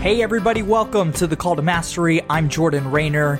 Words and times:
Hey, 0.00 0.22
everybody, 0.22 0.62
welcome 0.62 1.12
to 1.12 1.26
the 1.26 1.36
Call 1.36 1.56
to 1.56 1.60
Mastery. 1.60 2.22
I'm 2.30 2.48
Jordan 2.48 2.90
Raynor. 2.90 3.38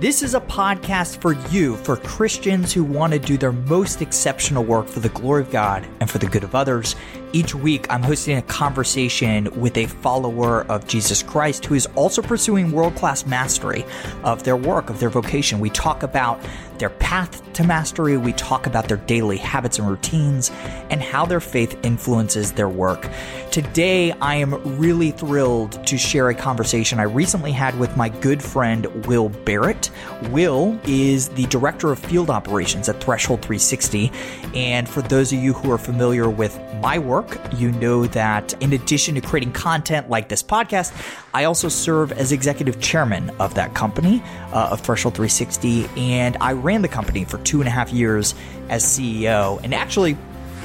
This 0.00 0.24
is 0.24 0.34
a 0.34 0.40
podcast 0.40 1.20
for 1.20 1.34
you, 1.50 1.76
for 1.76 1.96
Christians 1.98 2.72
who 2.72 2.82
want 2.82 3.12
to 3.12 3.20
do 3.20 3.38
their 3.38 3.52
most 3.52 4.02
exceptional 4.02 4.64
work 4.64 4.88
for 4.88 4.98
the 4.98 5.10
glory 5.10 5.42
of 5.42 5.52
God 5.52 5.86
and 6.00 6.10
for 6.10 6.18
the 6.18 6.26
good 6.26 6.42
of 6.42 6.56
others. 6.56 6.96
Each 7.32 7.54
week, 7.54 7.86
I'm 7.90 8.02
hosting 8.02 8.36
a 8.36 8.42
conversation 8.42 9.48
with 9.60 9.76
a 9.76 9.86
follower 9.86 10.62
of 10.62 10.88
Jesus 10.88 11.22
Christ 11.22 11.66
who 11.66 11.76
is 11.76 11.86
also 11.94 12.22
pursuing 12.22 12.72
world 12.72 12.96
class 12.96 13.24
mastery 13.24 13.84
of 14.24 14.42
their 14.42 14.56
work, 14.56 14.90
of 14.90 14.98
their 14.98 15.10
vocation. 15.10 15.60
We 15.60 15.70
talk 15.70 16.02
about 16.02 16.40
their 16.80 16.90
path 16.90 17.40
to 17.52 17.62
mastery, 17.62 18.16
we 18.16 18.32
talk 18.32 18.66
about 18.66 18.88
their 18.88 18.96
daily 18.96 19.36
habits 19.36 19.78
and 19.78 19.88
routines, 19.88 20.50
and 20.90 21.00
how 21.00 21.24
their 21.24 21.40
faith 21.40 21.78
influences 21.84 22.52
their 22.52 22.68
work. 22.68 23.08
Today, 23.50 24.12
I 24.12 24.36
am 24.36 24.78
really 24.78 25.10
thrilled 25.10 25.86
to 25.86 25.98
share 25.98 26.30
a 26.30 26.34
conversation 26.34 26.98
I 26.98 27.04
recently 27.04 27.52
had 27.52 27.78
with 27.78 27.96
my 27.96 28.08
good 28.08 28.42
friend 28.42 29.06
Will 29.06 29.28
Barrett. 29.28 29.90
Will 30.30 30.78
is 30.84 31.28
the 31.28 31.46
director 31.46 31.92
of 31.92 31.98
field 31.98 32.30
operations 32.30 32.88
at 32.88 33.00
Threshold 33.02 33.42
360. 33.42 34.10
And 34.54 34.88
for 34.88 35.02
those 35.02 35.32
of 35.32 35.38
you 35.38 35.52
who 35.52 35.70
are 35.70 35.78
familiar 35.78 36.30
with 36.30 36.58
my 36.80 36.98
work, 36.98 37.38
you 37.54 37.72
know 37.72 38.06
that 38.06 38.54
in 38.62 38.72
addition 38.72 39.14
to 39.16 39.20
creating 39.20 39.52
content 39.52 40.08
like 40.08 40.28
this 40.28 40.42
podcast, 40.42 40.92
I 41.32 41.44
also 41.44 41.68
serve 41.68 42.12
as 42.12 42.32
executive 42.32 42.80
chairman 42.80 43.30
of 43.38 43.54
that 43.54 43.74
company, 43.74 44.22
uh, 44.52 44.70
of 44.72 44.80
Threshold 44.80 45.14
360. 45.14 45.88
And 45.96 46.36
I 46.40 46.52
ran 46.52 46.82
the 46.82 46.88
company 46.88 47.24
for 47.24 47.38
two 47.38 47.60
and 47.60 47.68
a 47.68 47.70
half 47.70 47.92
years 47.92 48.34
as 48.68 48.84
CEO. 48.84 49.62
And 49.62 49.72
actually, 49.72 50.16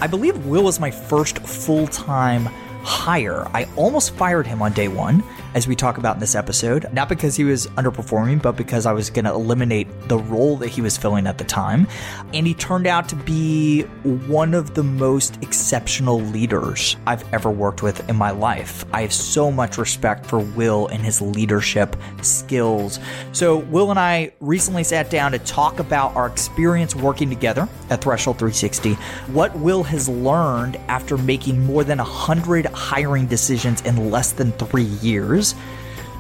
I 0.02 0.08
believe 0.08 0.46
Will 0.46 0.64
was 0.64 0.80
my 0.80 0.92
first 0.92 1.40
full 1.40 1.88
time 1.88 2.46
hire. 2.84 3.48
I 3.54 3.68
almost 3.76 4.16
fired 4.16 4.48
him 4.48 4.62
on 4.62 4.74
day 4.74 4.88
one, 4.88 5.24
as 5.56 5.68
we 5.68 5.76
talk 5.76 5.98
about 5.98 6.18
in 6.18 6.20
this 6.20 6.36
episode, 6.36 6.86
not 6.92 7.08
because 7.08 7.38
he 7.38 7.46
was 7.46 7.66
underperforming, 7.68 8.42
but 8.42 8.58
because 8.58 8.86
I 8.86 8.92
was 8.92 9.10
going 9.10 9.24
to 9.24 9.32
eliminate 9.32 9.88
the 10.10 10.18
role 10.18 10.58
that 10.58 10.68
he 10.68 10.82
was 10.82 10.98
filling 10.98 11.26
at 11.28 11.38
the 11.38 11.46
time. 11.46 11.88
And 12.34 12.46
he 12.46 12.54
turned 12.54 12.88
out 12.88 13.08
to 13.10 13.16
be 13.16 13.84
one 14.28 14.54
of 14.54 14.74
the 14.76 14.84
most 14.84 15.42
exceptional 15.42 16.20
leaders 16.20 16.98
I've 17.08 17.34
ever 17.34 17.50
worked 17.50 17.82
with 17.82 18.08
in 18.10 18.18
my 18.18 18.32
life. 18.32 18.84
I 18.92 19.02
have 19.02 19.14
so 19.14 19.50
much 19.50 19.78
respect 19.78 20.26
for 20.26 20.40
Will 20.40 20.88
and 20.88 21.02
his 21.02 21.22
leadership 21.22 21.96
skills. 22.22 23.00
So, 23.32 23.58
Will 23.58 23.92
and 23.92 24.00
I 24.00 24.34
recently 24.42 24.84
sat 24.84 25.10
down 25.10 25.32
to 25.32 25.40
talk 25.40 25.80
about 25.80 26.14
our 26.18 26.28
experience 26.28 26.96
working 26.96 27.30
together 27.30 27.70
at 27.90 28.02
Threshold 28.02 28.38
360, 28.40 28.96
what 29.32 29.56
Will 29.58 29.84
has 29.84 30.10
learned 30.10 30.76
after 30.90 31.18
making 31.18 31.66
more 31.66 31.86
than 31.86 32.00
100 32.00 32.66
hiring 32.66 33.26
decisions 33.26 33.82
in 33.82 34.12
less 34.12 34.34
than 34.34 34.52
three 34.54 34.84
years. 34.84 35.45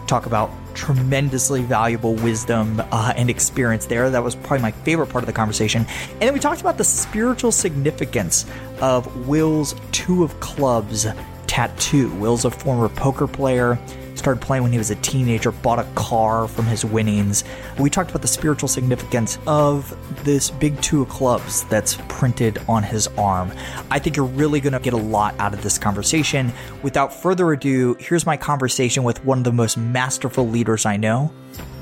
Talk 0.06 0.28
about 0.28 0.52
tremendously 0.76 1.64
valuable 1.64 2.14
wisdom 2.16 2.82
uh, 2.92 3.14
and 3.16 3.30
experience 3.30 3.86
there. 3.86 4.10
That 4.10 4.24
was 4.24 4.36
probably 4.36 4.60
my 4.60 4.72
favorite 4.72 5.08
part 5.08 5.24
of 5.24 5.28
the 5.28 5.34
conversation. 5.34 5.86
And 6.12 6.22
then 6.22 6.34
we 6.34 6.40
talked 6.40 6.62
about 6.62 6.78
the 6.78 6.84
spiritual 6.84 7.52
significance 7.52 8.46
of 8.82 9.28
Will's 9.28 9.74
Two 9.92 10.24
of 10.24 10.40
Clubs 10.42 11.08
tattoo. 11.48 12.14
Will's 12.16 12.46
a 12.46 12.52
former 12.52 12.90
poker 12.90 13.28
player 13.28 13.80
started 14.18 14.42
playing 14.42 14.64
when 14.64 14.72
he 14.72 14.78
was 14.78 14.92
a 14.92 14.96
teenager, 14.96 15.52
bought 15.52 15.80
a 15.80 15.84
car 15.96 16.48
from 16.48 16.66
his 16.66 16.86
winnings. 16.86 17.44
We 17.80 17.90
talked 17.90 18.10
about 18.10 18.22
the 18.22 18.28
spiritual 18.28 18.70
significance 18.70 19.38
of 19.48 19.96
this 20.24 20.50
big 20.50 20.82
two 20.82 21.02
of 21.02 21.10
clubs 21.10 21.64
that's 21.66 21.98
printed 22.08 22.60
on 22.68 22.84
his 22.84 23.08
arm. 23.18 23.52
I 23.92 24.00
think 24.00 24.16
you're 24.16 24.26
really 24.26 24.60
going 24.60 24.74
to 24.74 24.80
get 24.80 24.94
a 24.94 24.98
lot 24.98 25.36
out 25.40 25.54
of 25.54 25.62
this 25.62 25.78
conversation. 25.78 26.52
Without 26.84 27.14
further 27.14 27.52
ado, 27.52 27.96
here's 28.00 28.26
my 28.26 28.38
conversation 28.38 29.04
with 29.04 29.24
one 29.26 29.38
of 29.40 29.44
the 29.44 29.52
most 29.52 29.78
masterful 29.78 30.48
leaders 30.48 30.86
I 30.86 30.98
know, 30.98 31.32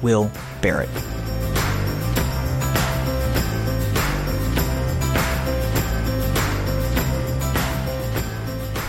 Will 0.02 0.32
Barrett. 0.62 0.90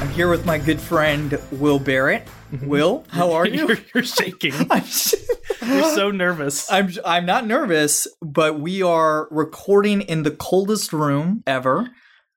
I'm 0.00 0.10
here 0.10 0.28
with 0.28 0.44
my 0.44 0.58
good 0.58 0.80
friend, 0.80 1.38
Will 1.52 1.78
Barrett. 1.78 2.26
Will, 2.62 3.04
how 3.08 3.32
are 3.32 3.46
you? 3.46 3.68
you're, 3.68 3.78
you're 3.94 4.04
shaking. 4.04 4.52
I'm, 4.70 4.84
you're 5.66 5.94
so 5.94 6.10
nervous. 6.10 6.70
I'm 6.72 6.90
I'm 7.04 7.26
not 7.26 7.46
nervous, 7.46 8.06
but 8.22 8.60
we 8.60 8.82
are 8.82 9.28
recording 9.30 10.02
in 10.02 10.22
the 10.22 10.30
coldest 10.30 10.92
room 10.92 11.42
ever. 11.46 11.88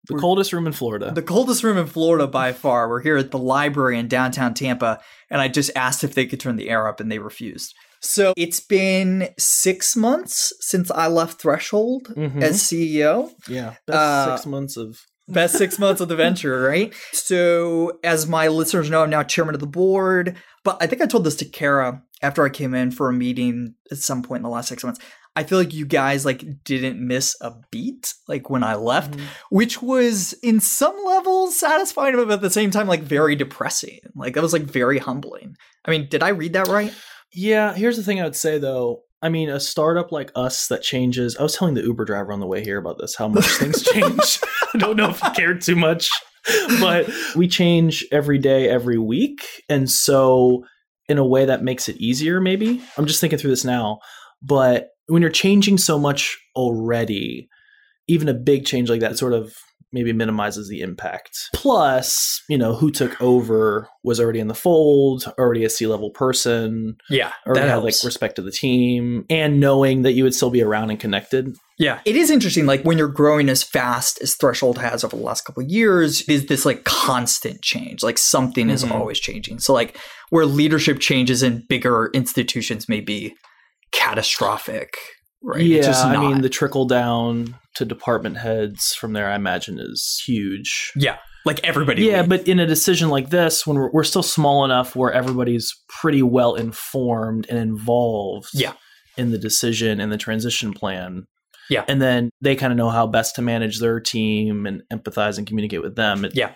the 0.08 0.16
coldest 0.18 0.54
room 0.54 0.68
in 0.68 0.74
Florida. 0.74 1.12
The 1.14 1.22
coldest 1.22 1.64
room 1.64 1.78
in 1.78 1.88
Florida 1.88 2.28
by 2.28 2.54
far. 2.54 2.88
We're 2.90 3.02
here 3.02 3.18
at 3.18 3.32
the 3.32 3.38
library 3.40 3.98
in 4.00 4.08
downtown 4.08 4.54
Tampa, 4.54 5.00
and 5.30 5.42
I 5.42 5.48
just 5.50 5.72
asked 5.76 6.04
if 6.04 6.14
they 6.16 6.26
could 6.26 6.40
turn 6.40 6.56
the 6.56 6.70
air 6.70 6.88
up, 6.88 7.00
and 7.00 7.12
they 7.12 7.20
refused. 7.20 7.74
So 8.00 8.34
it's 8.38 8.60
been 8.60 9.30
six 9.40 9.96
months 9.96 10.54
since 10.60 10.92
I 10.92 11.08
left 11.08 11.42
Threshold 11.42 12.14
Mhm. 12.16 12.42
as 12.44 12.62
CEO. 12.62 13.32
yeah, 13.50 13.74
best 13.88 13.98
Uh, 13.98 14.36
six 14.38 14.46
months 14.46 14.78
of. 14.78 15.00
Best 15.30 15.56
six 15.58 15.78
months 15.78 16.00
of 16.02 16.08
the 16.08 16.16
venture, 16.16 16.62
right? 16.68 16.94
So, 17.12 18.00
as 18.04 18.28
my 18.28 18.48
listeners 18.48 18.90
know, 18.90 19.04
I'm 19.04 19.10
now 19.10 19.24
chairman 19.24 19.56
of 19.56 19.62
the 19.62 19.68
board. 19.68 20.36
But 20.64 20.78
I 20.82 20.88
think 20.88 21.02
I 21.02 21.06
told 21.06 21.24
this 21.24 21.36
to 21.38 21.46
Kara 21.46 22.02
after 22.22 22.44
I 22.46 22.50
came 22.50 22.74
in 22.74 22.92
for 22.92 23.10
a 23.10 23.14
meeting 23.14 23.76
at 23.92 23.98
some 23.98 24.24
point 24.24 24.40
in 24.40 24.44
the 24.44 24.50
last 24.50 24.70
six 24.70 24.84
months. 24.84 25.00
I 25.36 25.44
feel 25.44 25.60
like 25.60 25.74
you 25.74 25.86
guys 25.86 26.26
like 26.26 26.44
didn't 26.64 27.00
miss 27.06 27.36
a 27.42 27.54
beat 27.72 28.14
like 28.28 28.50
when 28.50 28.64
I 28.64 28.74
left, 28.76 29.12
Mhm. 29.16 29.22
which 29.52 29.82
was 29.84 30.34
in 30.42 30.60
some 30.60 30.96
levels 31.06 31.60
satisfying, 31.60 32.16
but 32.16 32.32
at 32.32 32.42
the 32.42 32.50
same 32.50 32.72
time 32.72 32.88
like 32.88 33.04
very 33.04 33.36
depressing. 33.36 34.00
Like 34.16 34.34
that 34.34 34.42
was 34.42 34.52
like 34.54 34.64
very 34.64 34.98
humbling. 34.98 35.56
I 35.86 35.92
mean, 35.92 36.08
did 36.10 36.24
I 36.24 36.30
read 36.30 36.54
that 36.54 36.68
right? 36.70 36.92
Yeah, 37.34 37.74
here's 37.74 37.98
the 37.98 38.04
thing 38.04 38.20
I 38.20 38.24
would 38.24 38.36
say 38.36 38.58
though. 38.58 39.04
I 39.22 39.30
mean, 39.30 39.50
a 39.50 39.60
startup 39.60 40.12
like 40.12 40.32
us 40.36 40.68
that 40.68 40.84
changes. 40.84 41.36
I 41.38 41.44
was 41.44 41.56
telling 41.56 41.74
the 41.74 41.82
Uber 41.82 42.06
driver 42.06 42.32
on 42.32 42.40
the 42.40 42.48
way 42.48 42.64
here 42.64 42.78
about 42.78 43.00
this, 43.00 43.16
how 43.16 43.28
much 43.28 43.46
things 43.46 43.82
change. 43.94 44.40
I 44.74 44.78
don't 44.78 44.98
know 44.98 45.10
if 45.10 45.20
he 45.20 45.30
cared 45.32 45.62
too 45.62 45.76
much, 45.76 46.10
but 46.80 47.10
we 47.36 47.48
change 47.48 48.06
every 48.12 48.38
day, 48.38 48.70
every 48.70 48.98
week. 48.98 49.42
And 49.70 49.90
so, 49.90 50.64
in 51.10 51.18
a 51.18 51.26
way 51.26 51.46
that 51.46 51.64
makes 51.64 51.90
it 51.90 51.98
easier, 51.98 52.40
maybe. 52.40 52.82
I'm 52.98 53.06
just 53.06 53.22
thinking 53.22 53.40
through 53.40 53.52
this 53.52 53.66
now. 53.66 54.00
But 54.42 54.90
when 55.08 55.22
you're 55.22 55.32
changing 55.32 55.78
so 55.78 55.98
much 55.98 56.38
already, 56.56 57.48
even 58.08 58.30
a 58.30 58.34
big 58.34 58.66
change 58.66 58.90
like 58.90 59.00
that 59.00 59.18
sort 59.18 59.34
of 59.34 59.54
maybe 59.94 60.12
minimizes 60.14 60.68
the 60.70 60.82
impact. 60.82 61.50
Plus, 61.54 62.42
you 62.50 62.58
know, 62.58 62.76
who 62.76 62.92
took 62.92 63.20
over 63.22 63.88
was 64.04 64.20
already 64.20 64.40
in 64.40 64.48
the 64.48 64.54
fold, 64.54 65.26
already 65.40 65.64
a 65.64 65.70
C 65.70 65.88
level 65.88 66.10
person, 66.12 66.98
Yeah, 67.10 67.32
already 67.46 67.68
had 67.68 67.78
like 67.78 67.96
respect 68.04 68.36
to 68.38 68.42
the 68.42 68.52
team, 68.52 69.26
and 69.30 69.60
knowing 69.60 70.02
that 70.04 70.14
you 70.14 70.24
would 70.24 70.36
still 70.36 70.50
be 70.50 70.62
around 70.62 70.90
and 70.90 71.00
connected. 71.00 71.56
Yeah. 71.80 72.00
It 72.06 72.16
is 72.16 72.32
interesting. 72.32 72.66
Like 72.66 72.82
when 72.84 72.98
you're 72.98 73.08
growing 73.08 73.50
as 73.50 73.62
fast 73.64 74.20
as 74.22 74.36
Threshold 74.36 74.80
has 74.80 75.04
over 75.04 75.16
the 75.16 75.22
last 75.22 75.46
couple 75.46 75.64
of 75.64 75.70
years, 75.70 76.22
is 76.28 76.48
this 76.48 76.66
like 76.66 76.84
constant 76.86 77.62
change. 77.62 78.02
Like 78.02 78.18
something 78.18 78.70
is 78.72 78.84
Mhm. 78.84 78.92
always 78.92 79.20
changing. 79.20 79.60
So 79.60 79.74
like 79.74 79.96
where 80.32 80.46
leadership 80.48 81.00
changes 81.00 81.44
in 81.44 81.64
bigger 81.70 82.10
institutions 82.16 82.90
may 82.90 83.00
be 83.02 83.36
catastrophic. 83.92 84.98
Right. 85.44 85.62
Yeah, 85.66 85.78
It's 85.78 85.88
just 85.88 86.06
I 86.06 86.18
mean 86.18 86.42
the 86.42 86.50
trickle 86.50 86.86
down 86.86 87.56
to 87.78 87.86
department 87.86 88.38
heads 88.38 88.94
from 88.94 89.14
there, 89.14 89.30
I 89.30 89.36
imagine, 89.36 89.80
is 89.80 90.22
huge. 90.26 90.92
yeah. 90.96 91.18
Like 91.46 91.64
everybody. 91.64 92.04
Yeah, 92.04 92.18
leaves. 92.18 92.28
but 92.30 92.48
in 92.50 92.60
a 92.60 92.66
decision 92.68 93.08
like 93.10 93.30
this, 93.30 93.66
when 93.66 93.78
we're, 93.78 93.90
we're 93.94 94.04
still 94.04 94.22
small 94.24 94.66
enough 94.66 94.98
where 94.98 95.14
everybody's 95.14 95.72
pretty 95.88 96.22
well 96.22 96.56
informed 96.56 97.46
and 97.50 97.58
involved 97.58 98.50
Yeah. 98.54 98.74
in 99.16 99.32
the 99.32 99.38
decision 99.38 100.02
and 100.02 100.12
the 100.12 100.18
transition 100.18 100.74
plan. 100.74 101.24
Yeah. 101.70 101.86
And 101.88 102.02
then 102.02 102.32
they 102.42 102.58
kind 102.58 102.74
of 102.74 102.78
know 102.78 102.90
how 102.90 103.08
best 103.08 103.36
to 103.36 103.42
manage 103.42 103.80
their 103.80 104.02
team 104.02 104.66
and 104.66 104.84
empathize 104.92 105.38
and 105.38 105.48
communicate 105.48 105.82
with 105.82 105.96
them. 105.96 106.26
It 106.26 106.36
Yeah. 106.36 106.52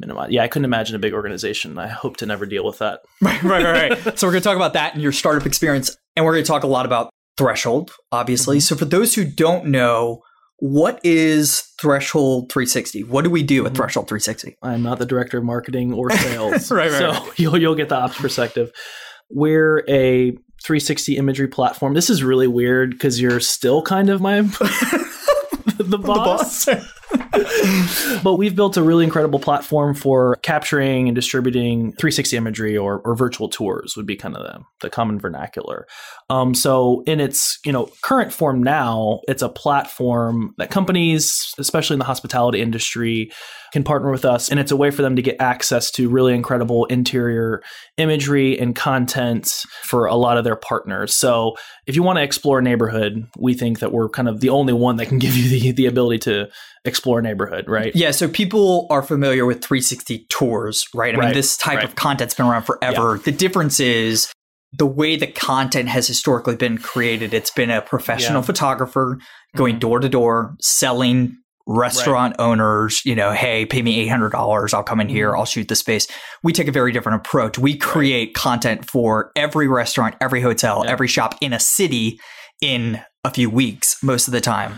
Minimize. 0.00 0.32
Yeah, 0.32 0.42
I 0.42 0.48
couldn't 0.48 0.64
imagine 0.64 0.96
a 0.96 0.98
big 0.98 1.12
organization. 1.12 1.78
I 1.78 1.86
hope 1.86 2.16
to 2.16 2.26
never 2.26 2.44
deal 2.44 2.64
with 2.64 2.78
that. 2.78 3.00
right, 3.22 3.40
right, 3.44 3.62
right, 3.64 4.04
right. 4.06 4.18
so 4.18 4.26
we're 4.26 4.32
going 4.32 4.42
to 4.42 4.48
talk 4.48 4.56
about 4.56 4.72
that 4.72 4.94
and 4.94 5.02
your 5.02 5.12
startup 5.12 5.46
experience, 5.46 5.96
and 6.16 6.24
we're 6.24 6.32
going 6.32 6.42
to 6.44 6.48
talk 6.48 6.64
a 6.64 6.66
lot 6.68 6.84
about 6.86 7.10
Threshold, 7.38 7.92
obviously. 8.10 8.58
Mhm. 8.58 8.62
So 8.62 8.74
for 8.76 8.84
those 8.86 9.14
who 9.14 9.24
don't 9.24 9.66
know, 9.66 10.22
what 10.62 11.00
is 11.02 11.60
Threshold 11.80 12.52
360? 12.52 13.02
What 13.02 13.24
do 13.24 13.30
we 13.30 13.42
do 13.42 13.64
at 13.66 13.72
mm-hmm. 13.72 13.74
Threshold 13.74 14.06
360? 14.06 14.58
I'm 14.62 14.84
not 14.84 15.00
the 15.00 15.06
director 15.06 15.38
of 15.38 15.44
marketing 15.44 15.92
or 15.92 16.08
sales. 16.16 16.70
Right, 16.70 16.88
right, 16.88 16.98
So 17.00 17.32
you'll 17.36 17.58
you'll 17.58 17.74
get 17.74 17.88
the 17.88 17.96
ops 17.96 18.16
perspective. 18.16 18.70
We're 19.28 19.80
a 19.88 20.30
360 20.62 21.16
imagery 21.16 21.48
platform. 21.48 21.94
This 21.94 22.08
is 22.08 22.22
really 22.22 22.46
weird 22.46 22.92
because 22.92 23.20
you're 23.20 23.40
still 23.40 23.82
kind 23.82 24.08
of 24.08 24.20
my 24.20 24.42
the 25.78 25.98
boss. 26.00 26.68
but 28.22 28.34
we've 28.34 28.54
built 28.54 28.76
a 28.76 28.82
really 28.82 29.04
incredible 29.04 29.38
platform 29.38 29.94
for 29.94 30.36
capturing 30.42 31.08
and 31.08 31.14
distributing 31.14 31.92
360 31.92 32.36
imagery 32.36 32.76
or, 32.76 33.00
or 33.00 33.14
virtual 33.14 33.48
tours 33.48 33.96
would 33.96 34.06
be 34.06 34.16
kind 34.16 34.36
of 34.36 34.42
the, 34.42 34.60
the 34.80 34.90
common 34.90 35.18
vernacular. 35.18 35.86
Um, 36.30 36.54
so 36.54 37.02
in 37.06 37.20
its 37.20 37.58
you 37.64 37.72
know 37.72 37.90
current 38.02 38.32
form 38.32 38.62
now, 38.62 39.20
it's 39.28 39.42
a 39.42 39.48
platform 39.48 40.54
that 40.58 40.70
companies, 40.70 41.54
especially 41.58 41.94
in 41.94 41.98
the 41.98 42.04
hospitality 42.04 42.60
industry, 42.60 43.30
can 43.72 43.82
partner 43.82 44.10
with 44.10 44.24
us, 44.24 44.50
and 44.50 44.60
it's 44.60 44.70
a 44.70 44.76
way 44.76 44.90
for 44.90 45.00
them 45.00 45.16
to 45.16 45.22
get 45.22 45.36
access 45.40 45.90
to 45.92 46.08
really 46.08 46.34
incredible 46.34 46.84
interior 46.86 47.62
imagery 47.96 48.58
and 48.58 48.76
content 48.76 49.64
for 49.82 50.06
a 50.06 50.14
lot 50.14 50.36
of 50.36 50.44
their 50.44 50.56
partners. 50.56 51.16
So 51.16 51.56
if 51.86 51.96
you 51.96 52.02
want 52.02 52.18
to 52.18 52.22
explore 52.22 52.58
a 52.58 52.62
neighborhood, 52.62 53.26
we 53.38 53.54
think 53.54 53.78
that 53.78 53.92
we're 53.92 54.10
kind 54.10 54.28
of 54.28 54.40
the 54.40 54.50
only 54.50 54.74
one 54.74 54.96
that 54.96 55.06
can 55.06 55.18
give 55.18 55.34
you 55.34 55.48
the, 55.48 55.72
the 55.72 55.86
ability 55.86 56.18
to 56.20 56.50
explore 56.84 57.01
a 57.06 57.22
neighborhood, 57.22 57.68
right? 57.68 57.92
Yeah, 57.94 58.10
so 58.10 58.28
people 58.28 58.86
are 58.90 59.02
familiar 59.02 59.44
with 59.46 59.62
360 59.62 60.26
tours, 60.28 60.84
right? 60.94 61.14
I 61.14 61.18
mean, 61.18 61.32
this 61.34 61.56
type 61.56 61.76
right. 61.76 61.84
of 61.84 61.94
content's 61.94 62.34
been 62.34 62.46
around 62.46 62.62
forever. 62.62 63.18
The 63.18 63.32
difference 63.32 63.80
is 63.80 64.32
the 64.72 64.86
way 64.86 65.16
the 65.16 65.26
content 65.26 65.88
has 65.88 66.06
historically 66.06 66.56
been 66.56 66.78
created. 66.78 67.34
It's 67.34 67.50
been 67.50 67.70
a 67.70 67.82
professional 67.82 68.40
Yeah. 68.40 68.46
photographer 68.46 69.18
going 69.56 69.78
door 69.78 70.00
to 70.00 70.08
door, 70.08 70.54
selling 70.60 71.36
restaurant 71.66 72.34
owners, 72.38 73.02
you 73.04 73.14
know, 73.14 73.30
hey, 73.32 73.64
pay 73.66 73.82
me 73.82 74.00
$800. 74.00 74.74
I'll 74.74 74.82
come 74.82 75.00
in 75.00 75.08
here. 75.08 75.30
Mhm. 75.32 75.38
I'll 75.38 75.44
shoot 75.44 75.68
the 75.68 75.76
space. 75.76 76.08
We 76.42 76.52
take 76.52 76.66
a 76.68 76.72
very 76.72 76.90
different 76.90 77.24
approach. 77.24 77.58
We 77.58 77.76
create 77.76 78.34
content 78.34 78.90
for 78.90 79.30
every 79.36 79.68
restaurant, 79.68 80.16
every 80.20 80.40
hotel, 80.40 80.82
Yeah. 80.84 80.90
every 80.90 81.06
shop 81.06 81.36
in 81.40 81.52
a 81.52 81.60
city 81.60 82.18
in 82.60 83.00
a 83.24 83.30
few 83.30 83.48
weeks, 83.48 83.96
most 84.02 84.26
of 84.26 84.32
the 84.32 84.40
time. 84.40 84.76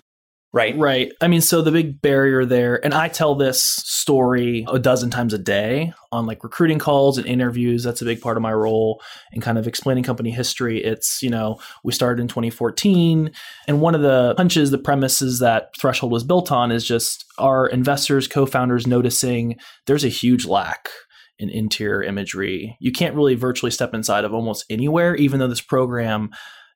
Right. 0.55 0.79
Right. 0.79 1.11
I 1.21 1.27
mean, 1.27 1.41
so 1.41 1.63
the 1.63 1.73
big 1.73 2.01
barrier 2.01 2.45
there, 2.45 2.83
and 2.85 2.95
I 2.95 3.09
tell 3.09 3.35
this 3.35 3.61
story 3.61 4.65
a 4.71 4.79
dozen 4.79 5.11
times 5.11 5.35
a 5.35 5.39
day 5.39 5.93
on 6.13 6.27
like 6.27 6.45
recruiting 6.45 6.79
calls 6.79 7.19
and 7.19 7.27
interviews. 7.27 7.83
That's 7.83 8.03
a 8.03 8.05
big 8.05 8.21
part 8.21 8.37
of 8.37 8.43
my 8.45 8.53
role 8.53 9.03
and 9.33 9.43
kind 9.43 9.59
of 9.59 9.67
explaining 9.67 10.05
company 10.05 10.31
history. 10.31 10.81
It's, 10.81 11.25
you 11.25 11.29
know, 11.29 11.59
we 11.83 11.93
started 11.93 12.23
in 12.23 12.29
2014. 12.29 13.33
And 13.67 13.81
one 13.81 13.97
of 13.97 14.03
the 14.03 14.37
punches, 14.37 14.71
the 14.71 14.79
premises 14.79 15.41
that 15.41 15.71
Threshold 15.77 16.13
was 16.13 16.23
built 16.23 16.53
on 16.53 16.71
is 16.71 16.87
just 16.87 17.25
our 17.37 17.67
investors, 17.67 18.29
co 18.29 18.47
founders 18.47 18.87
noticing 18.87 19.57
there's 19.89 20.05
a 20.05 20.09
huge 20.09 20.47
lack 20.47 20.89
in 21.37 21.51
interior 21.51 22.05
imagery. 22.05 22.77
You 22.79 22.93
can't 22.93 23.17
really 23.17 23.35
virtually 23.35 23.73
step 23.73 23.93
inside 23.93 24.25
of 24.25 24.33
almost 24.33 24.67
anywhere, 24.71 25.17
even 25.17 25.41
though 25.41 25.49
this 25.49 25.61
program, 25.61 26.31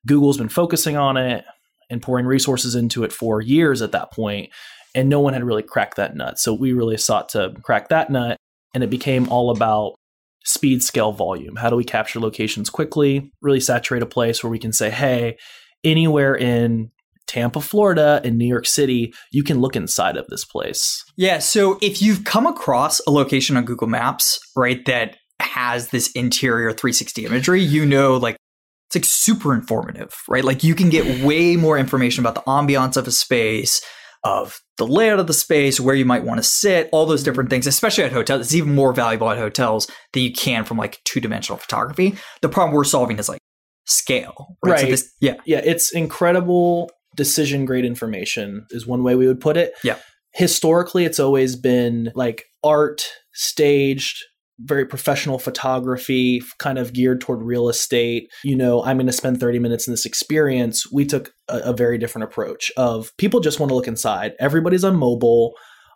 Google's 0.05 0.39
been 0.39 0.49
focusing 0.49 0.97
on 0.97 1.17
it 1.17 1.45
and 1.91 2.03
pouring 2.03 2.27
resources 2.27 2.75
into 2.75 3.05
it 3.05 3.13
for 3.13 3.41
years 3.41 3.83
at 3.83 3.93
that 3.93 4.13
point, 4.13 4.51
and 4.95 5.09
no 5.09 5.21
one 5.21 5.35
had 5.35 5.45
really 5.45 5.63
cracked 5.63 5.97
that 5.97 6.17
nut. 6.17 6.39
So 6.39 6.53
we 6.53 6.73
really 6.73 6.97
sought 6.97 7.29
to 7.31 7.55
crack 7.63 7.89
that 7.89 8.11
nut, 8.11 8.37
and 8.75 8.85
it 8.85 8.91
became 8.91 9.29
all 9.29 9.51
about 9.51 9.95
speed, 10.45 10.83
scale, 10.83 11.13
volume. 11.13 11.57
How 11.57 11.71
do 11.71 11.77
we 11.77 11.85
capture 11.85 12.21
locations 12.21 12.71
quickly, 12.71 13.33
really 13.43 13.61
saturate 13.61 14.03
a 14.03 14.07
place 14.07 14.43
where 14.43 14.51
we 14.51 14.59
can 14.59 14.73
say, 14.73 14.91
hey, 14.91 15.37
anywhere 15.85 16.35
in 16.35 16.91
Tampa, 17.27 17.61
Florida, 17.61 18.21
and 18.25 18.39
New 18.39 18.47
York 18.47 18.67
City, 18.67 19.13
you 19.31 19.45
can 19.45 19.61
look 19.61 19.77
inside 19.77 20.17
of 20.17 20.27
this 20.29 20.45
place. 20.45 21.05
Yeah. 21.17 21.39
So 21.39 21.79
if 21.83 22.01
you've 22.01 22.25
come 22.25 22.47
across 22.47 23.01
a 23.07 23.11
location 23.11 23.57
on 23.57 23.67
Google 23.67 23.87
Maps, 23.87 24.41
right, 24.57 24.85
that 24.87 25.17
has 25.41 25.91
this 25.91 26.11
interior 26.13 26.73
360 26.73 27.27
imagery, 27.27 27.61
you 27.61 27.85
know, 27.85 28.17
like 28.17 28.37
it's 28.89 28.97
like 28.97 29.05
super 29.05 29.55
informative, 29.55 30.15
right? 30.29 30.45
Like 30.45 30.65
you 30.65 30.75
can 30.75 30.89
get 30.89 31.23
way 31.25 31.57
more 31.57 31.79
information 31.79 32.25
about 32.25 32.35
the 32.35 32.51
ambiance 32.51 32.97
of 32.97 33.07
a 33.07 33.11
space, 33.11 33.83
of 34.25 34.61
the 34.79 34.87
layout 34.87 35.21
of 35.21 35.27
the 35.27 35.35
space, 35.35 35.79
where 35.79 35.95
you 35.95 36.05
might 36.05 36.25
want 36.25 36.39
to 36.39 36.43
sit, 36.43 36.89
all 36.91 37.05
those 37.05 37.23
different 37.23 37.51
things, 37.51 37.67
especially 37.67 38.05
at 38.05 38.13
hotels. 38.13 38.41
It's 38.41 38.55
even 38.55 38.75
more 38.75 38.95
valuable 38.95 39.31
at 39.31 39.37
hotels 39.39 39.89
than 40.13 40.23
you 40.23 40.33
can 40.33 40.65
from 40.65 40.79
like 40.79 41.01
two 41.05 41.21
dimensional 41.21 41.59
photography. 41.59 42.17
The 42.41 42.49
problem 42.49 42.75
we're 42.75 42.85
solving 42.85 43.19
is 43.19 43.29
like 43.29 43.41
scale, 43.87 44.57
right? 44.65 44.81
So 44.81 44.87
this, 44.87 45.13
yeah. 45.21 45.35
Yeah, 45.45 45.61
it's 45.63 45.93
incredible 45.93 46.91
decision 47.15 47.67
grade 47.67 47.85
information, 47.85 48.67
is 48.71 48.87
one 48.87 49.03
way 49.03 49.15
we 49.15 49.27
would 49.27 49.41
put 49.41 49.57
it. 49.57 49.73
Yeah. 49.85 49.99
Historically, 50.33 51.05
it's 51.05 51.21
always 51.21 51.57
been 51.57 52.11
like 52.15 52.45
art, 52.65 53.07
staged, 53.35 54.25
very 54.61 54.85
professional 54.85 55.39
photography, 55.39 56.43
kind 56.59 56.79
of 56.79 56.93
geared 56.93 57.21
toward 57.21 57.43
real 57.43 57.69
estate. 57.69 58.31
You 58.45 58.57
know, 58.57 58.83
I'm 58.85 58.97
going 58.97 59.07
to 59.07 59.13
spend 59.13 59.41
30 59.41 59.59
minutes 59.59 59.87
in 59.87 59.93
this 59.93 60.07
experience. 60.07 60.91
We 60.91 61.05
took 61.05 61.33
a, 61.49 61.59
a 61.59 61.73
very 61.73 61.99
different 61.99 62.25
approach 62.25 62.71
of 62.77 63.17
people 63.17 63.41
just 63.41 63.61
want 63.61 63.71
to 63.71 63.77
look 63.77 63.89
inside. 63.89 64.33
Everybody's 64.41 64.85
on 64.85 64.97
mobile. 64.97 65.55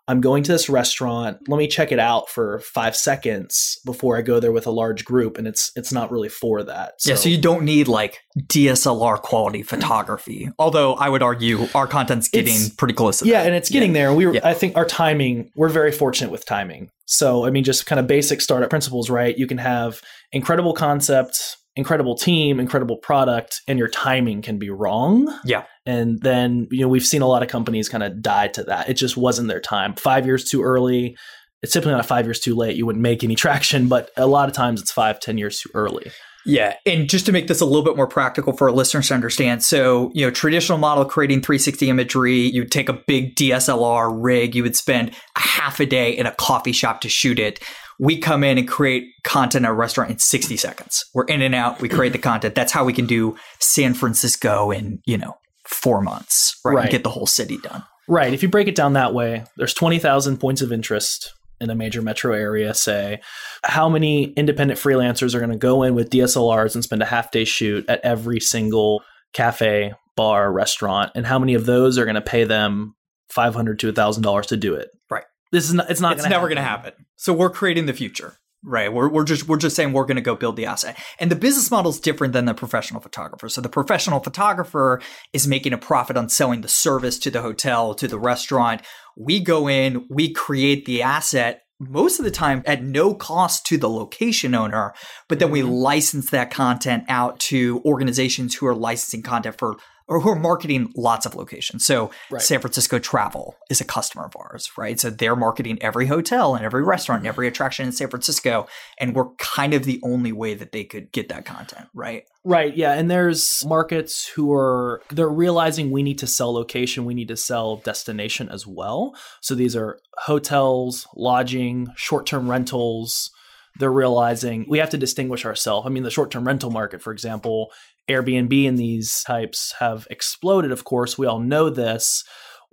I'm 0.08 0.20
going 0.20 0.42
to 0.42 0.52
this 0.52 0.68
restaurant. 0.68 1.38
Let 1.46 1.58
me 1.58 1.68
check 1.68 1.92
it 1.92 2.00
out 2.00 2.28
for 2.28 2.58
five 2.58 2.96
seconds 2.96 3.78
before 3.86 4.16
I 4.16 4.22
go 4.22 4.40
there 4.40 4.50
with 4.50 4.66
a 4.66 4.70
large 4.70 5.04
group, 5.04 5.38
and 5.38 5.46
it's 5.46 5.70
it's 5.76 5.92
not 5.92 6.10
really 6.10 6.28
for 6.28 6.62
that. 6.64 6.94
Yeah, 7.06 7.14
so 7.14 7.28
you 7.28 7.40
don't 7.40 7.64
need 7.64 7.86
like 7.86 8.18
DSLR 8.36 9.22
quality 9.22 9.60
hmm. 9.60 9.66
photography. 9.66 10.50
Although 10.58 10.94
I 10.94 11.08
would 11.08 11.22
argue 11.22 11.68
our 11.74 11.86
content's 11.86 12.28
getting 12.28 12.54
It's- 12.54 12.70
pretty 12.70 12.94
close 12.94 13.20
to 13.20 13.26
yeah 13.26 13.40
that. 13.40 13.46
and 13.46 13.54
it's 13.54 13.70
getting 13.70 13.92
there 13.92 14.12
we 14.12 14.26
were 14.26 14.34
Yeah. 14.34 14.40
i 14.44 14.54
think 14.54 14.76
our 14.76 14.84
timing 14.84 15.50
we're 15.54 15.68
very 15.68 15.92
fortunate 15.92 16.30
with 16.30 16.44
timing 16.44 16.90
so 17.12 17.44
i 17.44 17.50
mean 17.50 17.64
just 17.64 17.86
kind 17.86 18.00
of 18.00 18.06
basic 18.06 18.40
startup 18.40 18.70
principles 18.70 19.10
right? 19.10 19.36
You 19.36 19.46
can 19.46 19.58
have 19.58 20.00
incredible 20.32 20.72
concept 20.72 21.56
incredible 21.76 22.14
team 22.14 22.60
incredible 22.60 22.96
product 22.96 23.60
and 23.66 23.78
your 23.78 23.88
timing 23.88 24.42
can 24.42 24.58
be 24.58 24.70
wrong. 24.70 25.32
Yeah. 25.44 25.64
and 25.86 26.20
then 26.22 26.68
you 26.70 26.80
know 26.80 26.88
we've 26.88 27.06
seen 27.06 27.22
a 27.22 27.26
lot 27.26 27.42
of 27.42 27.48
companies 27.48 27.88
kind 27.88 28.02
of 28.02 28.20
die 28.20 28.48
to 28.48 28.64
that. 28.64 28.88
It 28.88 28.94
just 28.94 29.16
wasn't 29.16 29.48
their 29.48 29.60
time. 29.60 29.94
Five 29.94 30.26
years 30.26 30.44
too 30.44 30.62
early 30.62 31.16
it's 31.62 31.72
typically 31.72 31.92
not 31.92 32.06
five 32.06 32.26
years 32.26 32.40
too 32.40 32.56
late 32.56 32.76
you 32.76 32.84
wouldn't 32.84 33.02
make 33.02 33.22
any 33.22 33.34
traction 33.44 33.88
but 33.88 34.10
a 34.16 34.26
lot 34.26 34.48
of 34.48 34.54
times 34.54 34.80
it's 34.80 34.92
five 34.92 35.20
ten 35.20 35.38
years 35.38 35.60
too 35.60 35.70
early 35.74 36.10
Yeah, 36.44 36.76
and 36.86 37.08
just 37.08 37.26
to 37.26 37.32
make 37.32 37.46
this 37.46 37.60
a 37.60 37.64
little 37.64 37.84
bit 37.84 37.96
more 37.96 38.06
practical 38.06 38.52
for 38.52 38.68
our 38.68 38.74
listeners 38.74 39.08
to 39.08 39.14
understand, 39.14 39.62
so 39.62 40.10
you 40.14 40.26
know, 40.26 40.30
traditional 40.30 40.78
model 40.78 41.04
creating 41.04 41.40
360 41.42 41.88
imagery, 41.88 42.40
you'd 42.40 42.70
take 42.70 42.88
a 42.88 43.00
big 43.06 43.36
DSLR 43.36 44.10
rig, 44.12 44.54
you 44.54 44.62
would 44.62 44.76
spend 44.76 45.10
a 45.36 45.40
half 45.40 45.80
a 45.80 45.86
day 45.86 46.10
in 46.10 46.26
a 46.26 46.32
coffee 46.32 46.72
shop 46.72 47.00
to 47.02 47.08
shoot 47.08 47.38
it. 47.38 47.60
We 47.98 48.18
come 48.18 48.42
in 48.42 48.58
and 48.58 48.66
create 48.66 49.04
content 49.22 49.64
at 49.64 49.70
a 49.70 49.74
restaurant 49.74 50.10
in 50.10 50.18
60 50.18 50.56
seconds. 50.56 51.04
We're 51.14 51.26
in 51.26 51.42
and 51.42 51.54
out, 51.54 51.80
we 51.80 51.88
create 51.88 52.12
the 52.12 52.18
content. 52.18 52.54
That's 52.54 52.72
how 52.72 52.84
we 52.84 52.92
can 52.92 53.06
do 53.06 53.36
San 53.60 53.94
Francisco 53.94 54.70
in, 54.70 55.00
you 55.06 55.18
know, 55.18 55.36
four 55.64 56.00
months, 56.00 56.58
right? 56.64 56.74
Right. 56.74 56.82
And 56.82 56.90
get 56.90 57.04
the 57.04 57.10
whole 57.10 57.26
city 57.26 57.58
done. 57.58 57.84
Right. 58.08 58.32
If 58.32 58.42
you 58.42 58.48
break 58.48 58.66
it 58.66 58.74
down 58.74 58.94
that 58.94 59.14
way, 59.14 59.44
there's 59.56 59.74
20,000 59.74 60.38
points 60.38 60.62
of 60.62 60.72
interest 60.72 61.32
in 61.62 61.70
a 61.70 61.74
major 61.74 62.02
metro 62.02 62.34
area, 62.34 62.74
say. 62.74 63.20
How 63.64 63.88
many 63.88 64.32
independent 64.32 64.78
freelancers 64.78 65.34
are 65.34 65.38
going 65.38 65.50
to 65.50 65.56
go 65.56 65.82
in 65.82 65.94
with 65.94 66.10
DSLRs 66.10 66.74
and 66.74 66.84
spend 66.84 67.02
a 67.02 67.06
half 67.06 67.30
day 67.30 67.44
shoot 67.44 67.88
at 67.88 68.00
every 68.02 68.40
single 68.40 69.02
cafe, 69.32 69.94
bar, 70.16 70.52
restaurant? 70.52 71.12
And 71.14 71.26
how 71.26 71.38
many 71.38 71.54
of 71.54 71.66
those 71.66 71.96
are 71.98 72.04
going 72.04 72.16
to 72.16 72.20
pay 72.20 72.44
them 72.44 72.94
500 73.30 73.78
to 73.80 73.92
$1,000 73.92 74.46
to 74.46 74.56
do 74.56 74.74
it? 74.74 74.90
Right. 75.10 75.24
This 75.52 75.68
is 75.68 75.74
not, 75.74 75.90
it's 75.90 76.00
not 76.00 76.14
it's 76.14 76.22
gonna 76.22 76.34
never 76.34 76.48
going 76.48 76.56
to 76.56 76.62
happen. 76.62 76.92
So 77.16 77.32
we're 77.32 77.50
creating 77.50 77.86
the 77.86 77.92
future, 77.92 78.36
right? 78.64 78.92
We're, 78.92 79.08
we're 79.08 79.24
just 79.24 79.48
we're 79.48 79.56
just 79.56 79.76
saying 79.76 79.92
we're 79.92 80.04
going 80.04 80.16
to 80.16 80.22
go 80.22 80.36
build 80.36 80.56
the 80.56 80.66
asset, 80.66 80.98
and 81.18 81.30
the 81.30 81.36
business 81.36 81.70
model 81.70 81.90
is 81.90 82.00
different 82.00 82.32
than 82.32 82.44
the 82.44 82.54
professional 82.54 83.00
photographer. 83.00 83.48
So 83.48 83.60
the 83.60 83.68
professional 83.68 84.20
photographer 84.20 85.00
is 85.32 85.46
making 85.46 85.72
a 85.72 85.78
profit 85.78 86.16
on 86.16 86.28
selling 86.28 86.60
the 86.60 86.68
service 86.68 87.18
to 87.20 87.30
the 87.30 87.42
hotel 87.42 87.94
to 87.94 88.08
the 88.08 88.18
restaurant. 88.18 88.82
We 89.16 89.40
go 89.40 89.68
in, 89.68 90.06
we 90.08 90.32
create 90.32 90.84
the 90.84 91.02
asset. 91.02 91.62
Most 91.80 92.20
of 92.20 92.24
the 92.24 92.30
time 92.30 92.62
at 92.64 92.84
no 92.84 93.12
cost 93.12 93.66
to 93.66 93.76
the 93.76 93.88
location 93.88 94.54
owner, 94.54 94.94
but 95.28 95.40
then 95.40 95.50
we 95.50 95.62
mm-hmm. 95.62 95.70
license 95.70 96.30
that 96.30 96.52
content 96.52 97.04
out 97.08 97.40
to 97.40 97.82
organizations 97.84 98.54
who 98.54 98.66
are 98.66 98.74
licensing 98.74 99.22
content 99.22 99.58
for 99.58 99.76
or 100.08 100.20
who 100.20 100.30
are 100.30 100.38
marketing 100.38 100.92
lots 100.96 101.26
of 101.26 101.34
locations. 101.34 101.84
So 101.84 102.10
Right. 102.30 102.42
San 102.42 102.60
Francisco 102.60 102.98
Travel 102.98 103.56
is 103.70 103.80
a 103.80 103.84
customer 103.84 104.24
of 104.24 104.34
ours, 104.36 104.70
right? 104.76 104.98
So 104.98 105.10
they're 105.10 105.36
marketing 105.36 105.78
every 105.80 106.06
hotel 106.06 106.54
and 106.54 106.64
every 106.64 106.82
restaurant 106.82 107.20
and 107.20 107.28
every 107.28 107.48
attraction 107.48 107.86
in 107.86 107.92
San 107.92 108.08
Francisco. 108.08 108.66
And 108.98 109.14
we're 109.14 109.30
kind 109.36 109.74
of 109.74 109.84
the 109.84 110.00
only 110.02 110.32
way 110.32 110.54
that 110.54 110.72
they 110.72 110.84
could 110.84 111.12
get 111.12 111.28
that 111.28 111.44
content, 111.44 111.88
right? 111.94 112.24
Right, 112.44 112.76
yeah, 112.76 112.94
and 112.94 113.08
there's 113.08 113.64
markets 113.64 114.26
who 114.26 114.52
are 114.52 115.00
they're 115.10 115.28
realizing 115.28 115.92
we 115.92 116.02
need 116.02 116.18
to 116.18 116.26
sell 116.26 116.52
location, 116.52 117.04
we 117.04 117.14
need 117.14 117.28
to 117.28 117.36
sell 117.36 117.76
destination 117.76 118.48
as 118.48 118.66
well. 118.66 119.14
So 119.40 119.54
these 119.54 119.76
are 119.76 120.00
hotels, 120.18 121.06
lodging, 121.14 121.86
short-term 121.94 122.50
rentals. 122.50 123.30
They're 123.78 123.92
realizing 123.92 124.66
we 124.68 124.78
have 124.78 124.90
to 124.90 124.98
distinguish 124.98 125.44
ourselves. 125.44 125.86
I 125.86 125.90
mean, 125.90 126.02
the 126.02 126.10
short-term 126.10 126.44
rental 126.44 126.70
market, 126.70 127.00
for 127.00 127.12
example, 127.12 127.70
Airbnb 128.08 128.68
and 128.68 128.78
these 128.78 129.22
types 129.22 129.74
have 129.78 130.06
exploded, 130.10 130.72
of 130.72 130.84
course. 130.84 131.16
We 131.16 131.26
all 131.26 131.40
know 131.40 131.70
this. 131.70 132.24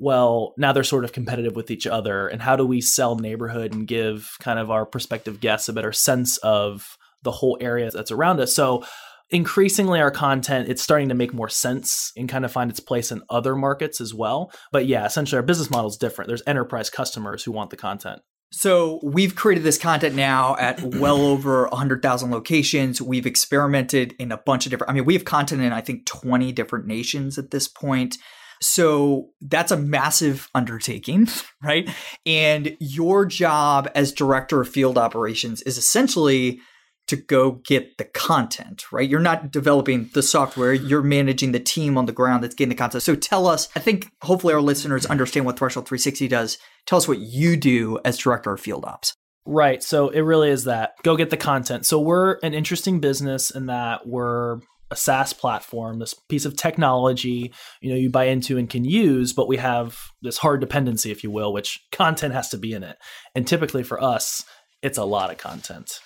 well, 0.02 0.54
now 0.58 0.72
they're 0.72 0.84
sort 0.84 1.04
of 1.04 1.12
competitive 1.12 1.56
with 1.58 1.70
each 1.70 1.86
other. 1.86 2.28
And 2.30 2.42
how 2.42 2.56
do 2.56 2.66
we 2.66 2.80
sell 2.80 3.18
neighborhood 3.18 3.74
and 3.74 3.86
give 3.86 4.32
kind 4.40 4.58
of 4.58 4.72
our 4.72 4.86
prospective 4.86 5.42
guests 5.42 5.68
a 5.68 5.74
better 5.74 5.92
sense 5.92 6.38
of 6.38 6.98
the 7.22 7.32
whole 7.32 7.58
area 7.60 7.92
that's 7.92 8.12
around 8.12 8.40
us? 8.40 8.56
So 8.56 8.84
increasingly 9.30 10.00
our 10.00 10.10
content 10.10 10.70
it's 10.70 10.82
starting 10.82 11.10
to 11.10 11.16
make 11.16 11.34
more 11.34 11.50
sense 11.50 12.12
and 12.18 12.28
kind 12.28 12.46
of 12.46 12.52
find 12.52 12.72
its 12.72 12.80
place 12.80 13.12
in 13.12 13.22
other 13.30 13.56
markets 13.56 14.02
as 14.02 14.14
well 14.14 14.52
but 14.72 14.88
yeah 14.88 15.06
essentially 15.06 15.38
our 15.38 15.44
business 15.44 15.70
model 15.70 15.90
is 15.90 15.98
different 15.98 16.28
there's 16.28 16.42
enterprise 16.48 16.90
customers 16.90 17.44
who 17.44 17.52
want 17.52 17.70
the 17.70 17.78
content 17.78 18.22
so 18.52 19.00
we've 19.04 19.36
created 19.36 19.64
this 19.64 19.78
content 19.78 20.16
now 20.16 20.56
at 20.58 20.82
well 20.82 21.22
over 21.22 21.68
100,000 21.68 22.32
locations. 22.32 23.02
We've 23.02 23.26
experimented 23.26 24.16
in 24.20 24.32
a 24.32 24.38
bunch 24.38 24.66
of 24.66 24.72
different 24.72 24.90
I 24.90 24.94
mean 24.94 25.06
we 25.06 25.14
have 25.14 25.26
content 25.26 25.62
in 25.62 25.72
I 25.72 25.82
think 25.82 26.06
20 26.06 26.52
different 26.52 26.88
nations 26.88 27.38
at 27.38 27.52
this 27.52 27.68
point. 27.68 28.18
So 28.62 29.30
that's 29.40 29.72
a 29.72 29.78
massive 29.78 30.50
undertaking, 30.54 31.28
right? 31.64 31.90
And 32.26 32.76
your 32.80 33.26
job 33.26 33.90
as 33.96 34.12
director 34.12 34.62
of 34.62 34.70
field 34.70 34.98
operations 34.98 35.62
is 35.62 35.78
essentially 35.78 36.60
to 37.10 37.16
go 37.16 37.54
get 37.66 37.98
the 37.98 38.06
content, 38.06 38.92
right? 38.92 39.10
You're 39.10 39.20
not 39.20 39.52
developing 39.52 40.10
the 40.14 40.24
software, 40.24 40.74
you're 40.74 41.02
managing 41.02 41.52
the 41.52 41.60
team 41.60 41.98
on 41.98 42.06
the 42.06 42.12
ground 42.12 42.44
that's 42.44 42.56
getting 42.56 42.70
the 42.70 42.76
content. 42.76 43.04
So 43.04 43.16
tell 43.16 43.48
us, 43.48 43.68
I 43.76 43.80
think 43.80 44.12
hopefully 44.22 44.54
our 44.54 44.62
listeners 44.62 45.06
understand 45.06 45.46
what 45.46 45.58
Threshold 45.58 45.88
360 45.88 46.28
does. 46.28 46.58
Tell 46.86 46.98
us 46.98 47.08
what 47.08 47.20
you 47.20 47.58
do 47.58 48.00
as 48.06 48.18
director 48.18 48.54
of 48.54 48.62
field 48.62 48.86
ops. 48.86 49.14
Right. 49.46 49.82
So 49.82 50.10
it 50.10 50.22
really 50.22 50.50
is 50.52 50.66
that 50.66 50.94
go 51.04 51.18
get 51.18 51.32
the 51.32 51.38
content. 51.38 51.86
So 51.86 52.00
we're 52.00 52.38
an 52.44 52.54
interesting 52.54 53.00
business 53.00 53.50
in 53.50 53.66
that 53.66 54.06
we're 54.06 54.60
a 54.92 54.96
SaaS 54.96 55.34
platform, 55.34 56.00
this 56.00 56.14
piece 56.14 56.46
of 56.46 56.56
technology, 56.56 57.54
you 57.82 57.90
know, 57.90 57.96
you 57.96 58.10
buy 58.10 58.26
into 58.26 58.58
and 58.58 58.70
can 58.70 58.86
use, 58.86 59.34
but 59.34 59.48
we 59.48 59.58
have 59.58 60.00
this 60.22 60.38
hard 60.38 60.62
dependency, 60.62 61.12
if 61.12 61.24
you 61.24 61.32
will, 61.32 61.54
which 61.54 61.80
content 61.92 62.34
has 62.34 62.50
to 62.50 62.58
be 62.58 62.74
in 62.74 62.84
it. 62.84 62.98
And 63.36 63.48
typically 63.48 63.84
for 63.84 64.02
us, 64.02 64.44
it's 64.82 64.98
a 64.98 65.04
lot 65.04 65.32
of 65.32 65.38
content. 65.38 66.00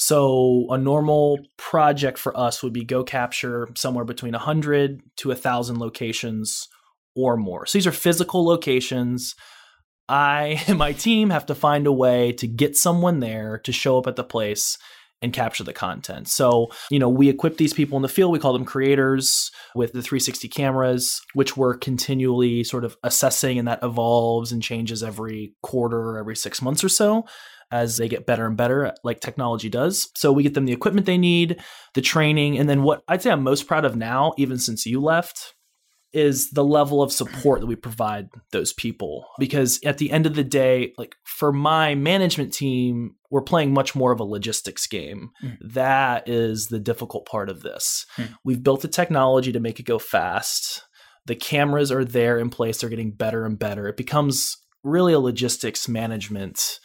So 0.00 0.66
a 0.70 0.78
normal 0.78 1.40
project 1.56 2.18
for 2.18 2.34
us 2.38 2.62
would 2.62 2.72
be 2.72 2.84
go 2.84 3.02
capture 3.02 3.68
somewhere 3.74 4.04
between 4.04 4.30
100 4.30 5.02
to 5.16 5.28
1,000 5.28 5.78
locations 5.78 6.68
or 7.16 7.36
more. 7.36 7.66
So 7.66 7.78
these 7.78 7.86
are 7.86 7.92
physical 7.92 8.46
locations. 8.46 9.34
I 10.08 10.62
and 10.68 10.78
my 10.78 10.92
team 10.92 11.30
have 11.30 11.46
to 11.46 11.54
find 11.54 11.88
a 11.88 11.92
way 11.92 12.30
to 12.34 12.46
get 12.46 12.76
someone 12.76 13.18
there 13.18 13.58
to 13.64 13.72
show 13.72 13.98
up 13.98 14.06
at 14.06 14.14
the 14.14 14.22
place 14.22 14.78
and 15.20 15.32
capture 15.32 15.64
the 15.64 15.72
content. 15.72 16.28
So, 16.28 16.68
you 16.90 17.00
know, 17.00 17.08
we 17.08 17.28
equip 17.28 17.56
these 17.56 17.74
people 17.74 17.96
in 17.96 18.02
the 18.02 18.08
field. 18.08 18.30
We 18.30 18.38
call 18.38 18.52
them 18.52 18.64
creators 18.64 19.50
with 19.74 19.92
the 19.92 20.00
360 20.00 20.46
cameras, 20.46 21.20
which 21.34 21.56
we're 21.56 21.76
continually 21.76 22.62
sort 22.62 22.84
of 22.84 22.96
assessing, 23.02 23.58
and 23.58 23.66
that 23.66 23.82
evolves 23.82 24.52
and 24.52 24.62
changes 24.62 25.02
every 25.02 25.54
quarter, 25.60 26.18
every 26.18 26.36
six 26.36 26.62
months 26.62 26.84
or 26.84 26.88
so 26.88 27.24
as 27.70 27.96
they 27.96 28.08
get 28.08 28.26
better 28.26 28.46
and 28.46 28.56
better, 28.56 28.92
like 29.04 29.20
technology 29.20 29.68
does. 29.68 30.08
So 30.16 30.32
we 30.32 30.42
get 30.42 30.54
them 30.54 30.64
the 30.64 30.72
equipment 30.72 31.06
they 31.06 31.18
need, 31.18 31.60
the 31.94 32.00
training, 32.00 32.58
and 32.58 32.68
then 32.68 32.82
what 32.82 33.02
I'd 33.08 33.22
say 33.22 33.30
I'm 33.30 33.42
most 33.42 33.66
proud 33.66 33.84
of 33.84 33.96
now, 33.96 34.32
even 34.38 34.58
since 34.58 34.86
you 34.86 35.00
left, 35.00 35.54
is 36.12 36.50
the 36.50 36.64
level 36.64 37.02
of 37.02 37.12
support 37.12 37.60
that 37.60 37.66
we 37.66 37.76
provide 37.76 38.28
those 38.50 38.72
people. 38.72 39.26
Because 39.38 39.78
at 39.84 39.98
the 39.98 40.10
end 40.10 40.26
of 40.26 40.34
the 40.34 40.44
day, 40.44 40.94
like 40.96 41.14
for 41.24 41.52
my 41.52 41.94
management 41.94 42.52
team, 42.52 43.16
we're 43.30 43.42
playing 43.42 43.74
much 43.74 43.94
more 43.94 44.10
of 44.10 44.20
a 44.20 44.24
logistics 44.24 44.86
game. 44.86 45.30
Mm. 45.44 45.58
That 45.60 46.28
is 46.28 46.68
the 46.68 46.78
difficult 46.78 47.26
part 47.26 47.50
of 47.50 47.60
this. 47.60 48.06
Mm. 48.16 48.34
We've 48.42 48.62
built 48.62 48.80
the 48.80 48.88
technology 48.88 49.52
to 49.52 49.60
make 49.60 49.78
it 49.78 49.86
go 49.86 49.98
fast. 49.98 50.82
The 51.26 51.36
cameras 51.36 51.92
are 51.92 52.06
there 52.06 52.38
in 52.38 52.48
place, 52.48 52.80
they're 52.80 52.88
getting 52.88 53.12
better 53.12 53.44
and 53.44 53.58
better. 53.58 53.86
It 53.86 53.98
becomes 53.98 54.56
really 54.82 55.12
a 55.12 55.20
logistics 55.20 55.88
management 55.88 56.78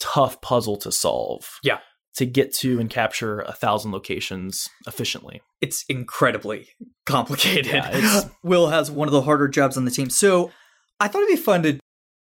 tough 0.00 0.40
puzzle 0.40 0.76
to 0.78 0.92
solve. 0.92 1.58
Yeah. 1.62 1.78
To 2.16 2.26
get 2.26 2.52
to 2.56 2.80
and 2.80 2.90
capture 2.90 3.40
a 3.40 3.52
thousand 3.52 3.92
locations 3.92 4.68
efficiently. 4.86 5.42
It's 5.60 5.84
incredibly 5.88 6.68
complicated. 7.06 7.66
Yeah, 7.66 8.22
Will 8.42 8.68
has 8.68 8.90
one 8.90 9.06
of 9.06 9.12
the 9.12 9.22
harder 9.22 9.46
jobs 9.46 9.76
on 9.76 9.84
the 9.84 9.90
team. 9.92 10.10
So 10.10 10.50
I 10.98 11.06
thought 11.06 11.22
it'd 11.22 11.36
be 11.36 11.40
fun 11.40 11.62
to 11.62 11.78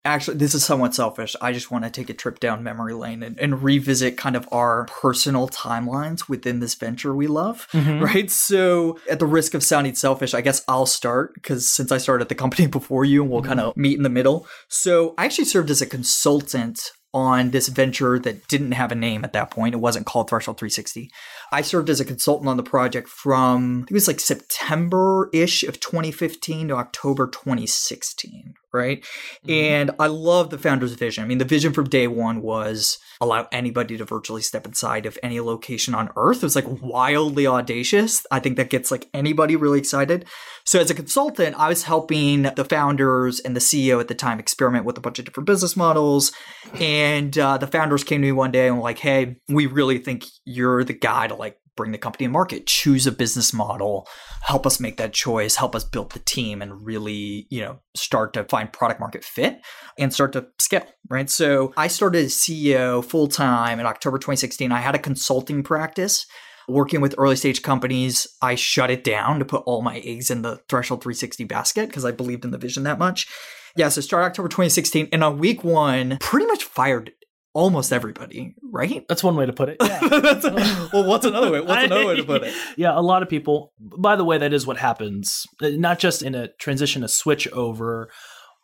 actually 0.05 0.37
this 0.37 0.53
is 0.53 0.63
somewhat 0.63 0.93
selfish 0.93 1.35
i 1.41 1.51
just 1.51 1.71
want 1.71 1.83
to 1.83 1.89
take 1.89 2.09
a 2.09 2.13
trip 2.13 2.39
down 2.39 2.63
memory 2.63 2.93
lane 2.93 3.23
and, 3.23 3.37
and, 3.39 3.63
revisit 3.63 4.17
kind 4.17 4.35
of 4.35 4.47
our 4.51 4.85
personal 4.85 5.49
timelines 5.49 6.29
within 6.29 6.59
this 6.59 6.75
venture 6.75 7.15
we 7.15 7.25
love 7.27 7.67
mm-hmm. 7.71 8.03
right 8.03 8.29
so 8.29 8.99
at 9.09 9.19
the 9.19 9.25
risk 9.25 9.53
of 9.53 9.63
sounding 9.63 9.95
selfish 9.95 10.33
i 10.33 10.41
guess 10.41 10.63
i'll 10.67 10.85
start 10.85 11.33
because 11.33 11.69
since 11.71 11.91
i 11.91 11.97
started 11.97 12.29
the 12.29 12.35
company 12.35 12.67
before 12.75 13.03
you 13.03 13.23
and 13.23 13.31
we'll 13.31 13.41
mm-hmm. 13.41 13.49
kind 13.49 13.59
of 13.59 13.75
meet 13.75 13.97
in 13.97 14.03
the 14.03 14.09
middle 14.09 14.47
so 14.69 15.15
i 15.17 15.25
actually 15.25 15.45
served 15.45 15.71
as 15.71 15.81
a 15.81 15.85
consultant 15.85 16.91
on 17.15 17.51
this 17.51 17.69
venture 17.69 18.19
that 18.19 18.45
didn't 18.49 18.73
have 18.73 18.91
a 18.91 18.95
name 18.95 19.23
at 19.23 19.31
that 19.31 19.49
point. 19.49 19.73
It 19.73 19.79
wasn't 19.79 20.05
called 20.05 20.29
Threshold 20.29 20.57
360. 20.57 21.09
I 21.49 21.61
served 21.61 21.89
as 21.89 22.01
a 22.01 22.05
consultant 22.05 22.49
on 22.49 22.57
the 22.57 22.63
project 22.63 23.07
from, 23.07 23.85
it 23.89 23.93
was 23.93 24.07
like 24.07 24.19
September 24.19 25.29
ish 25.31 25.63
of 25.63 25.79
2015 25.79 26.67
to 26.67 26.75
October 26.75 27.27
2016, 27.27 28.55
right? 28.75 29.01
Mm-hmm. 29.01 29.51
And 29.51 29.91
I 29.99 30.07
love 30.07 30.49
the 30.49 30.57
founder's 30.57 30.93
vision. 30.93 31.23
I 31.23 31.27
mean, 31.27 31.37
the 31.37 31.45
vision 31.45 31.73
from 31.73 31.89
day 31.89 32.07
one 32.07 32.41
was 32.41 32.97
allow 33.21 33.47
anybody 33.51 33.97
to 33.97 34.05
virtually 34.05 34.41
step 34.41 34.65
inside 34.65 35.05
of 35.05 35.17
any 35.23 35.39
location 35.39 35.95
on 35.95 36.09
earth. 36.15 36.37
It 36.37 36.43
was 36.43 36.55
like 36.55 36.65
wildly 36.67 37.47
audacious. 37.47 38.25
I 38.31 38.39
think 38.39 38.57
that 38.57 38.69
gets 38.69 38.91
like 38.91 39.07
anybody 39.13 39.55
really 39.55 39.79
excited. 39.79 40.25
So 40.65 40.79
as 40.79 40.89
a 40.89 40.95
consultant, 40.95 41.55
I 41.57 41.69
was 41.69 41.83
helping 41.83 42.43
the 42.43 42.65
founders 42.65 43.39
and 43.39 43.55
the 43.55 43.59
CEO 43.59 43.99
at 43.99 44.07
the 44.07 44.15
time 44.15 44.39
experiment 44.39 44.85
with 44.85 44.97
a 44.97 45.01
bunch 45.01 45.19
of 45.19 45.25
different 45.25 45.47
business 45.47 45.77
models. 45.77 46.31
And 46.79 47.37
uh, 47.37 47.57
the 47.57 47.67
founders 47.67 48.03
came 48.03 48.21
to 48.21 48.27
me 48.27 48.31
one 48.31 48.51
day 48.51 48.67
and 48.67 48.77
were 48.77 48.83
like, 48.83 48.99
"Hey, 48.99 49.37
we 49.47 49.67
really 49.67 49.99
think 49.99 50.25
you're 50.43 50.83
the 50.83 50.93
guy 50.93 51.27
to 51.27 51.35
like 51.35 51.59
bring 51.75 51.91
the 51.91 51.97
company 51.97 52.25
to 52.25 52.31
market. 52.31 52.67
Choose 52.67 53.05
a 53.07 53.11
business 53.11 53.53
model, 53.53 54.07
help 54.43 54.65
us 54.65 54.79
make 54.79 54.97
that 54.97 55.13
choice, 55.13 55.55
help 55.55 55.75
us 55.75 55.83
build 55.83 56.11
the 56.11 56.19
team, 56.19 56.61
and 56.61 56.85
really, 56.85 57.47
you 57.49 57.61
know, 57.61 57.79
start 57.95 58.33
to 58.33 58.43
find 58.45 58.71
product 58.71 58.99
market 58.99 59.23
fit 59.23 59.59
and 59.97 60.13
start 60.13 60.33
to 60.33 60.47
scale." 60.59 60.87
Right. 61.09 61.29
So 61.29 61.73
I 61.77 61.87
started 61.87 62.25
as 62.25 62.33
CEO 62.33 63.03
full 63.03 63.27
time 63.27 63.79
in 63.79 63.85
October 63.85 64.17
2016. 64.17 64.71
I 64.71 64.81
had 64.81 64.95
a 64.95 64.99
consulting 64.99 65.63
practice 65.63 66.25
working 66.67 67.01
with 67.01 67.15
early 67.17 67.35
stage 67.35 67.61
companies, 67.61 68.27
I 68.41 68.55
shut 68.55 68.89
it 68.89 69.03
down 69.03 69.39
to 69.39 69.45
put 69.45 69.63
all 69.65 69.81
my 69.81 69.99
eggs 69.99 70.31
in 70.31 70.41
the 70.41 70.61
Threshold 70.69 71.03
360 71.03 71.43
basket 71.45 71.89
because 71.89 72.05
I 72.05 72.11
believed 72.11 72.45
in 72.45 72.51
the 72.51 72.57
vision 72.57 72.83
that 72.83 72.99
much. 72.99 73.27
Yeah, 73.75 73.89
so 73.89 74.01
start 74.01 74.23
October 74.23 74.47
2016. 74.47 75.09
And 75.11 75.23
on 75.23 75.37
week 75.37 75.63
one, 75.63 76.17
pretty 76.21 76.45
much 76.45 76.63
fired 76.63 77.11
almost 77.55 77.93
everybody, 77.93 78.53
right? 78.61 79.05
That's 79.07 79.23
one 79.23 79.37
way 79.37 79.45
to 79.45 79.53
put 79.53 79.69
it. 79.69 79.77
Yeah. 79.81 80.89
well, 80.93 81.07
what's 81.07 81.25
another 81.25 81.49
way? 81.49 81.61
What's 81.61 81.85
another 81.85 82.05
way 82.05 82.17
to 82.17 82.23
put 82.23 82.43
it? 82.43 82.53
Yeah, 82.77 82.91
a 82.93 83.01
lot 83.01 83.23
of 83.23 83.29
people. 83.29 83.73
By 83.79 84.17
the 84.17 84.25
way, 84.25 84.37
that 84.37 84.51
is 84.51 84.67
what 84.67 84.77
happens. 84.77 85.45
Uh, 85.61 85.69
not 85.69 85.97
just 85.97 86.21
in 86.21 86.35
a 86.35 86.49
transition, 86.59 87.03
a 87.03 87.07
switch 87.07 87.47
over, 87.49 88.09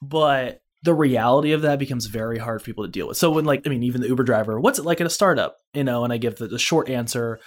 but 0.01 0.61
the 0.83 0.93
reality 0.93 1.53
of 1.53 1.61
that 1.61 1.79
becomes 1.79 2.07
very 2.07 2.37
hard 2.37 2.61
for 2.61 2.65
people 2.65 2.83
to 2.83 2.91
deal 2.91 3.07
with. 3.07 3.15
So 3.15 3.31
when 3.31 3.45
like, 3.45 3.61
I 3.65 3.69
mean, 3.69 3.83
even 3.83 4.01
the 4.01 4.07
Uber 4.09 4.23
driver, 4.23 4.59
what's 4.59 4.79
it 4.79 4.85
like 4.85 4.99
at 4.99 5.07
a 5.07 5.11
startup? 5.11 5.55
You 5.73 5.85
know, 5.85 6.03
and 6.03 6.11
I 6.11 6.17
give 6.17 6.35
the, 6.35 6.47
the 6.47 6.59
short 6.59 6.89
answer 6.89 7.39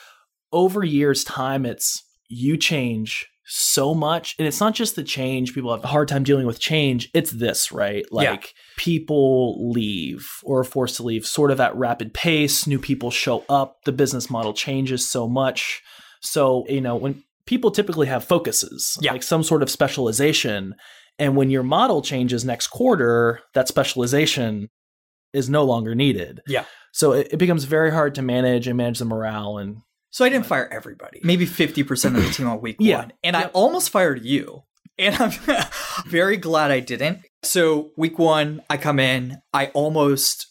over 0.53 0.83
years 0.83 1.25
time 1.25 1.67
it's 1.67 2.03
you 2.29 2.57
change 2.57 3.27
so 3.47 3.95
much. 3.95 4.35
And 4.39 4.49
it's 4.49 4.61
not 4.61 4.75
just 4.75 4.97
the 4.97 5.05
change 5.05 5.55
people 5.55 5.73
have 5.73 5.85
a 5.85 5.89
hard 5.89 6.09
time 6.09 6.23
dealing 6.23 6.47
with 6.47 6.61
change. 6.61 7.11
It's 7.15 7.31
this 7.31 7.71
right? 7.71 8.05
Like 8.11 8.29
yeah. 8.29 8.51
people 8.77 9.71
leave 9.71 10.27
or 10.43 10.61
are 10.61 10.65
forced 10.65 10.97
to 10.97 11.03
leave 11.03 11.27
sort 11.27 11.51
of 11.51 11.61
at 11.61 11.77
rapid 11.77 12.15
pace. 12.15 12.67
New 12.67 12.79
people 12.79 13.11
show 13.11 13.45
up. 13.49 13.77
The 13.85 13.93
business 13.93 14.31
model 14.31 14.55
changes 14.55 15.09
so 15.09 15.29
much. 15.29 15.83
So 16.21 16.65
you 16.69 16.81
know 16.81 16.97
when 16.97 17.23
people 17.47 17.71
typically 17.71 18.07
have 18.07 18.25
focuses 18.25 18.97
yeah. 19.01 19.13
like 19.13 19.23
some 19.23 19.43
sort 19.43 19.63
of 19.63 19.71
specialization. 19.71 20.75
And 21.19 21.37
when 21.37 21.51
your 21.51 21.63
model 21.63 22.03
changes 22.03 22.45
next 22.45 22.69
quarter 22.69 23.41
that 23.53 23.69
specialization 23.69 24.69
is 25.33 25.51
no 25.51 25.65
longer 25.65 25.95
needed. 25.95 26.41
Yeah. 26.47 26.65
So 26.93 27.13
it, 27.13 27.29
it 27.33 27.37
becomes 27.37 27.65
very 27.65 27.91
hard 27.91 28.15
to 28.15 28.23
manage 28.23 28.67
and 28.67 28.77
manage 28.77 29.01
the 29.01 29.05
morale 29.05 29.59
and 29.59 29.79
so 30.15 30.25
I 30.25 30.29
didn't 30.29 30.47
fire 30.47 30.69
everybody. 30.71 31.21
Maybe 31.25 31.45
50% 31.45 32.17
of 32.17 32.25
the 32.25 32.31
team 32.31 32.47
on 32.47 32.61
week 32.61 32.77
yeah. 32.79 32.99
one. 32.99 33.13
And 33.25 33.35
yep. 33.35 33.47
I 33.47 33.49
almost 33.49 33.91
fired 33.91 34.25
you. 34.25 34.63
And 34.97 35.13
I'm 35.17 35.33
very 36.07 36.37
glad 36.37 36.71
I 36.71 36.79
didn't. 36.79 37.19
So 37.43 37.91
week 37.97 38.17
one, 38.17 38.63
I 38.71 38.77
come 38.77 39.01
in, 39.01 39.39
I 39.53 39.73
almost 39.75 40.47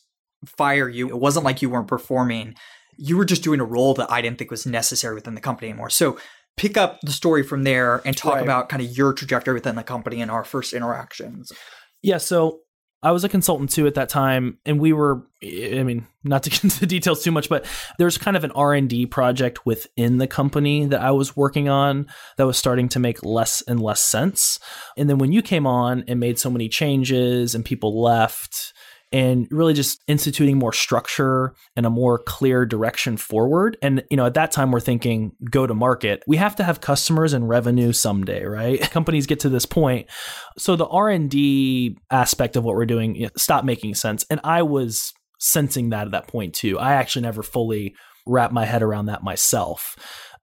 fire 0.57 0.89
you. 0.89 1.07
It 1.07 1.17
wasn't 1.17 1.45
like 1.45 1.61
you 1.61 1.69
weren't 1.69 1.87
performing. 1.87 2.55
You 2.97 3.15
were 3.15 3.23
just 3.23 3.41
doing 3.41 3.61
a 3.61 3.65
role 3.65 3.93
that 3.93 4.11
I 4.11 4.21
didn't 4.21 4.37
think 4.37 4.51
was 4.51 4.65
necessary 4.65 5.15
within 5.15 5.33
the 5.33 5.39
company 5.39 5.69
anymore. 5.69 5.89
So 5.89 6.17
pick 6.57 6.75
up 6.75 6.99
the 7.01 7.13
story 7.13 7.41
from 7.41 7.63
there 7.63 8.01
and 8.05 8.17
talk 8.17 8.33
right. 8.33 8.43
about 8.43 8.67
kind 8.67 8.81
of 8.81 8.97
your 8.97 9.13
trajectory 9.13 9.53
within 9.53 9.77
the 9.77 9.83
company 9.83 10.21
and 10.21 10.29
our 10.29 10.43
first 10.43 10.73
interactions. 10.73 11.53
Yeah. 12.01 12.17
So 12.17 12.59
I 13.03 13.11
was 13.11 13.23
a 13.23 13.29
consultant 13.29 13.69
too 13.69 13.85
at 13.85 13.95
that 13.95 14.09
time, 14.09 14.57
and 14.65 14.79
we 14.79 14.93
were. 14.93 15.27
I 15.43 15.83
mean, 15.83 16.07
not 16.23 16.43
to 16.43 16.49
get 16.51 16.63
into 16.63 16.79
the 16.79 16.87
details 16.87 17.21
too 17.21 17.31
much, 17.31 17.49
but 17.49 17.65
there's 17.99 18.17
kind 18.17 18.37
of 18.37 18.43
an 18.43 18.51
R 18.51 18.73
and 18.73 18.89
D 18.89 19.05
project 19.05 19.65
within 19.65 20.17
the 20.17 20.27
company 20.27 20.85
that 20.85 21.01
I 21.01 21.11
was 21.11 21.35
working 21.35 21.67
on 21.67 22.07
that 22.37 22.47
was 22.47 22.57
starting 22.57 22.87
to 22.89 22.99
make 22.99 23.23
less 23.23 23.61
and 23.63 23.79
less 23.79 24.01
sense. 24.01 24.57
And 24.97 25.09
then 25.09 25.17
when 25.17 25.33
you 25.33 25.41
came 25.41 25.67
on 25.67 26.05
and 26.07 26.19
made 26.19 26.39
so 26.39 26.49
many 26.49 26.69
changes 26.69 27.53
and 27.53 27.65
people 27.65 28.01
left, 28.01 28.72
and 29.13 29.47
really 29.51 29.75
just 29.75 30.01
instituting 30.07 30.57
more 30.57 30.73
structure 30.73 31.53
and 31.75 31.85
a 31.85 31.89
more 31.89 32.17
clear 32.17 32.65
direction 32.65 33.15
forward. 33.15 33.77
And 33.81 34.03
you 34.09 34.17
know, 34.17 34.25
at 34.25 34.33
that 34.33 34.51
time 34.51 34.71
we're 34.71 34.79
thinking 34.79 35.33
go 35.49 35.67
to 35.67 35.73
market. 35.75 36.23
We 36.27 36.37
have 36.37 36.55
to 36.57 36.63
have 36.63 36.81
customers 36.81 37.31
and 37.31 37.47
revenue 37.47 37.93
someday, 37.93 38.43
right? 38.43 38.81
Companies 38.91 39.27
get 39.27 39.39
to 39.41 39.49
this 39.49 39.67
point. 39.67 40.09
So 40.57 40.75
the 40.75 40.87
R&D 40.87 41.95
aspect 42.09 42.55
of 42.55 42.63
what 42.63 42.75
we're 42.75 42.85
doing 42.85 43.15
you 43.15 43.23
know, 43.27 43.29
stopped 43.37 43.65
making 43.65 43.93
sense. 43.93 44.25
And 44.31 44.41
I 44.43 44.63
was 44.63 45.13
sensing 45.39 45.91
that 45.91 46.07
at 46.07 46.11
that 46.11 46.27
point 46.27 46.55
too. 46.55 46.79
I 46.79 46.93
actually 46.93 47.21
never 47.21 47.43
fully 47.43 47.95
wrapped 48.25 48.53
my 48.53 48.65
head 48.65 48.81
around 48.81 49.05
that 49.05 49.23
myself. 49.23 49.95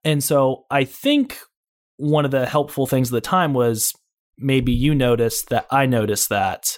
And 0.05 0.23
so 0.23 0.65
I 0.71 0.85
think 0.85 1.37
one 1.97 2.23
of 2.23 2.31
the 2.31 2.45
helpful 2.45 2.87
things 2.87 3.09
at 3.09 3.13
the 3.13 3.21
time 3.21 3.53
was 3.53 3.93
maybe 4.37 4.71
you 4.71 4.95
noticed 4.95 5.49
that 5.49 5.67
I 5.69 5.85
noticed 5.85 6.29
that 6.29 6.77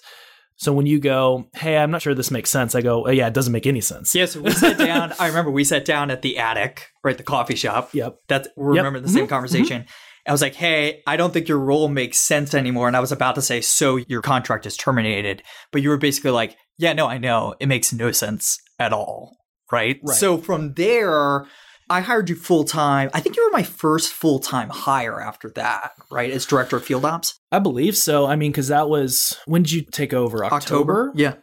so 0.55 0.74
when 0.74 0.86
you 0.86 1.00
go, 1.00 1.48
hey, 1.53 1.77
I'm 1.77 1.91
not 1.91 2.01
sure 2.01 2.13
this 2.13 2.31
makes 2.31 2.50
sense, 2.50 2.75
I 2.75 2.81
go, 2.81 3.07
oh, 3.07 3.12
yeah, 3.12 3.27
it 3.27 3.33
doesn't 3.33 3.53
make 3.53 3.67
any 3.67 3.81
sense. 3.81 4.13
Yeah, 4.13 4.25
so 4.25 4.41
we 4.41 4.51
sat 4.51 4.77
down. 4.77 5.13
I 5.19 5.27
remember 5.27 5.51
we 5.51 5.63
sat 5.63 5.86
down 5.86 6.12
at 6.12 6.22
the 6.22 6.38
attic, 6.38 6.89
right, 7.03 7.17
the 7.17 7.24
coffee 7.24 7.55
shop. 7.55 7.89
Yep. 7.93 8.17
That's 8.27 8.48
we 8.55 8.77
remember 8.77 9.00
the 9.00 9.10
same 9.10 9.24
mm-hmm. 9.24 9.29
conversation. 9.29 9.81
Mm-hmm. 9.81 9.91
I 10.25 10.31
was 10.31 10.41
like, 10.41 10.55
hey, 10.55 11.01
I 11.05 11.17
don't 11.17 11.33
think 11.33 11.50
your 11.50 11.60
role 11.60 11.89
makes 11.89 12.17
sense 12.17 12.53
anymore. 12.53 12.88
And 12.88 12.95
I 12.95 13.01
was 13.01 13.12
about 13.12 13.36
to 13.36 13.41
say, 13.41 13.60
so 13.60 13.98
your 13.98 14.22
contract 14.22 14.65
is 14.65 14.77
terminated. 14.77 15.43
But 15.72 15.81
you 15.81 15.89
were 15.89 15.98
basically 15.98 16.31
like, 16.31 16.55
yeah, 16.77 16.93
no, 16.93 17.07
I 17.07 17.17
know. 17.17 17.55
It 17.60 17.67
makes 17.67 17.91
no 17.91 18.12
sense 18.13 18.57
at 18.79 18.93
all. 18.93 19.36
Right. 19.72 20.00
right. 20.01 20.15
So 20.15 20.38
from 20.38 20.75
there, 20.75 21.45
I 21.93 22.01
hired 22.01 22.27
you 22.27 22.35
full 22.35 22.63
time. 22.63 23.12
I 23.13 23.19
think 23.19 23.35
you 23.38 23.45
were 23.45 23.55
my 23.55 23.62
first 23.62 24.13
full 24.13 24.39
time 24.39 24.69
hire 24.69 25.21
after 25.21 25.51
that, 25.51 25.91
right? 26.09 26.31
As 26.31 26.43
director 26.43 26.77
of 26.77 26.83
field 26.83 27.05
ops. 27.05 27.39
I 27.51 27.59
believe 27.59 27.95
so. 27.95 28.25
I 28.25 28.35
mean, 28.35 28.51
because 28.51 28.69
that 28.69 28.89
was 28.89 29.38
when 29.45 29.62
did 29.62 29.71
you 29.73 29.81
take 29.83 30.12
over? 30.12 30.43
October? 30.43 30.55
October. 30.55 31.12
Yeah. 31.15 31.35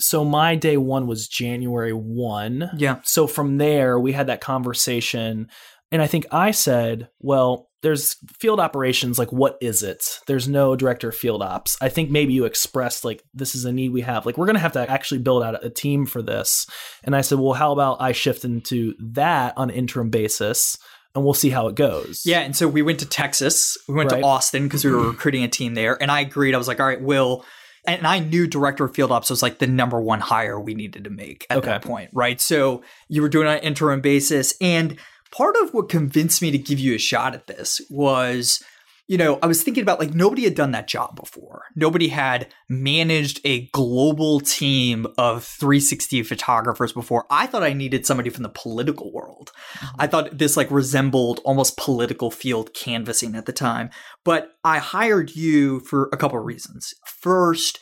So 0.00 0.24
my 0.24 0.56
day 0.56 0.76
one 0.76 1.06
was 1.06 1.28
January 1.28 1.92
one. 1.92 2.70
Yeah. 2.76 2.98
So 3.04 3.28
from 3.28 3.58
there, 3.58 4.00
we 4.00 4.10
had 4.10 4.26
that 4.26 4.40
conversation, 4.40 5.48
and 5.92 6.02
I 6.02 6.08
think 6.08 6.26
I 6.32 6.50
said, 6.50 7.08
"Well, 7.20 7.68
there's 7.82 8.16
field 8.38 8.60
operations 8.60 9.18
like 9.18 9.32
what 9.32 9.58
is 9.60 9.82
it? 9.82 10.20
There's 10.26 10.48
no 10.48 10.76
director 10.76 11.08
of 11.08 11.16
field 11.16 11.42
ops. 11.42 11.76
I 11.80 11.88
think 11.88 12.10
maybe 12.10 12.32
you 12.32 12.44
expressed 12.44 13.04
like 13.04 13.22
this 13.34 13.54
is 13.54 13.64
a 13.64 13.72
need 13.72 13.92
we 13.92 14.02
have. 14.02 14.24
Like 14.24 14.38
we're 14.38 14.46
going 14.46 14.54
to 14.54 14.60
have 14.60 14.72
to 14.72 14.90
actually 14.90 15.18
build 15.18 15.42
out 15.42 15.64
a 15.64 15.68
team 15.68 16.06
for 16.06 16.22
this. 16.22 16.66
And 17.04 17.14
i 17.14 17.20
said 17.20 17.38
well 17.38 17.52
how 17.52 17.72
about 17.72 18.00
i 18.00 18.12
shift 18.12 18.44
into 18.44 18.94
that 19.00 19.54
on 19.56 19.70
an 19.70 19.76
interim 19.76 20.10
basis 20.10 20.78
and 21.14 21.24
we'll 21.24 21.34
see 21.34 21.50
how 21.50 21.66
it 21.66 21.74
goes. 21.74 22.22
Yeah 22.24 22.40
and 22.40 22.56
so 22.56 22.68
we 22.68 22.82
went 22.82 23.00
to 23.00 23.06
texas. 23.06 23.76
We 23.88 23.94
went 23.94 24.12
right. 24.12 24.20
to 24.20 24.26
austin 24.26 24.64
because 24.64 24.84
we 24.84 24.92
were 24.92 25.08
recruiting 25.08 25.42
a 25.42 25.48
team 25.48 25.74
there 25.74 26.00
and 26.00 26.10
i 26.10 26.20
agreed. 26.20 26.54
I 26.54 26.58
was 26.58 26.68
like 26.68 26.80
all 26.80 26.86
right 26.86 27.02
will 27.02 27.44
and 27.84 28.06
I 28.06 28.20
knew 28.20 28.46
director 28.46 28.84
of 28.84 28.94
field 28.94 29.10
ops 29.10 29.28
was 29.28 29.42
like 29.42 29.58
the 29.58 29.66
number 29.66 30.00
one 30.00 30.20
hire 30.20 30.60
we 30.60 30.74
needed 30.74 31.02
to 31.02 31.10
make 31.10 31.46
at 31.50 31.58
okay. 31.58 31.66
that 31.66 31.82
point, 31.82 32.10
right? 32.12 32.40
So 32.40 32.82
you 33.08 33.22
were 33.22 33.28
doing 33.28 33.48
it 33.48 33.50
on 33.50 33.56
an 33.56 33.62
interim 33.64 34.00
basis, 34.00 34.54
and 34.60 35.00
part 35.32 35.56
of 35.62 35.74
what 35.74 35.88
convinced 35.88 36.42
me 36.42 36.50
to 36.50 36.58
give 36.58 36.78
you 36.78 36.94
a 36.94 36.98
shot 36.98 37.34
at 37.34 37.46
this 37.46 37.80
was 37.90 38.62
you 39.08 39.18
know, 39.18 39.38
I 39.42 39.46
was 39.46 39.62
thinking 39.62 39.82
about 39.82 39.98
like 39.98 40.14
nobody 40.14 40.44
had 40.44 40.54
done 40.54 40.70
that 40.72 40.86
job 40.88 41.16
before. 41.16 41.64
Nobody 41.74 42.08
had 42.08 42.52
managed 42.68 43.40
a 43.44 43.66
global 43.68 44.40
team 44.40 45.06
of 45.18 45.44
360 45.44 46.22
photographers 46.22 46.92
before. 46.92 47.26
I 47.28 47.46
thought 47.46 47.62
I 47.64 47.72
needed 47.72 48.06
somebody 48.06 48.30
from 48.30 48.44
the 48.44 48.48
political 48.48 49.12
world. 49.12 49.50
Mm-hmm. 49.74 49.96
I 49.98 50.06
thought 50.06 50.38
this 50.38 50.56
like 50.56 50.70
resembled 50.70 51.40
almost 51.44 51.76
political 51.76 52.30
field 52.30 52.72
canvassing 52.74 53.34
at 53.34 53.46
the 53.46 53.52
time. 53.52 53.90
But 54.24 54.52
I 54.64 54.78
hired 54.78 55.34
you 55.34 55.80
for 55.80 56.08
a 56.12 56.16
couple 56.16 56.38
of 56.38 56.46
reasons. 56.46 56.94
First, 57.04 57.80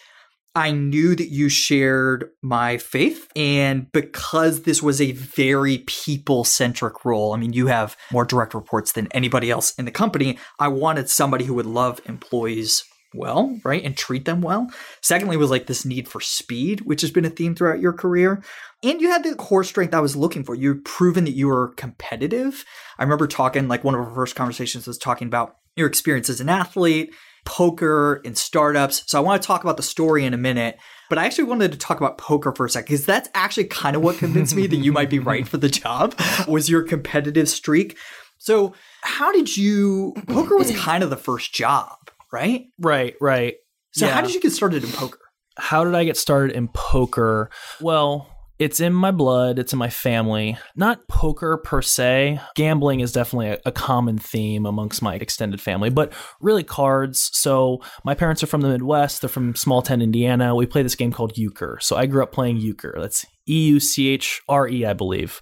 I 0.55 0.73
knew 0.73 1.15
that 1.15 1.29
you 1.29 1.49
shared 1.49 2.31
my 2.43 2.77
faith. 2.79 3.29
And 3.37 3.91
because 3.93 4.63
this 4.63 4.83
was 4.83 5.01
a 5.01 5.13
very 5.13 5.79
people 5.87 6.45
centric 6.45 7.05
role, 7.05 7.33
I 7.33 7.37
mean, 7.37 7.53
you 7.53 7.69
have 7.69 7.97
more 8.11 8.25
direct 8.25 8.55
reports 8.55 8.93
than 8.93 9.09
anybody 9.13 9.51
else 9.51 9.73
in 9.79 9.85
the 9.85 9.91
company. 9.93 10.39
I 10.59 10.69
wanted 10.69 11.09
somebody 11.09 11.45
who 11.45 11.55
would 11.55 11.67
love 11.67 12.01
employees 12.07 12.85
well, 13.15 13.59
right? 13.65 13.83
And 13.85 13.97
treat 13.97 14.25
them 14.25 14.41
well. 14.41 14.71
Secondly, 15.03 15.37
was 15.37 15.51
like 15.51 15.67
this 15.67 15.85
need 15.85 16.09
for 16.09 16.21
speed, 16.21 16.83
which 16.83 17.01
has 17.01 17.11
been 17.11 17.25
a 17.25 17.31
theme 17.31 17.55
throughout 17.55 17.81
your 17.81 17.93
career. 17.93 18.43
And 18.83 19.01
you 19.01 19.11
had 19.11 19.25
the 19.25 19.35
core 19.35 19.65
strength 19.65 19.95
I 19.95 20.01
was 20.01 20.17
looking 20.17 20.45
for. 20.45 20.55
You've 20.55 20.85
proven 20.85 21.25
that 21.25 21.33
you 21.33 21.49
were 21.49 21.75
competitive. 21.77 22.65
I 22.99 23.03
remember 23.03 23.27
talking, 23.27 23.69
like 23.69 23.85
one 23.85 23.95
of 23.95 24.01
our 24.01 24.15
first 24.15 24.37
conversations 24.37 24.87
was 24.87 24.99
talking 24.99 25.27
about 25.27 25.57
your 25.77 25.89
experience 25.89 26.29
as 26.29 26.41
an 26.41 26.49
athlete 26.49 27.15
poker 27.45 28.21
and 28.25 28.37
startups. 28.37 29.03
So 29.07 29.19
I 29.19 29.23
want 29.23 29.43
to 29.43 29.47
talk 29.47 29.63
about 29.63 29.77
the 29.77 29.83
story 29.83 30.25
in 30.25 30.35
a 30.35 30.39
minute, 30.39 30.79
but 31.09 31.19
I 31.19 31.27
actually 31.27 31.45
wanted 31.45 31.73
to 31.73 31.79
talk 31.79 31.99
about 31.99 32.19
poker 32.19 32.53
for 32.53 32.67
a 32.67 32.71
second 32.71 32.87
because 32.87 33.07
that's 33.07 33.29
actually 33.35 33.65
kind 33.65 33.97
of 33.97 34.03
what 34.03 34.19
convinced 34.19 34.55
me 34.55 34.67
that 34.67 34.77
you 34.77 34.93
might 34.93 35.11
be 35.11 35.19
right 35.21 35.47
for 35.47 35.57
the 35.57 35.69
job 35.69 36.15
was 36.47 36.69
your 36.69 36.83
competitive 36.83 37.49
streak. 37.49 37.97
So 38.39 38.75
how 39.03 39.33
did 39.33 39.57
you 39.57 40.15
poker 40.29 40.57
was 40.57 40.75
kind 40.77 41.03
of 41.03 41.11
the 41.11 41.17
first 41.17 41.53
job, 41.53 41.97
right? 42.33 42.67
Right, 42.79 43.15
right. 43.21 43.57
So 43.93 44.07
yeah. 44.07 44.13
how 44.13 44.21
did 44.23 44.35
you 44.35 44.41
get 44.41 44.53
started 44.53 44.85
in 44.85 44.91
poker? 44.91 45.19
How 45.59 45.85
did 45.85 45.95
I 45.95 46.05
get 46.05 46.17
started 46.17 46.57
in 46.57 46.69
poker? 46.69 47.51
Well, 47.81 48.29
it's 48.61 48.79
in 48.79 48.93
my 48.93 49.11
blood, 49.11 49.59
it's 49.59 49.73
in 49.73 49.79
my 49.79 49.89
family. 49.89 50.59
Not 50.77 51.09
poker 51.09 51.57
per 51.57 51.81
se. 51.81 52.39
Gambling 52.55 53.01
is 53.01 53.11
definitely 53.11 53.49
a, 53.49 53.59
a, 53.65 53.73
common 53.73 54.19
theme 54.19 54.67
amongst 54.67 55.01
my 55.01 55.15
extended 55.15 55.63
family, 55.63 55.89
but 55.89 56.13
really 56.43 56.63
cards. 56.63 57.31
So 57.33 57.81
my 58.05 58.15
parents 58.15 58.43
are 58.43 58.47
from 58.47 58.61
the 58.61 58.69
Midwest, 58.69 59.23
they're 59.23 59.31
from 59.31 59.57
small 59.57 59.81
town 59.81 60.03
Indiana. 60.03 60.55
We 60.55 60.67
play 60.67 60.83
this 60.83 60.95
game 60.95 61.11
called 61.11 61.39
euchre. 61.39 61.79
So 61.81 61.97
I 61.97 62.05
grew 62.05 62.23
up 62.23 62.33
playing 62.33 62.59
euchre. 62.59 62.95
That's 63.01 63.25
E 63.49 63.69
U 63.69 63.81
C 63.81 64.09
H 64.09 64.43
R 64.47 64.69
E, 64.69 64.85
I 64.85 64.93
believe. 64.93 65.41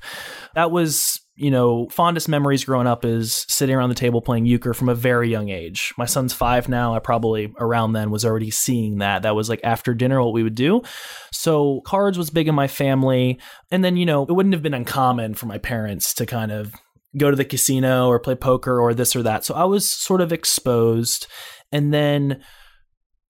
That 0.55 0.71
was 0.71 1.21
you 1.39 1.53
know, 1.53 1.89
fondest 1.89 2.29
memories 2.29 2.65
growing 2.65 2.89
up 2.89 3.05
is 3.05 3.47
sitting 3.49 3.77
around 3.77 3.91
the 3.91 3.95
table 3.95 4.21
playing 4.21 4.45
euchre 4.45 4.75
from 4.75 4.89
a 4.89 4.95
very 4.95 5.31
young 5.31 5.51
age. 5.51 5.95
My 5.97 6.05
son's 6.05 6.33
five 6.33 6.69
now. 6.69 6.97
I 6.97 6.99
probably 6.99 7.55
around 7.61 7.93
then 7.93 8.11
was 8.11 8.25
already 8.25 8.51
seeing 8.51 8.99
that. 8.99 9.23
That 9.23 9.37
was 9.37 9.49
like 9.49 9.61
after 9.63 9.95
dinner 9.95 10.21
what 10.21 10.33
we 10.33 10.43
would 10.43 10.57
do. 10.57 10.83
So 11.31 11.81
cards 11.87 12.19
was 12.19 12.31
big 12.31 12.49
in 12.49 12.57
my 12.57 12.67
family. 12.67 13.39
And 13.71 13.85
then, 13.85 13.97
you 13.97 14.05
know, 14.05 14.25
it 14.25 14.33
wouldn't 14.33 14.53
have 14.53 14.65
been 14.65 14.75
uncommon 14.75 15.35
for 15.35 15.47
my 15.47 15.59
parents 15.59 16.13
to 16.15 16.27
kind 16.27 16.51
of 16.51 16.75
go 17.17 17.31
to 17.31 17.37
the 17.37 17.45
casino 17.45 18.09
or 18.09 18.19
play 18.19 18.35
poker 18.35 18.81
or 18.81 18.93
this 18.93 19.15
or 19.15 19.23
that. 19.23 19.45
So 19.45 19.55
I 19.55 19.63
was 19.63 19.89
sort 19.89 20.21
of 20.21 20.33
exposed. 20.33 21.29
And 21.71 21.95
then, 21.95 22.43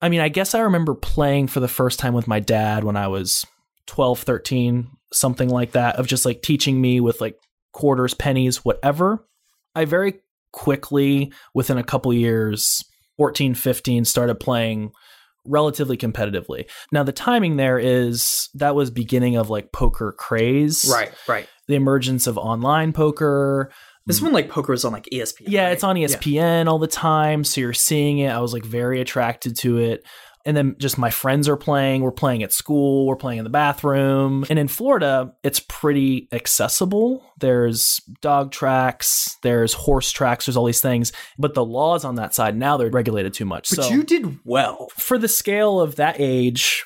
I 0.00 0.08
mean, 0.08 0.20
I 0.20 0.30
guess 0.30 0.54
I 0.54 0.60
remember 0.60 0.94
playing 0.94 1.48
for 1.48 1.60
the 1.60 1.68
first 1.68 1.98
time 1.98 2.14
with 2.14 2.26
my 2.26 2.40
dad 2.40 2.84
when 2.84 2.96
I 2.96 3.08
was 3.08 3.44
12, 3.86 4.20
13, 4.20 4.88
something 5.12 5.50
like 5.50 5.72
that, 5.72 5.96
of 5.96 6.06
just 6.06 6.24
like 6.24 6.40
teaching 6.40 6.80
me 6.80 7.00
with 7.00 7.20
like 7.20 7.36
quarters, 7.72 8.14
pennies, 8.14 8.64
whatever. 8.64 9.26
I 9.74 9.84
very 9.84 10.20
quickly, 10.52 11.32
within 11.54 11.78
a 11.78 11.84
couple 11.84 12.12
years, 12.12 12.84
14, 13.16 13.54
15, 13.54 14.04
started 14.04 14.40
playing 14.40 14.92
relatively 15.44 15.96
competitively. 15.96 16.68
Now 16.92 17.02
the 17.02 17.12
timing 17.12 17.56
there 17.56 17.78
is 17.78 18.48
that 18.54 18.74
was 18.74 18.90
beginning 18.90 19.36
of 19.36 19.50
like 19.50 19.72
poker 19.72 20.14
craze. 20.16 20.90
Right, 20.92 21.12
right. 21.26 21.48
The 21.66 21.74
emergence 21.74 22.26
of 22.26 22.38
online 22.38 22.92
poker. 22.92 23.70
This 24.06 24.16
is 24.16 24.22
when 24.22 24.32
like 24.32 24.48
poker 24.48 24.72
was 24.72 24.84
on 24.84 24.92
like 24.92 25.06
ESPN. 25.12 25.44
Yeah, 25.48 25.64
right? 25.64 25.72
it's 25.72 25.84
on 25.84 25.96
ESPN 25.96 26.64
yeah. 26.64 26.70
all 26.70 26.78
the 26.78 26.86
time. 26.86 27.44
So 27.44 27.60
you're 27.60 27.74
seeing 27.74 28.18
it. 28.18 28.30
I 28.30 28.40
was 28.40 28.52
like 28.54 28.64
very 28.64 29.00
attracted 29.00 29.56
to 29.58 29.78
it 29.78 30.04
and 30.48 30.56
then 30.56 30.76
just 30.78 30.96
my 30.96 31.10
friends 31.10 31.46
are 31.46 31.58
playing. 31.58 32.00
We're 32.00 32.10
playing 32.10 32.42
at 32.42 32.54
school, 32.54 33.06
we're 33.06 33.16
playing 33.16 33.36
in 33.36 33.44
the 33.44 33.50
bathroom. 33.50 34.46
And 34.48 34.58
in 34.58 34.66
Florida, 34.66 35.34
it's 35.44 35.60
pretty 35.60 36.26
accessible. 36.32 37.22
There's 37.38 38.00
dog 38.22 38.50
tracks, 38.50 39.36
there's 39.42 39.74
horse 39.74 40.10
tracks, 40.10 40.46
there's 40.46 40.56
all 40.56 40.64
these 40.64 40.80
things. 40.80 41.12
But 41.38 41.52
the 41.52 41.66
laws 41.66 42.02
on 42.02 42.14
that 42.14 42.34
side 42.34 42.56
now 42.56 42.78
they're 42.78 42.88
regulated 42.88 43.34
too 43.34 43.44
much. 43.44 43.68
But 43.68 43.84
so 43.84 43.90
you 43.90 44.02
did 44.02 44.38
well. 44.46 44.88
For 44.96 45.18
the 45.18 45.28
scale 45.28 45.82
of 45.82 45.96
that 45.96 46.16
age, 46.18 46.82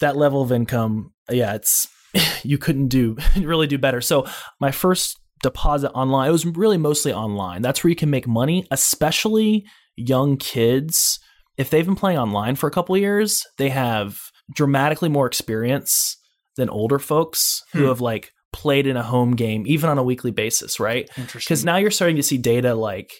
that 0.00 0.18
level 0.18 0.42
of 0.42 0.52
income, 0.52 1.14
yeah, 1.30 1.54
it's 1.54 1.88
you 2.42 2.58
couldn't 2.58 2.88
do 2.88 3.16
really 3.38 3.66
do 3.66 3.78
better. 3.78 4.02
So 4.02 4.26
my 4.60 4.70
first 4.70 5.18
deposit 5.42 5.92
online, 5.92 6.28
it 6.28 6.32
was 6.32 6.44
really 6.44 6.76
mostly 6.76 7.14
online. 7.14 7.62
That's 7.62 7.82
where 7.82 7.88
you 7.88 7.96
can 7.96 8.10
make 8.10 8.28
money, 8.28 8.66
especially 8.70 9.64
young 9.96 10.36
kids 10.36 11.20
if 11.58 11.70
they've 11.70 11.84
been 11.84 11.96
playing 11.96 12.18
online 12.18 12.54
for 12.54 12.68
a 12.68 12.70
couple 12.70 12.96
years, 12.96 13.44
they 13.58 13.68
have 13.68 14.18
dramatically 14.54 15.08
more 15.08 15.26
experience 15.26 16.16
than 16.56 16.70
older 16.70 16.98
folks 16.98 17.62
hmm. 17.72 17.80
who 17.80 17.84
have 17.86 18.00
like 18.00 18.32
played 18.52 18.86
in 18.86 18.96
a 18.96 19.02
home 19.02 19.36
game 19.36 19.64
even 19.66 19.90
on 19.90 19.98
a 19.98 20.02
weekly 20.02 20.30
basis, 20.30 20.80
right? 20.80 21.10
Because 21.34 21.64
now 21.64 21.76
you're 21.76 21.90
starting 21.90 22.16
to 22.16 22.22
see 22.22 22.38
data 22.38 22.74
like 22.74 23.12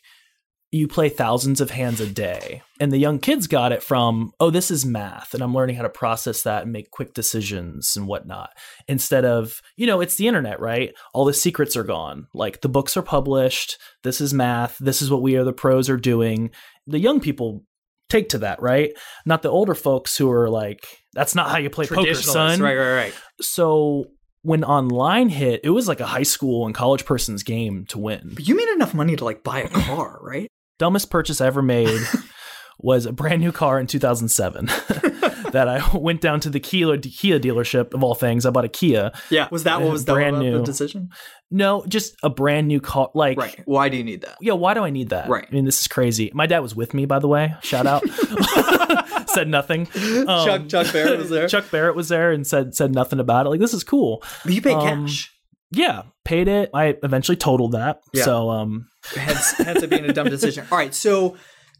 you 0.70 0.86
play 0.86 1.08
thousands 1.08 1.62
of 1.62 1.70
hands 1.70 1.98
a 1.98 2.06
day. 2.06 2.62
And 2.78 2.92
the 2.92 2.98
young 2.98 3.18
kids 3.18 3.46
got 3.46 3.72
it 3.72 3.82
from, 3.82 4.32
oh, 4.38 4.50
this 4.50 4.70
is 4.70 4.84
math. 4.84 5.32
And 5.32 5.42
I'm 5.42 5.54
learning 5.54 5.76
how 5.76 5.82
to 5.82 5.88
process 5.88 6.42
that 6.42 6.64
and 6.64 6.72
make 6.72 6.90
quick 6.90 7.14
decisions 7.14 7.94
and 7.96 8.06
whatnot. 8.06 8.50
Instead 8.86 9.24
of, 9.24 9.62
you 9.76 9.86
know, 9.86 10.02
it's 10.02 10.16
the 10.16 10.28
internet, 10.28 10.60
right? 10.60 10.92
All 11.14 11.24
the 11.24 11.32
secrets 11.32 11.74
are 11.74 11.84
gone. 11.84 12.26
Like 12.34 12.60
the 12.60 12.68
books 12.68 12.98
are 12.98 13.02
published. 13.02 13.78
This 14.02 14.20
is 14.20 14.34
math. 14.34 14.76
This 14.78 15.00
is 15.00 15.10
what 15.10 15.22
we 15.22 15.36
are 15.36 15.44
the 15.44 15.54
pros 15.54 15.88
are 15.88 15.96
doing. 15.96 16.50
The 16.86 16.98
young 16.98 17.20
people 17.20 17.64
take 18.08 18.30
to 18.30 18.38
that, 18.38 18.60
right? 18.62 18.92
Not 19.26 19.42
the 19.42 19.50
older 19.50 19.74
folks 19.74 20.16
who 20.16 20.30
are 20.30 20.48
like, 20.48 20.86
that's 21.12 21.34
not 21.34 21.50
how 21.50 21.58
you 21.58 21.70
play 21.70 21.86
poker, 21.86 22.14
son. 22.14 22.60
Right, 22.60 22.76
right, 22.76 22.94
right. 22.94 23.14
So 23.40 24.06
when 24.42 24.64
online 24.64 25.28
hit, 25.28 25.60
it 25.64 25.70
was 25.70 25.88
like 25.88 26.00
a 26.00 26.06
high 26.06 26.22
school 26.22 26.66
and 26.66 26.74
college 26.74 27.04
person's 27.04 27.42
game 27.42 27.86
to 27.88 27.98
win. 27.98 28.32
But 28.34 28.46
you 28.46 28.56
made 28.56 28.68
enough 28.68 28.94
money 28.94 29.16
to 29.16 29.24
like 29.24 29.42
buy 29.42 29.60
a 29.60 29.68
car, 29.68 30.18
right? 30.22 30.48
dumbest 30.78 31.10
purchase 31.10 31.40
I 31.40 31.46
ever 31.46 31.62
made 31.62 32.00
was 32.78 33.06
a 33.06 33.12
brand 33.12 33.40
new 33.40 33.52
car 33.52 33.78
in 33.78 33.86
2007 33.86 34.66
that 35.52 35.66
I 35.68 35.96
went 35.96 36.20
down 36.20 36.40
to 36.40 36.50
the 36.50 36.60
Kia, 36.60 36.96
Kia 36.98 37.38
dealership 37.40 37.92
of 37.92 38.02
all 38.02 38.14
things. 38.14 38.46
I 38.46 38.50
bought 38.50 38.64
a 38.64 38.68
Kia. 38.68 39.12
Yeah, 39.30 39.48
was 39.50 39.64
that 39.64 39.80
what 39.80 39.90
was 39.90 40.04
brand 40.04 40.36
the, 40.36 40.40
new 40.40 40.58
the 40.58 40.64
decision? 40.64 41.10
No, 41.50 41.84
just 41.86 42.14
a 42.22 42.28
brand 42.28 42.68
new 42.68 42.80
car. 42.80 43.10
Like, 43.14 43.38
right? 43.38 43.62
Why 43.64 43.88
do 43.88 43.96
you 43.96 44.04
need 44.04 44.20
that? 44.20 44.36
Yeah, 44.40 44.52
why 44.52 44.74
do 44.74 44.84
I 44.84 44.90
need 44.90 45.10
that? 45.10 45.28
Right. 45.28 45.46
I 45.48 45.54
mean, 45.54 45.64
this 45.64 45.80
is 45.80 45.88
crazy. 45.88 46.30
My 46.34 46.46
dad 46.46 46.58
was 46.58 46.76
with 46.76 46.92
me, 46.92 47.06
by 47.06 47.18
the 47.18 47.28
way. 47.28 47.54
Shout 47.62 47.86
out. 47.86 48.02
said 49.28 49.48
nothing. 49.48 49.88
Um, 49.94 50.46
Chuck 50.46 50.68
Chuck 50.68 50.92
Barrett 50.92 51.18
was 51.18 51.30
there. 51.30 51.48
Chuck 51.48 51.70
Barrett 51.70 51.96
was 51.96 52.08
there 52.08 52.32
and 52.32 52.46
said 52.46 52.74
said 52.74 52.92
nothing 52.92 53.20
about 53.20 53.46
it. 53.46 53.50
Like, 53.50 53.60
this 53.60 53.74
is 53.74 53.84
cool. 53.84 54.22
But 54.44 54.52
you 54.52 54.62
paid 54.62 54.74
um, 54.74 55.06
cash. 55.06 55.32
Yeah, 55.70 56.02
paid 56.24 56.48
it. 56.48 56.70
I 56.72 56.96
eventually 57.02 57.36
totaled 57.36 57.72
that. 57.72 58.00
Yeah. 58.12 58.24
So 58.24 58.50
um 58.50 58.88
hence 59.14 59.52
hence 59.52 59.82
it 59.82 59.90
being 59.90 60.04
a 60.04 60.12
dumb 60.12 60.28
decision. 60.30 60.66
All 60.70 60.78
right, 60.78 60.94
so 60.94 61.36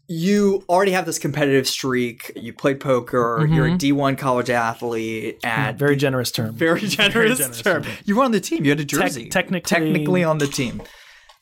you 0.09 0.65
already 0.67 0.91
have 0.93 1.05
this 1.05 1.19
competitive 1.19 1.67
streak. 1.67 2.31
You 2.35 2.51
played 2.51 2.79
poker. 2.79 3.41
Mm-hmm. 3.41 3.53
You're 3.53 3.67
a 3.67 3.71
D1 3.71 4.17
college 4.17 4.49
athlete. 4.49 5.39
At 5.43 5.77
very 5.77 5.95
generous 5.95 6.31
term. 6.31 6.55
Very 6.55 6.81
generous, 6.81 7.13
very 7.13 7.35
generous 7.35 7.61
term. 7.61 7.83
term. 7.83 7.93
You 8.05 8.15
were 8.15 8.23
on 8.23 8.31
the 8.31 8.39
team. 8.39 8.63
You 8.63 8.71
had 8.71 8.79
a 8.79 8.85
jersey. 8.85 9.25
Te- 9.25 9.29
technically, 9.29 9.61
technically 9.61 10.23
on 10.23 10.39
the 10.39 10.47
team. 10.47 10.81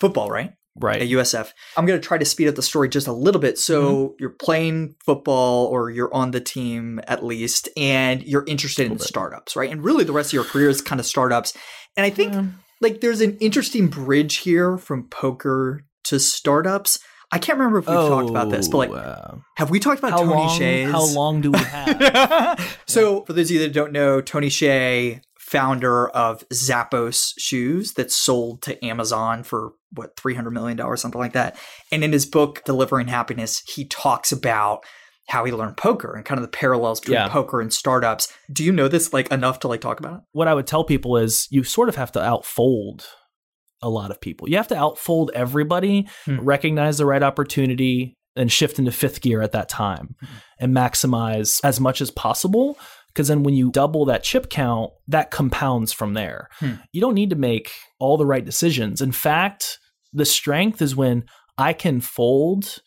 Football, 0.02 0.30
right? 0.30 0.52
Right. 0.76 1.02
At 1.02 1.08
USF. 1.08 1.52
I'm 1.78 1.86
going 1.86 2.00
to 2.00 2.06
try 2.06 2.18
to 2.18 2.26
speed 2.26 2.50
up 2.50 2.56
the 2.56 2.62
story 2.62 2.90
just 2.90 3.08
a 3.08 3.14
little 3.14 3.40
bit. 3.40 3.58
So 3.58 3.84
mm-hmm. 3.84 4.14
you're 4.20 4.32
playing 4.32 4.96
football, 5.06 5.68
or 5.68 5.90
you're 5.90 6.14
on 6.14 6.32
the 6.32 6.42
team 6.42 7.00
at 7.08 7.24
least, 7.24 7.70
and 7.78 8.22
you're 8.24 8.46
interested 8.48 8.86
in 8.86 8.98
bit. 8.98 9.02
startups, 9.02 9.56
right? 9.56 9.72
And 9.72 9.82
really, 9.82 10.04
the 10.04 10.12
rest 10.12 10.30
of 10.30 10.34
your 10.34 10.44
career 10.44 10.68
is 10.68 10.82
kind 10.82 11.00
of 11.00 11.06
startups. 11.06 11.56
And 11.96 12.06
I 12.06 12.10
think 12.10 12.34
yeah. 12.34 12.48
like 12.82 13.00
there's 13.00 13.22
an 13.22 13.38
interesting 13.38 13.88
bridge 13.88 14.40
here 14.40 14.78
from 14.78 15.08
poker 15.08 15.86
to 16.04 16.20
startups. 16.20 17.00
I 17.32 17.40
can't 17.40 17.58
remember 17.58 17.80
if 17.80 17.88
we've 17.88 17.98
oh, 17.98 18.10
talked 18.10 18.30
about 18.30 18.50
this, 18.50 18.70
but 18.70 18.78
like, 18.78 18.92
uh, 18.92 19.36
have 19.56 19.70
we 19.70 19.80
talked 19.80 20.00
about 20.00 20.18
Tony 20.18 20.30
long, 20.30 20.60
Hsieh's? 20.60 20.92
How 20.92 21.06
long 21.14 21.42
do 21.42 21.52
we 21.52 21.60
have? 21.60 22.80
so, 22.88 23.26
for 23.26 23.34
those 23.34 23.50
of 23.50 23.56
you 23.56 23.60
that 23.60 23.74
don't 23.74 23.92
know, 23.92 24.22
Tony 24.22 24.48
Hsieh, 24.48 25.22
founder 25.38 26.10
of 26.10 26.48
Zappos 26.50 27.34
shoes 27.38 27.94
that 27.94 28.12
sold 28.12 28.62
to 28.64 28.84
Amazon 28.86 29.44
for 29.44 29.72
what 29.94 30.16
$300 30.18 30.52
million, 30.52 30.98
something 30.98 31.20
like 31.20 31.34
that. 31.34 31.58
And 31.92 32.04
in 32.04 32.12
his 32.12 32.26
book, 32.26 32.64
Delivering 32.66 33.08
Happiness, 33.08 33.64
he 33.66 33.86
talks 33.86 34.34
about 34.34 34.86
how 35.30 35.46
he 35.46 35.52
learned 35.52 35.78
poker 35.78 36.14
and 36.14 36.26
kind 36.26 36.38
of 36.38 36.42
the 36.42 36.50
parallels 36.50 37.00
between 37.00 37.16
yeah. 37.16 37.30
poker 37.30 37.62
and 37.62 37.72
startups. 37.72 38.32
Do 38.52 38.64
you 38.64 38.72
know 38.72 38.88
this 38.88 39.14
like 39.14 39.32
enough 39.32 39.60
to 39.60 39.68
like 39.68 39.82
talk 39.82 40.00
about 40.00 40.16
it? 40.16 40.22
What 40.32 40.48
I 40.48 40.54
would 40.54 40.68
tell 40.68 40.84
people 40.84 41.18
is 41.18 41.48
you 41.50 41.64
sort 41.64 41.90
of 41.90 41.96
have 41.96 42.12
to 42.14 42.22
outfold 42.22 43.06
a 43.82 43.90
lot 43.90 44.12
of 44.12 44.22
people. 44.22 44.50
You 44.50 44.58
have 44.58 44.68
to 44.70 44.78
outfold 44.78 45.32
everybody, 45.34 46.08
hmm. 46.26 46.40
recognize 46.40 46.98
the 46.98 47.06
right 47.06 47.24
opportunity, 47.24 48.16
and 48.36 48.52
shift 48.52 48.78
into 48.78 48.92
fifth 48.92 49.22
gear 49.22 49.42
at 49.42 49.52
that 49.54 49.70
time 49.70 50.16
hmm. 50.20 50.26
and 50.60 50.76
maximize 50.76 51.60
as 51.64 51.80
much 51.80 52.02
as 52.02 52.12
possible. 52.12 52.78
Because 53.08 53.30
then 53.30 53.42
when 53.42 53.56
you 53.56 53.72
double 53.72 54.06
that 54.06 54.24
chip 54.24 54.50
count, 54.50 54.92
that 55.08 55.32
compounds 55.32 55.92
from 55.92 56.14
there. 56.14 56.50
Hmm. 56.60 56.74
You 56.92 57.02
don't 57.02 57.16
need 57.16 57.32
to 57.32 57.36
make 57.36 57.72
all 58.00 58.18
the 58.18 58.28
right 58.28 58.46
decisions. 58.46 59.02
In 59.02 59.12
fact, 59.12 59.80
the 60.14 60.26
strength 60.26 60.82
is 60.82 60.96
when 60.96 61.26
I 61.58 61.74
can 61.74 62.00
fold 62.00 62.80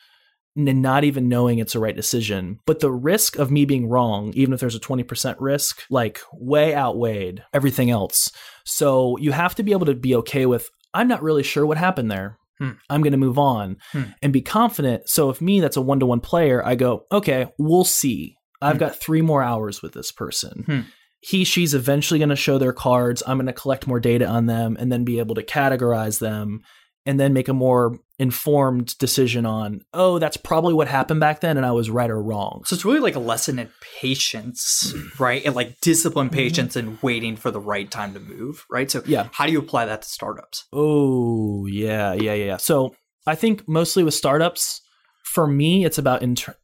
and 0.57 0.83
not 0.83 1.05
even 1.05 1.29
knowing 1.29 1.59
it's 1.59 1.72
the 1.72 1.79
right 1.79 1.96
decision. 1.96 2.59
But 2.66 2.81
the 2.81 2.90
risk 2.90 3.38
of 3.38 3.50
me 3.50 3.64
being 3.64 3.88
wrong, 3.88 4.33
even 4.35 4.53
if 4.53 4.61
there's 4.61 4.74
a 4.74 4.81
20% 4.81 5.37
risk, 5.38 5.83
like 5.90 6.20
way 6.33 6.74
outweighed 6.74 7.44
everything 7.53 7.90
else. 7.90 8.31
So 8.64 9.16
you 9.18 9.33
have 9.33 9.55
to 9.57 9.62
be 9.62 9.72
able 9.72 9.87
to 9.87 9.94
be 9.94 10.14
okay 10.16 10.46
with, 10.46 10.70
I'm 10.94 11.09
not 11.09 11.22
really 11.22 11.42
sure 11.42 11.66
what 11.66 11.79
happened 11.79 12.11
there. 12.11 12.38
Hmm. 12.59 12.72
I'm 12.90 13.03
going 13.03 13.12
to 13.12 13.18
move 13.18 13.38
on 13.38 13.79
hmm. 13.92 14.03
and 14.22 14.33
be 14.33 14.42
confident. 14.42 15.09
So 15.09 15.31
if 15.31 15.40
me, 15.40 15.61
that's 15.61 15.79
a 15.79 15.81
one 15.81 16.00
to 16.00 16.07
one 16.07 16.20
player, 16.20 16.64
I 16.64 16.74
go, 16.74 17.07
okay, 17.11 17.46
we'll 17.59 17.85
see. 17.85 18.37
I've 18.61 18.74
hmm. 18.74 18.81
got 18.81 18.96
three 18.96 19.22
more 19.22 19.42
hours 19.42 19.83
with 19.83 19.94
this 19.94 20.12
person. 20.12 20.64
Hmm. 20.66 20.81
He, 21.20 21.44
she's 21.44 21.74
eventually 21.74 22.18
going 22.18 22.31
to 22.31 22.37
show 22.37 22.59
their 22.59 22.72
cards. 22.72 23.22
I'm 23.26 23.37
going 23.37 23.46
to 23.46 23.53
collect 23.53 23.87
more 23.87 24.00
data 24.00 24.26
on 24.26 24.46
them 24.46 24.76
and 24.79 24.90
then 24.90 25.05
be 25.05 25.18
able 25.18 25.35
to 25.35 25.42
categorize 25.42 26.18
them 26.18 26.62
and 27.11 27.18
then 27.18 27.33
make 27.33 27.49
a 27.49 27.53
more 27.53 27.99
informed 28.20 28.96
decision 28.99 29.44
on, 29.44 29.81
oh, 29.92 30.20
that's 30.20 30.37
probably 30.37 30.73
what 30.73 30.87
happened 30.87 31.18
back 31.18 31.40
then 31.40 31.57
and 31.57 31.66
I 31.66 31.73
was 31.73 31.90
right 31.90 32.09
or 32.09 32.23
wrong. 32.23 32.62
So 32.66 32.75
it's 32.75 32.85
really 32.85 33.01
like 33.01 33.16
a 33.16 33.20
lesson 33.20 33.59
in 33.59 33.68
patience, 34.01 34.94
right? 35.18 35.44
And 35.44 35.57
like 35.57 35.81
discipline, 35.81 36.29
mm-hmm. 36.29 36.37
patience, 36.37 36.77
and 36.77 37.03
waiting 37.03 37.35
for 37.35 37.51
the 37.51 37.59
right 37.59 37.90
time 37.90 38.14
to 38.14 38.20
move, 38.20 38.64
right? 38.70 38.88
So 38.88 39.03
yeah. 39.07 39.27
how 39.33 39.44
do 39.44 39.51
you 39.51 39.59
apply 39.59 39.87
that 39.87 40.03
to 40.03 40.09
startups? 40.09 40.66
Oh, 40.73 41.66
yeah, 41.66 42.12
yeah, 42.12 42.35
yeah. 42.35 42.59
So 42.59 42.94
I 43.27 43.35
think 43.35 43.66
mostly 43.66 44.05
with 44.05 44.14
startups, 44.14 44.81
for 45.25 45.49
me, 45.49 45.85
it's 45.85 45.99
about 45.99 46.23
inter- 46.23 46.57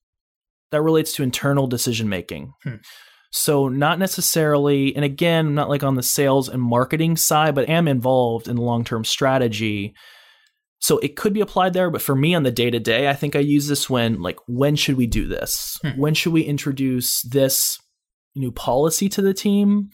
that 0.71 0.81
relates 0.81 1.13
to 1.15 1.25
internal 1.25 1.67
decision 1.67 2.09
making. 2.09 2.53
Hmm. 2.63 2.77
So 3.33 3.69
not 3.69 3.99
necessarily, 3.99 4.95
and 4.95 5.05
again, 5.05 5.57
not 5.57 5.69
like 5.69 5.83
on 5.83 5.97
the 5.97 6.05
sales 6.05 6.49
and 6.49 6.63
marketing 6.63 7.17
side, 7.17 7.57
but 7.57 7.69
am 7.69 7.89
involved 7.89 8.47
in 8.47 8.57
long 8.57 8.85
term 8.85 9.05
strategy 9.05 9.95
so 10.87 10.99
it 10.99 11.17
could 11.17 11.33
be 11.33 11.41
applied 11.41 11.73
there, 11.73 11.91
but 11.91 12.01
for 12.01 12.15
me 12.15 12.33
on 12.33 12.45
the 12.45 12.53
day 12.53 12.71
to 12.71 12.79
day, 12.79 13.09
I 13.09 13.15
think 13.15 13.35
I 13.35 13.41
use 13.41 13.67
this 13.67 13.91
when 13.91 14.23
like 14.23 14.39
when 14.47 14.77
should 14.77 14.97
we 14.97 15.09
do 15.09 15.27
this? 15.27 15.81
Hmm. 15.83 16.01
When 16.01 16.15
should 16.15 16.33
we 16.33 16.43
introduce 16.43 17.23
this 17.23 17.81
new 18.37 18.53
policy 18.53 19.09
to 19.09 19.21
the 19.21 19.35
team? 19.35 19.89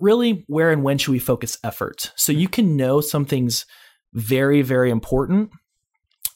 Really, 0.00 0.44
where 0.48 0.72
and 0.72 0.82
when 0.82 0.98
should 0.98 1.12
we 1.12 1.20
focus 1.20 1.58
effort? 1.62 2.10
So 2.16 2.32
you 2.32 2.48
can 2.48 2.76
know 2.76 3.00
something's 3.00 3.66
very 4.14 4.62
very 4.62 4.90
important, 4.90 5.50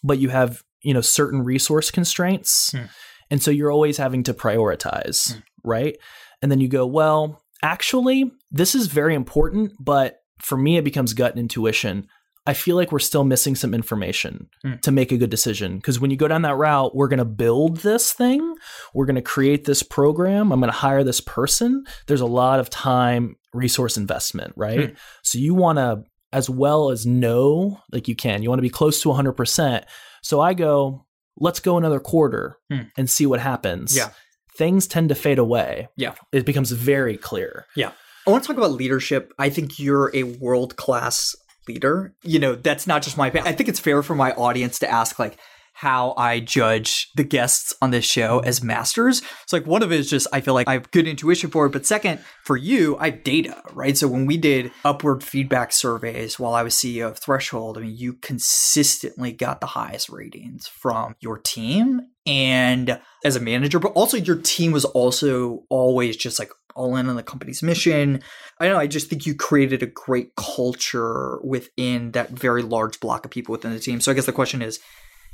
but 0.05 0.19
you 0.19 0.29
have, 0.29 0.62
you 0.83 0.95
know, 0.95 1.01
certain 1.01 1.42
resource 1.42 1.90
constraints. 1.90 2.71
Hmm. 2.71 2.85
And 3.29 3.42
so 3.42 3.51
you're 3.51 3.73
always 3.73 3.97
having 3.97 4.23
to 4.23 4.35
prioritize, 4.35 5.33
hmm. 5.33 5.40
right? 5.64 5.97
And 6.40 6.53
then 6.53 6.61
you 6.61 6.69
go, 6.69 6.87
well, 6.87 7.42
actually, 7.61 8.31
this 8.53 8.77
is 8.77 8.87
very 8.87 9.16
important, 9.16 9.73
but 9.81 10.19
for 10.38 10.57
me 10.57 10.77
it 10.77 10.85
becomes 10.85 11.12
gut 11.12 11.33
and 11.33 11.40
intuition. 11.40 12.07
I 12.46 12.54
feel 12.54 12.76
like 12.76 12.92
we're 12.92 13.00
still 13.00 13.24
missing 13.24 13.56
some 13.56 13.74
information 13.74 14.48
mm. 14.64 14.80
to 14.82 14.92
make 14.92 15.11
a 15.11 15.16
good 15.16 15.30
decision. 15.30 15.76
Because 15.76 15.98
when 15.98 16.11
you 16.11 16.16
go 16.16 16.28
down 16.28 16.42
that 16.42 16.56
route, 16.56 16.94
we're 16.94 17.09
going 17.09 17.18
to 17.18 17.24
build 17.24 17.78
this 17.78 18.12
thing, 18.12 18.54
we're 18.94 19.06
going 19.06 19.16
to 19.16 19.22
create 19.22 19.64
this 19.64 19.82
program, 19.82 20.52
I'm 20.52 20.61
going 20.61 20.72
to 20.72 20.78
hire 20.78 21.02
this 21.02 21.20
person. 21.20 21.85
There's 22.06 22.20
a 22.20 22.26
lot 22.26 22.61
of 22.61 22.70
time, 22.70 23.37
resource 23.52 23.96
investment, 23.96 24.52
right? 24.56 24.78
Mm. 24.78 24.96
So 25.22 25.38
you 25.38 25.54
want 25.54 25.78
to, 25.78 26.04
as 26.32 26.48
well 26.48 26.90
as 26.90 27.04
know, 27.04 27.80
like 27.90 28.06
you 28.06 28.14
can, 28.14 28.42
you 28.42 28.48
want 28.48 28.59
to 28.59 28.62
be 28.62 28.70
close 28.70 29.00
to 29.02 29.09
100%. 29.09 29.85
So 30.22 30.40
I 30.40 30.54
go, 30.54 31.04
let's 31.37 31.61
go 31.61 31.76
another 31.78 32.00
quarter 32.00 32.59
mm. 32.70 32.88
and 32.96 33.11
see 33.11 33.26
what 33.26 33.40
happens. 33.40 33.96
Yeah. 33.96 34.11
Things 34.56 34.87
tend 34.87 35.09
to 35.09 35.14
fade 35.14 35.38
away. 35.38 35.88
Yeah. 35.96 36.14
It 36.32 36.46
becomes 36.46 36.70
very 36.70 37.16
clear. 37.16 37.66
Yeah. 37.74 37.90
I 38.26 38.30
want 38.30 38.42
to 38.42 38.48
talk 38.48 38.56
about 38.56 38.72
leadership. 38.72 39.32
I 39.38 39.50
think 39.50 39.78
you're 39.78 40.11
a 40.14 40.24
world 40.24 40.76
class 40.76 41.37
leader. 41.68 42.14
You 42.22 42.38
know, 42.38 42.55
that's 42.55 42.87
not 42.87 43.02
just 43.02 43.16
my 43.16 43.29
opinion. 43.29 43.52
I 43.52 43.57
think 43.57 43.68
it's 43.68 43.81
fair 43.81 44.02
for 44.02 44.14
my 44.14 44.33
audience 44.33 44.79
to 44.81 44.90
ask, 44.90 45.18
like, 45.18 45.38
how 45.76 46.14
I 46.16 46.40
judge 46.40 47.11
the 47.16 47.22
guests 47.22 47.74
on 47.83 47.90
this 47.90 48.07
show 48.07 48.38
as 48.38 48.62
masters. 48.62 49.20
It's 49.42 49.52
like 49.52 49.66
one 49.66 49.83
of 49.83 49.92
it 49.92 50.00
is 50.00 50.09
just 50.09 50.26
I 50.33 50.40
feel 50.40 50.55
like 50.55 50.66
I 50.66 50.72
have 50.72 50.90
good 50.90 51.07
intuition 51.07 51.50
for 51.50 51.66
it. 51.66 51.72
But 51.72 51.85
second, 51.85 52.20
for 52.44 52.57
you, 52.57 52.96
I 52.96 53.11
have 53.11 53.22
data, 53.22 53.61
right? 53.74 53.94
So 53.94 54.09
when 54.09 54.24
we 54.24 54.38
did 54.38 54.72
upward 54.87 55.22
feedback 55.22 55.74
surveys 55.74 56.38
while 56.38 56.55
I 56.55 56.62
was 56.62 56.74
CEO 56.74 57.11
of 57.11 57.18
Threshold, 57.18 57.76
I 57.76 57.83
mean, 57.83 57.94
you 57.94 58.14
consistently 58.14 59.33
got 59.33 59.61
the 59.61 59.66
highest 59.66 60.09
ratings 60.09 60.66
from 60.66 61.14
your 61.20 61.37
team 61.37 62.00
and 62.24 62.98
as 63.22 63.37
a 63.37 63.40
manager, 63.40 63.79
but 63.79 63.92
also 63.92 64.16
your 64.16 64.40
team 64.40 64.72
was 64.72 64.87
also 64.87 65.64
always 65.68 66.16
just 66.16 66.38
like 66.38 66.52
all 66.77 66.95
in 66.97 67.09
on 67.09 67.17
the 67.17 67.23
company's 67.23 67.62
mission. 67.62 68.21
I 68.61 68.69
know, 68.69 68.79
I 68.79 68.87
just 68.87 69.09
think 69.09 69.27
you 69.27 69.35
created 69.35 69.83
a 69.83 69.87
great 69.87 70.37
culture 70.37 71.41
within 71.43 72.12
that 72.12 72.31
very 72.31 72.62
large 72.62 73.01
block 73.01 73.25
of 73.25 73.31
people 73.31 73.53
within 73.53 73.73
the 73.73 73.81
team. 73.81 74.01
So 74.01 74.12
I 74.12 74.15
guess 74.15 74.27
the 74.27 74.33
question 74.33 74.62
is, 74.62 74.79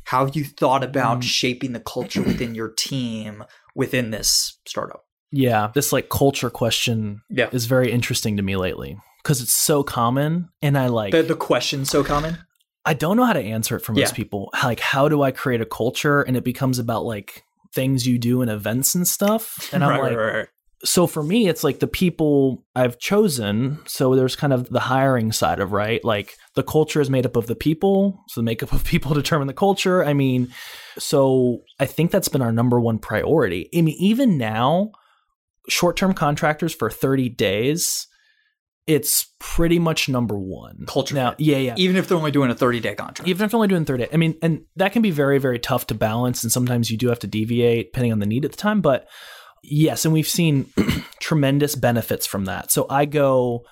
how 0.05 0.25
have 0.25 0.35
you 0.35 0.45
thought 0.45 0.83
about 0.83 1.19
mm. 1.21 1.25
shaping 1.25 1.73
the 1.73 1.81
culture 1.81 2.23
within 2.23 2.55
your 2.55 2.71
team 2.71 3.45
within 3.75 4.11
this 4.11 4.59
startup? 4.67 5.05
Yeah, 5.31 5.71
this 5.75 5.93
like 5.93 6.09
culture 6.09 6.51
question 6.51 7.23
yeah. 7.31 7.49
is 7.53 7.67
very 7.67 7.91
interesting 7.91 8.37
to 8.37 8.43
me 8.43 8.57
lately 8.57 8.97
because 9.23 9.41
it's 9.41 9.53
so 9.53 9.83
common 9.83 10.49
and 10.61 10.77
I 10.77 10.89
like 10.89 11.13
the, 11.13 11.23
the 11.23 11.37
question 11.37 11.85
so 11.85 12.05
common. 12.05 12.39
I 12.85 12.95
don't 12.95 13.17
know 13.17 13.25
how 13.25 13.33
to 13.33 13.41
answer 13.41 13.77
it 13.77 13.81
for 13.81 13.93
most 13.93 14.11
Yeah. 14.11 14.17
people. 14.17 14.51
Like, 14.63 14.81
how 14.81 15.09
do 15.09 15.23
I 15.23 15.31
create 15.31 15.61
a 15.61 15.67
culture? 15.67 16.23
And 16.23 16.37
it 16.37 16.45
becomes 16.45 16.79
about 16.79 17.05
like 17.05 17.45
things 17.73 18.07
you 18.07 18.19
do 18.19 18.43
in 18.43 18.49
events 18.49 18.95
and 18.95 19.07
stuff. 19.07 19.71
And 19.73 19.85
I'm 19.85 19.91
Right, 19.91 20.03
like, 20.03 20.17
right, 20.17 20.35
right. 20.35 20.49
So 20.85 21.07
for 21.07 21.23
me, 21.23 21.49
it's 21.49 21.63
like 21.63 21.79
the 21.79 21.87
people 21.87 22.65
I've 22.75 22.99
chosen. 22.99 23.79
So 23.87 24.17
there's 24.17 24.35
kind 24.35 24.53
of 24.53 24.69
the 24.69 24.81
hiring 24.81 25.31
side 25.31 25.61
of 25.61 25.73
right. 25.73 26.05
Like 26.05 26.35
the 26.55 26.65
culture 26.65 27.01
is 27.01 27.09
made 27.09 27.25
up 27.25 27.37
of 27.37 27.47
the 27.47 27.55
people. 27.55 28.21
So 28.29 28.41
the 28.41 28.45
makeup 28.45 28.73
of 28.73 28.85
people 28.85 29.15
determine 29.15 29.47
the 29.47 29.55
culture. 29.55 30.05
I 30.05 30.13
mean, 30.13 30.53
so 30.99 31.61
I 31.79 31.87
think 31.87 32.11
that's 32.11 32.29
been 32.29 32.43
our 32.43 32.53
number 32.53 32.81
one 32.81 32.99
priority. 32.99 33.69
I 33.75 33.83
mean, 33.83 33.97
even 33.99 34.37
now, 34.39 34.91
short 35.69 35.97
term 35.97 36.15
contractors 36.15 36.75
for 36.75 36.91
30 36.91 37.29
days, 37.29 38.09
it's 38.89 39.33
pretty 39.39 39.79
much 39.79 40.09
number 40.09 40.37
one. 40.37 40.85
Culture 40.89 41.15
Now, 41.15 41.37
yeah, 41.39 41.59
yeah. 41.59 41.75
Even 41.77 41.95
if 41.95 42.09
they're 42.09 42.19
only 42.19 42.33
doing 42.33 42.51
a 42.51 42.57
30 42.57 42.81
day 42.81 42.97
contract. 42.97 43.29
Even 43.29 43.45
if 43.45 43.53
they're 43.53 43.59
only 43.59 43.69
doing 43.69 43.85
30 43.85 44.13
I 44.13 44.17
mean, 44.17 44.37
and 44.43 44.63
that 44.75 44.93
can 44.93 45.03
be 45.03 45.13
very, 45.13 45.39
very 45.39 45.61
tough 45.61 45.87
to 45.89 45.95
balance. 45.95 46.43
And 46.43 46.51
sometimes 46.51 46.91
you 46.91 46.99
do 46.99 47.09
have 47.09 47.21
to 47.21 47.29
deviate 47.29 47.93
depending 47.93 48.11
on 48.11 48.19
the 48.19 48.27
need 48.27 48.45
at 48.45 48.51
the 48.51 48.57
time. 48.57 48.81
But 48.81 49.07
yes, 49.63 50.05
and 50.05 50.13
we've 50.13 50.29
seen 50.29 50.67
tremendous 51.21 51.75
benefits 51.75 52.27
from 52.27 52.45
that. 52.47 52.71
So 52.71 52.87
I 52.91 53.05
go, 53.05 53.65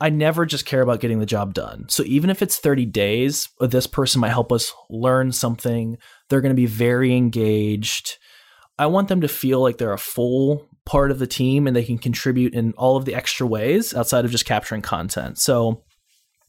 I 0.00 0.10
never 0.10 0.46
just 0.46 0.66
care 0.66 0.82
about 0.82 1.00
getting 1.00 1.18
the 1.18 1.26
job 1.26 1.54
done. 1.54 1.86
So 1.88 2.02
even 2.04 2.30
if 2.30 2.42
it's 2.42 2.58
30 2.58 2.86
days, 2.86 3.48
this 3.60 3.86
person 3.86 4.20
might 4.20 4.30
help 4.30 4.52
us 4.52 4.72
learn 4.88 5.32
something. 5.32 5.98
They're 6.28 6.40
going 6.40 6.54
to 6.54 6.60
be 6.60 6.66
very 6.66 7.16
engaged. 7.16 8.16
I 8.78 8.86
want 8.86 9.08
them 9.08 9.22
to 9.22 9.28
feel 9.28 9.60
like 9.60 9.78
they're 9.78 9.92
a 9.92 9.98
full 9.98 10.68
part 10.86 11.10
of 11.10 11.18
the 11.18 11.26
team 11.26 11.66
and 11.66 11.74
they 11.74 11.84
can 11.84 11.98
contribute 11.98 12.54
in 12.54 12.72
all 12.74 12.96
of 12.96 13.04
the 13.04 13.14
extra 13.14 13.46
ways 13.46 13.94
outside 13.94 14.24
of 14.24 14.30
just 14.30 14.46
capturing 14.46 14.82
content. 14.82 15.38
So 15.38 15.82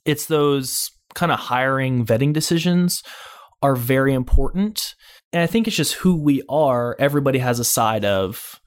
it's 0.06 0.28
those 0.28 0.92
kind 1.16 1.32
of 1.32 1.40
hiring 1.40 2.06
vetting 2.06 2.34
decisions 2.34 3.04
are 3.62 3.76
very 3.76 4.14
important. 4.14 4.94
And 5.34 5.42
I 5.42 5.48
think 5.48 5.68
it's 5.68 5.76
just 5.76 5.96
who 5.96 6.22
we 6.22 6.44
are. 6.48 6.96
Everybody 7.00 7.40
has 7.40 7.60
a 7.60 7.66
side 7.66 8.06
of 8.06 8.59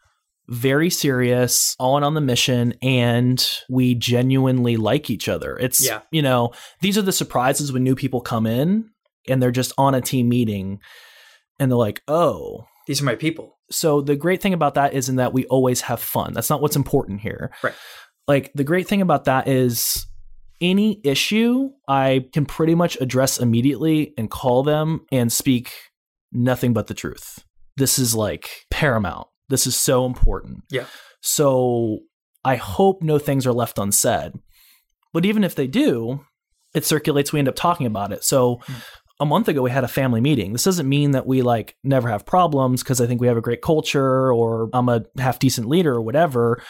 very 0.53 0.91
serious, 0.91 1.75
all 1.79 1.97
in 1.97 2.05
on 2.05 2.15
the 2.15 2.21
mission, 2.21 2.75
and 2.83 3.45
we 3.71 3.95
genuinely 3.95 4.77
like 4.77 5.09
each 5.11 5.29
other. 5.29 5.57
It's, 5.59 5.85
Yeah. 5.85 6.03
you 6.11 6.21
know, 6.23 6.53
these 6.83 6.99
are 6.99 7.03
the 7.03 7.13
surprises 7.13 7.73
when 7.73 7.83
new 7.83 7.95
people 7.95 8.21
come 8.21 8.47
in 8.47 8.91
and 9.29 9.43
they're 9.43 9.51
just 9.51 9.73
on 9.79 9.95
a 9.95 10.01
team 10.01 10.29
meeting 10.29 10.79
and 11.59 11.71
they're 11.71 11.79
like, 11.79 12.03
oh, 12.07 12.67
These 12.87 13.01
are 13.01 13.05
my 13.05 13.15
people. 13.15 13.59
so 13.71 14.01
the 14.03 14.17
great 14.17 14.43
thing 14.43 14.53
about 14.53 14.75
that 14.75 14.93
is 14.93 15.09
in 15.09 15.17
that 15.17 15.33
we 15.33 15.47
always 15.47 15.81
have 15.83 16.01
fun. 16.01 16.33
That's 16.35 16.51
not 16.51 16.61
what's 16.61 16.77
important 16.77 17.21
here. 17.21 17.51
Right. 17.63 17.75
Like 18.29 18.53
the 18.55 18.65
great 18.65 18.87
thing 18.87 19.01
about 19.01 19.25
that 19.25 19.49
is 19.49 20.07
any 20.61 21.01
issue 21.03 21.71
I 21.89 22.27
can 22.33 22.45
pretty 22.47 22.75
much 22.75 22.97
address 23.01 23.39
immediately 23.39 24.13
and 24.19 24.31
call 24.31 24.63
them 24.63 25.01
and 25.11 25.33
speak 25.33 25.73
nothing 26.31 26.73
but 26.73 26.87
the 26.89 26.95
truth. 26.95 27.39
This 27.77 27.99
is 27.99 28.15
like 28.15 28.49
paramount. 28.71 29.29
This 29.53 29.67
is 29.67 29.77
so 29.77 30.07
important. 30.07 30.65
Yeah. 30.71 30.87
So 31.21 31.99
I 32.43 32.57
hope 32.57 33.03
no 33.03 33.19
things 33.19 33.47
are 33.47 33.53
left 33.53 33.79
unsaid. 33.79 34.33
But 35.13 35.27
even 35.27 35.45
if 35.45 35.55
they 35.55 35.67
do, 35.67 36.25
it 36.75 36.87
circulates, 36.87 37.35
we 37.35 37.39
end 37.39 37.49
up 37.49 37.55
talking 37.55 37.85
about 37.87 38.15
it. 38.15 38.25
So 38.25 38.61
a 39.21 39.27
month 39.27 39.49
ago 39.49 39.61
we 39.61 39.71
had 39.71 39.85
a 39.85 39.89
family 39.89 40.23
meeting. 40.23 40.53
This 40.53 40.65
doesn't 40.65 40.89
mean 40.89 41.11
that 41.11 41.27
we 41.27 41.43
like 41.43 41.77
never 41.85 42.09
have 42.09 42.25
problems 42.25 42.83
because 42.83 42.99
I 42.99 43.07
think 43.07 43.21
we 43.21 43.27
have 43.27 43.37
a 43.37 43.43
great 43.43 43.61
culture 43.61 44.33
or 44.33 44.71
I'm 44.73 44.89
a 44.89 45.05
half 45.19 45.39
decent 45.39 45.69
leader 45.69 45.93
or 45.93 46.01
whatever. 46.01 46.63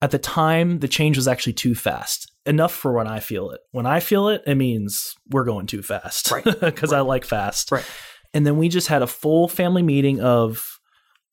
At 0.00 0.12
the 0.12 0.18
time, 0.20 0.78
the 0.78 0.86
change 0.86 1.16
was 1.16 1.26
actually 1.26 1.54
too 1.54 1.74
fast. 1.74 2.30
Enough 2.46 2.72
for 2.72 2.92
when 2.92 3.08
I 3.08 3.18
feel 3.18 3.50
it. 3.50 3.62
When 3.72 3.84
I 3.84 3.98
feel 3.98 4.28
it, 4.28 4.42
it 4.46 4.54
means 4.54 5.16
we're 5.28 5.42
going 5.42 5.66
too 5.66 5.82
fast. 5.82 6.30
Right. 6.30 6.44
Because 6.60 6.92
I 6.92 7.00
like 7.00 7.24
fast. 7.24 7.72
Right. 7.72 7.84
And 8.32 8.46
then 8.46 8.58
we 8.58 8.68
just 8.68 8.86
had 8.86 9.02
a 9.02 9.08
full 9.08 9.48
family 9.48 9.82
meeting 9.82 10.20
of 10.20 10.77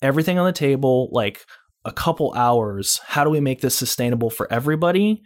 everything 0.02 0.38
on 0.40 0.46
the 0.46 0.52
table, 0.52 1.10
like 1.12 1.42
a 1.84 1.92
couple 1.92 2.34
hours. 2.34 3.00
How 3.06 3.24
do 3.24 3.30
we 3.30 3.40
make 3.40 3.62
this 3.62 3.76
sustainable 3.76 4.30
for 4.30 4.52
everybody? 4.52 5.22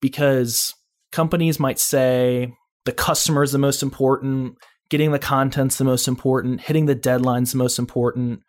Because 0.00 0.74
companies 1.10 1.58
might 1.58 1.78
say 1.78 2.52
the 2.84 2.92
customer 2.92 3.42
is 3.42 3.52
the 3.52 3.58
most 3.58 3.82
important, 3.82 4.54
getting 4.90 5.12
the 5.12 5.18
content's 5.18 5.78
the 5.78 5.84
most 5.84 6.08
important, 6.08 6.60
hitting 6.60 6.86
the 6.86 6.94
deadline's 6.94 7.52
the 7.52 7.58
most 7.58 7.78
important. 7.78 8.40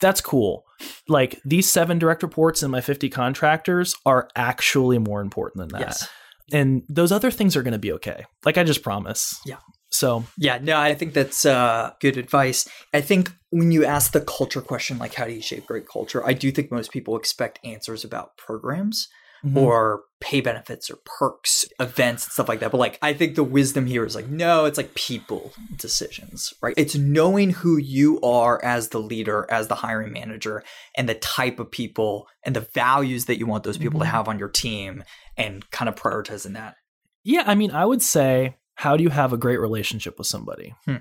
That's 0.00 0.20
cool. 0.20 0.64
Like 1.08 1.40
these 1.44 1.68
seven 1.68 1.98
direct 1.98 2.22
reports 2.22 2.62
and 2.62 2.72
my 2.72 2.80
50 2.80 3.08
contractors 3.10 3.94
are 4.04 4.28
actually 4.34 4.98
more 4.98 5.20
important 5.20 5.60
than 5.60 5.80
that. 5.80 5.88
Yes. 5.88 6.08
And 6.52 6.82
those 6.88 7.12
other 7.12 7.30
things 7.30 7.56
are 7.56 7.62
going 7.62 7.72
to 7.72 7.78
be 7.78 7.92
okay. 7.92 8.24
Like 8.44 8.58
I 8.58 8.64
just 8.64 8.82
promise. 8.82 9.38
Yeah. 9.46 9.58
So, 9.94 10.24
Yeah, 10.36 10.58
no, 10.60 10.76
I 10.76 10.94
think 10.94 11.14
that's 11.14 11.46
uh, 11.46 11.92
good 12.00 12.16
advice. 12.16 12.68
I 12.92 13.00
think 13.00 13.32
when 13.50 13.70
you 13.70 13.84
ask 13.84 14.10
the 14.12 14.20
culture 14.20 14.60
question, 14.60 14.98
like 14.98 15.14
how 15.14 15.24
do 15.24 15.32
you 15.32 15.40
shape 15.40 15.66
great 15.66 15.88
culture, 15.88 16.26
I 16.26 16.32
do 16.32 16.50
think 16.50 16.72
most 16.72 16.90
people 16.90 17.16
expect 17.16 17.60
answers 17.64 18.02
about 18.02 18.36
programs 18.36 19.06
mhm. 19.44 19.56
or 19.56 20.02
pay 20.20 20.40
benefits 20.40 20.90
or 20.90 20.98
perks, 21.04 21.64
events, 21.78 22.24
and 22.24 22.32
stuff 22.32 22.48
like 22.48 22.58
that. 22.58 22.72
But 22.72 22.78
like, 22.78 22.98
I 23.02 23.12
think 23.12 23.36
the 23.36 23.44
wisdom 23.44 23.86
here 23.86 24.04
is 24.04 24.16
like, 24.16 24.28
no, 24.28 24.64
it's 24.64 24.78
like 24.78 24.94
people 24.94 25.52
decisions, 25.76 26.52
right? 26.60 26.74
It's 26.76 26.96
knowing 26.96 27.50
who 27.50 27.76
you 27.76 28.20
are 28.22 28.62
as 28.64 28.88
the 28.88 28.98
leader, 29.00 29.46
as 29.48 29.68
the 29.68 29.76
hiring 29.76 30.12
manager, 30.12 30.64
and 30.96 31.08
the 31.08 31.14
type 31.14 31.60
of 31.60 31.70
people 31.70 32.26
and 32.42 32.56
the 32.56 32.66
values 32.74 33.26
that 33.26 33.38
you 33.38 33.46
want 33.46 33.62
those 33.62 33.78
people 33.78 34.00
Mhm. 34.00 34.04
to 34.04 34.08
have 34.08 34.28
on 34.28 34.40
your 34.40 34.48
team 34.48 35.04
and 35.36 35.70
kind 35.70 35.88
of 35.88 35.94
prioritizing 35.94 36.54
that. 36.54 36.74
Yeah, 37.22 37.44
I 37.46 37.54
mean, 37.54 37.70
I 37.70 37.84
would 37.84 38.02
say, 38.02 38.56
how 38.74 38.96
do 38.96 39.02
you 39.02 39.10
have 39.10 39.32
a 39.32 39.38
great 39.38 39.60
relationship 39.60 40.18
with 40.18 40.26
somebody? 40.26 40.74
Hmm. 40.84 40.96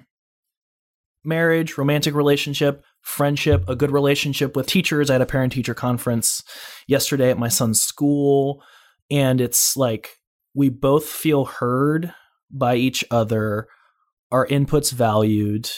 Marriage, 1.26 1.78
romantic 1.78 2.14
relationship, 2.14 2.84
friendship, 3.02 3.64
a 3.70 3.76
good 3.76 3.92
relationship 3.92 4.56
with 4.56 4.68
teachers. 4.68 5.10
I 5.10 5.14
had 5.14 5.22
a 5.22 5.26
parent 5.26 5.54
teacher 5.54 5.74
conference 5.74 6.44
yesterday 6.88 7.30
at 7.30 7.38
my 7.38 7.48
son's 7.48 7.82
school, 7.82 8.62
and 9.10 9.40
it's 9.40 9.78
like 9.78 10.18
we 10.54 10.70
both 10.70 11.06
feel 11.06 11.46
heard 11.46 12.14
by 12.52 12.76
each 12.76 13.04
other, 13.10 13.68
our 14.32 14.46
inputs 14.48 14.92
valued. 14.92 15.70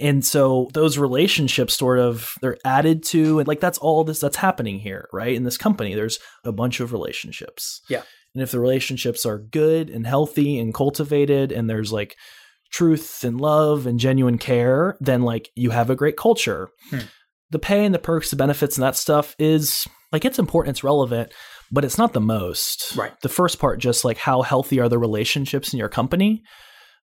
And 0.00 0.24
so 0.24 0.68
those 0.74 0.96
relationships 0.96 1.76
sort 1.76 1.98
of 1.98 2.34
they're 2.40 2.58
added 2.64 3.02
to 3.06 3.40
and 3.40 3.48
like 3.48 3.60
that's 3.60 3.78
all 3.78 4.04
this 4.04 4.20
that's 4.20 4.36
happening 4.36 4.78
here, 4.78 5.08
right? 5.12 5.34
In 5.34 5.42
this 5.42 5.58
company, 5.58 5.94
there's 5.94 6.20
a 6.44 6.52
bunch 6.52 6.80
of 6.80 6.92
relationships. 6.92 7.82
And 8.34 8.42
if 8.42 8.50
the 8.50 8.60
relationships 8.60 9.26
are 9.26 9.38
good 9.38 9.90
and 9.90 10.06
healthy 10.06 10.58
and 10.58 10.74
cultivated 10.74 11.50
and 11.50 11.68
there's 11.68 11.92
like 11.92 12.16
truth 12.70 13.24
and 13.24 13.40
love 13.40 13.86
and 13.86 13.98
genuine 13.98 14.38
care, 14.38 14.96
then 15.00 15.22
like 15.22 15.50
you 15.54 15.70
have 15.70 15.90
a 15.90 15.96
great 15.96 16.16
culture. 16.16 16.68
Hmm. 16.90 17.00
The 17.50 17.58
pay 17.58 17.84
and 17.84 17.94
the 17.94 17.98
perks, 17.98 18.30
the 18.30 18.36
benefits 18.36 18.76
and 18.76 18.84
that 18.84 18.96
stuff 18.96 19.34
is 19.38 19.86
like 20.12 20.24
it's 20.24 20.38
important, 20.38 20.76
it's 20.76 20.84
relevant, 20.84 21.32
but 21.72 21.84
it's 21.84 21.98
not 21.98 22.12
the 22.12 22.20
most. 22.20 22.94
Right. 22.96 23.18
The 23.22 23.28
first 23.28 23.58
part 23.58 23.80
just 23.80 24.04
like 24.04 24.18
how 24.18 24.42
healthy 24.42 24.80
are 24.80 24.88
the 24.88 24.98
relationships 24.98 25.72
in 25.72 25.78
your 25.78 25.88
company? 25.88 26.42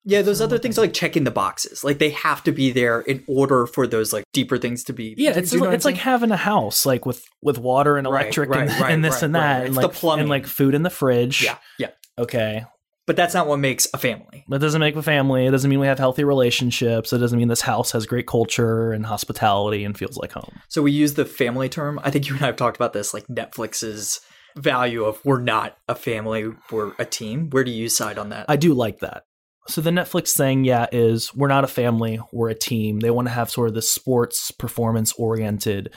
Yeah, 0.06 0.22
those 0.22 0.40
other 0.40 0.60
things 0.60 0.78
are 0.78 0.82
like 0.82 0.94
checking 0.94 1.24
the 1.24 1.32
boxes. 1.32 1.84
Like 1.84 1.98
they 1.98 2.12
have 2.12 2.44
to 2.44 2.52
be 2.52 2.72
there 2.72 3.02
in 3.02 3.24
order 3.28 3.66
for 3.66 3.88
those 3.88 4.14
like 4.14 4.24
deeper 4.34 4.58
things 4.58 4.84
to 4.86 4.94
be. 4.94 5.16
Yeah, 5.18 5.32
it's 5.36 5.52
you 5.52 5.60
know 5.60 5.72
it's 5.72 5.86
like 5.86 5.98
having 5.98 6.32
a 6.32 6.38
house 6.38 6.86
like 6.86 7.06
with 7.06 7.26
with 7.42 7.58
water 7.58 7.98
and 7.98 8.06
electric 8.06 8.50
right, 8.50 8.70
and, 8.70 8.70
right, 8.82 8.92
and 8.94 9.04
this 9.04 9.16
right, 9.16 9.24
and 9.24 9.36
that 9.36 9.58
and 9.62 9.68
It's 9.70 9.78
the 9.78 9.88
like 9.88 9.96
plumbing. 9.96 10.22
and 10.22 10.30
like 10.30 10.46
food 10.46 10.76
in 10.76 10.84
the 10.84 10.90
fridge. 10.90 11.44
yeah, 11.44 11.58
yeah. 11.80 11.90
Okay. 12.18 12.66
But 13.08 13.16
that's 13.16 13.36
not 13.36 13.48
what 13.48 13.58
makes 13.58 13.88
a 13.94 14.00
family. 14.00 14.46
That 14.48 14.62
doesn't 14.62 14.80
make 14.80 14.96
a 14.96 15.04
family. 15.04 15.46
It 15.46 15.52
doesn't 15.52 15.70
mean 15.70 15.80
we 15.80 15.86
have 15.86 16.00
healthy 16.00 16.24
relationships. 16.24 17.14
It 17.14 17.20
doesn't 17.20 17.38
mean 17.38 17.50
this 17.50 17.62
house 17.62 17.92
has 17.92 18.08
great 18.08 18.26
culture 18.26 18.92
and 18.92 19.06
hospitality 19.06 19.84
and 19.84 19.96
feels 19.96 20.18
like 20.18 20.32
home. 20.32 20.60
So 20.70 20.82
we 20.82 20.92
use 20.92 21.14
the 21.14 21.26
family 21.26 21.70
term. 21.70 22.00
I 22.04 22.10
think 22.10 22.28
you 22.28 22.34
and 22.34 22.44
I 22.44 22.48
have 22.48 22.56
talked 22.56 22.78
about 22.78 22.94
this, 22.94 23.14
like 23.14 23.28
Netflix's 23.28 24.22
value 24.58 25.04
of 25.04 25.24
we're 25.24 25.42
not 25.42 25.78
a 25.88 25.94
family, 25.94 26.52
we're 26.72 26.94
a 26.98 27.06
team. 27.06 27.50
Where 27.52 27.64
do 27.64 27.70
you 27.70 27.90
side 27.90 28.18
on 28.18 28.30
that? 28.30 28.48
I 28.50 28.56
do 28.56 28.74
like 28.74 29.00
that. 29.00 29.26
So 29.68 29.82
the 29.82 29.90
Netflix 29.90 30.34
thing, 30.36 30.64
yeah, 30.64 30.86
is 30.92 31.34
we're 31.34 31.48
not 31.48 31.64
a 31.64 31.68
family, 31.68 32.20
we're 32.32 32.50
a 32.50 32.56
team. 32.56 33.00
They 33.00 33.10
want 33.12 33.28
to 33.28 33.34
have 33.34 33.50
sort 33.50 33.68
of 33.70 33.74
this 33.76 33.90
sports 33.90 34.52
performance 34.52 35.14
oriented 35.14 35.94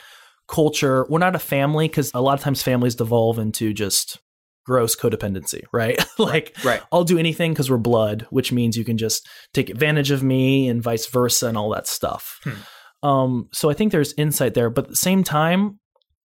culture. 0.48 1.06
We're 1.10 1.18
not 1.18 1.36
a 1.36 1.38
family 1.40 1.88
because 1.88 2.10
a 2.14 2.22
lot 2.22 2.38
of 2.38 2.40
times 2.40 2.62
families 2.62 2.94
devolve 2.94 3.38
into 3.38 3.74
just 3.74 4.18
gross 4.64 4.96
codependency, 4.96 5.62
right? 5.72 6.02
like 6.18 6.56
right. 6.64 6.82
I'll 6.92 7.04
do 7.04 7.18
anything 7.18 7.52
because 7.52 7.70
we're 7.70 7.76
blood, 7.78 8.26
which 8.30 8.52
means 8.52 8.76
you 8.76 8.84
can 8.84 8.96
just 8.98 9.28
take 9.52 9.68
advantage 9.70 10.10
of 10.10 10.22
me 10.22 10.68
and 10.68 10.82
vice 10.82 11.06
versa 11.06 11.46
and 11.48 11.58
all 11.58 11.70
that 11.70 11.86
stuff. 11.86 12.40
Hmm. 12.44 13.06
Um, 13.06 13.48
so 13.52 13.70
I 13.70 13.74
think 13.74 13.92
there's 13.92 14.14
insight 14.14 14.54
there, 14.54 14.70
but 14.70 14.84
at 14.84 14.90
the 14.90 14.96
same 14.96 15.22
time, 15.22 15.78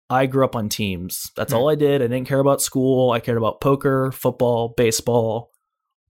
I 0.10 0.26
grew 0.26 0.46
up 0.46 0.56
on 0.56 0.70
teams. 0.70 1.32
That's 1.36 1.52
Hmm. 1.52 1.60
all 1.60 1.70
I 1.70 1.76
did. 1.76 2.02
I 2.02 2.08
didn't 2.08 2.28
care 2.28 2.40
about 2.40 2.62
school. 2.62 3.12
I 3.12 3.20
cared 3.20 3.38
about 3.38 3.60
poker, 3.62 4.12
football, 4.14 4.74
baseball. 4.78 5.52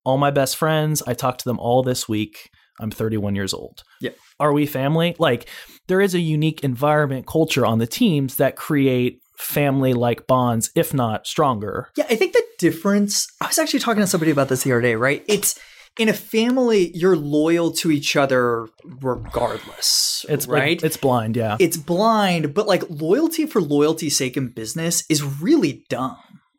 All 0.06 0.18
my 0.18 0.32
best 0.32 0.56
friends, 0.56 1.02
I 1.06 1.14
talked 1.14 1.42
to 1.42 1.50
them 1.50 1.60
all 1.60 1.84
this 1.84 2.08
week. 2.08 2.52
I'm 2.80 2.92
31 2.92 3.36
years 3.36 3.54
old. 3.54 3.84
Yeah. 4.02 4.12
Are 4.40 4.54
we 4.54 4.66
family? 4.66 5.16
Like, 5.18 5.50
there 5.88 6.02
is 6.02 6.14
a 6.14 6.20
unique 6.20 6.64
environment, 6.64 7.26
culture 7.26 7.66
on 7.66 7.80
the 7.80 7.88
teams 7.88 8.36
that 8.36 8.56
create 8.56 9.22
family 9.38 9.94
like 9.94 10.28
bonds, 10.28 10.72
if 10.76 10.94
not 10.94 11.28
stronger. 11.28 11.90
Yeah, 11.96 12.06
I 12.10 12.16
think 12.16 12.34
the 12.34 12.44
difference. 12.60 13.28
I 13.42 13.48
was 13.48 13.58
actually 13.58 13.80
talking 13.80 14.02
to 14.02 14.08
somebody 14.08 14.32
about 14.32 14.50
this 14.50 14.64
the 14.64 14.72
other 14.72 14.82
day, 14.82 14.96
right? 14.96 15.24
It's 15.28 15.60
in 15.98 16.10
a 16.10 16.14
family, 16.14 16.92
you're 16.94 17.16
loyal 17.16 17.72
to 17.72 17.92
each 17.92 18.16
other 18.16 18.68
regardless. 18.84 20.26
It's 20.28 20.48
right. 20.48 20.82
It's 20.84 20.98
blind, 20.98 21.38
yeah. 21.38 21.58
it's 21.60 21.78
blind, 21.78 22.54
but 22.54 22.68
like 22.68 22.84
loyalty 22.90 23.46
for 23.46 23.62
loyalty's 23.62 24.18
sake 24.18 24.36
in 24.36 24.50
business 24.50 25.06
is 25.10 25.24
really 25.24 25.86
dumb. 25.90 26.18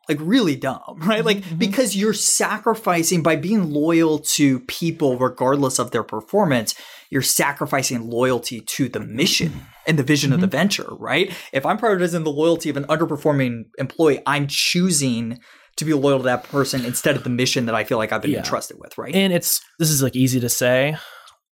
Like 0.09 0.19
really 0.21 0.55
dumb, 0.55 0.81
right? 1.05 1.23
Like 1.25 1.39
Mhm. 1.39 1.59
because 1.59 1.95
you're 1.95 2.13
sacrificing 2.13 3.21
by 3.23 3.35
being 3.35 3.71
loyal 3.71 4.19
to 4.35 4.59
people 4.61 5.17
regardless 5.17 5.79
of 5.79 5.91
their 5.91 6.03
performance, 6.03 6.75
you're 7.09 7.21
sacrificing 7.21 8.09
loyalty 8.09 8.61
to 8.61 8.89
the 8.89 8.99
mission 8.99 9.51
and 9.85 9.97
the 9.99 10.03
vision 10.03 10.33
of 10.33 10.41
the 10.41 10.47
venture, 10.47 10.87
right? 10.99 11.31
If 11.53 11.65
I'm 11.65 11.77
prioritizing 11.77 12.23
the 12.23 12.31
loyalty 12.31 12.69
of 12.69 12.77
an 12.77 12.83
underperforming 12.85 13.63
employee, 13.77 14.21
I'm 14.25 14.47
choosing 14.47 15.39
to 15.77 15.85
be 15.85 15.93
loyal 15.93 16.17
to 16.17 16.23
that 16.23 16.43
person 16.43 16.83
instead 16.85 17.15
of 17.15 17.23
the 17.23 17.29
mission 17.29 17.65
that 17.67 17.75
I 17.75 17.83
feel 17.83 17.97
like 17.97 18.11
I've 18.11 18.21
been 18.21 18.31
Yeah. 18.31 18.39
entrusted 18.39 18.77
with, 18.79 18.97
right? 18.97 19.13
and 19.15 19.31
it's 19.33 19.61
this 19.79 19.89
is 19.89 20.01
like 20.01 20.15
easy 20.15 20.39
to 20.39 20.49
say. 20.49 20.97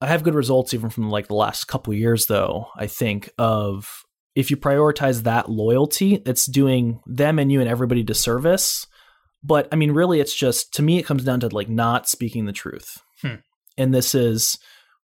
I 0.03 0.07
have 0.07 0.23
good 0.23 0.35
results 0.35 0.73
even 0.75 0.89
from 0.91 1.11
like 1.11 1.29
the 1.29 1.35
last 1.35 1.65
couple 1.65 1.93
years 1.95 2.27
though, 2.27 2.67
I 2.77 2.87
think 2.87 3.31
of 3.39 3.87
if 4.35 4.51
you 4.51 4.57
prioritize 4.57 5.23
that 5.23 5.51
loyalty, 5.51 6.23
it's 6.27 6.47
doing 6.47 7.01
them 7.07 7.39
and 7.39 7.51
you 7.51 7.61
and 7.61 7.69
everybody 7.69 8.03
disservice. 8.03 8.87
But 9.43 9.69
I 9.73 9.77
mean 9.77 9.93
really 9.93 10.21
it's 10.21 10.35
just 10.35 10.75
to 10.75 10.83
me 10.83 10.99
it 10.99 11.07
comes 11.07 11.25
down 11.25 11.41
to 11.41 11.49
like 11.49 11.69
not 11.69 12.09
speaking 12.09 12.47
the 12.47 12.53
truth. 12.53 12.99
Hmm. 13.23 13.37
And 13.79 13.95
this 13.95 14.15
is 14.15 14.59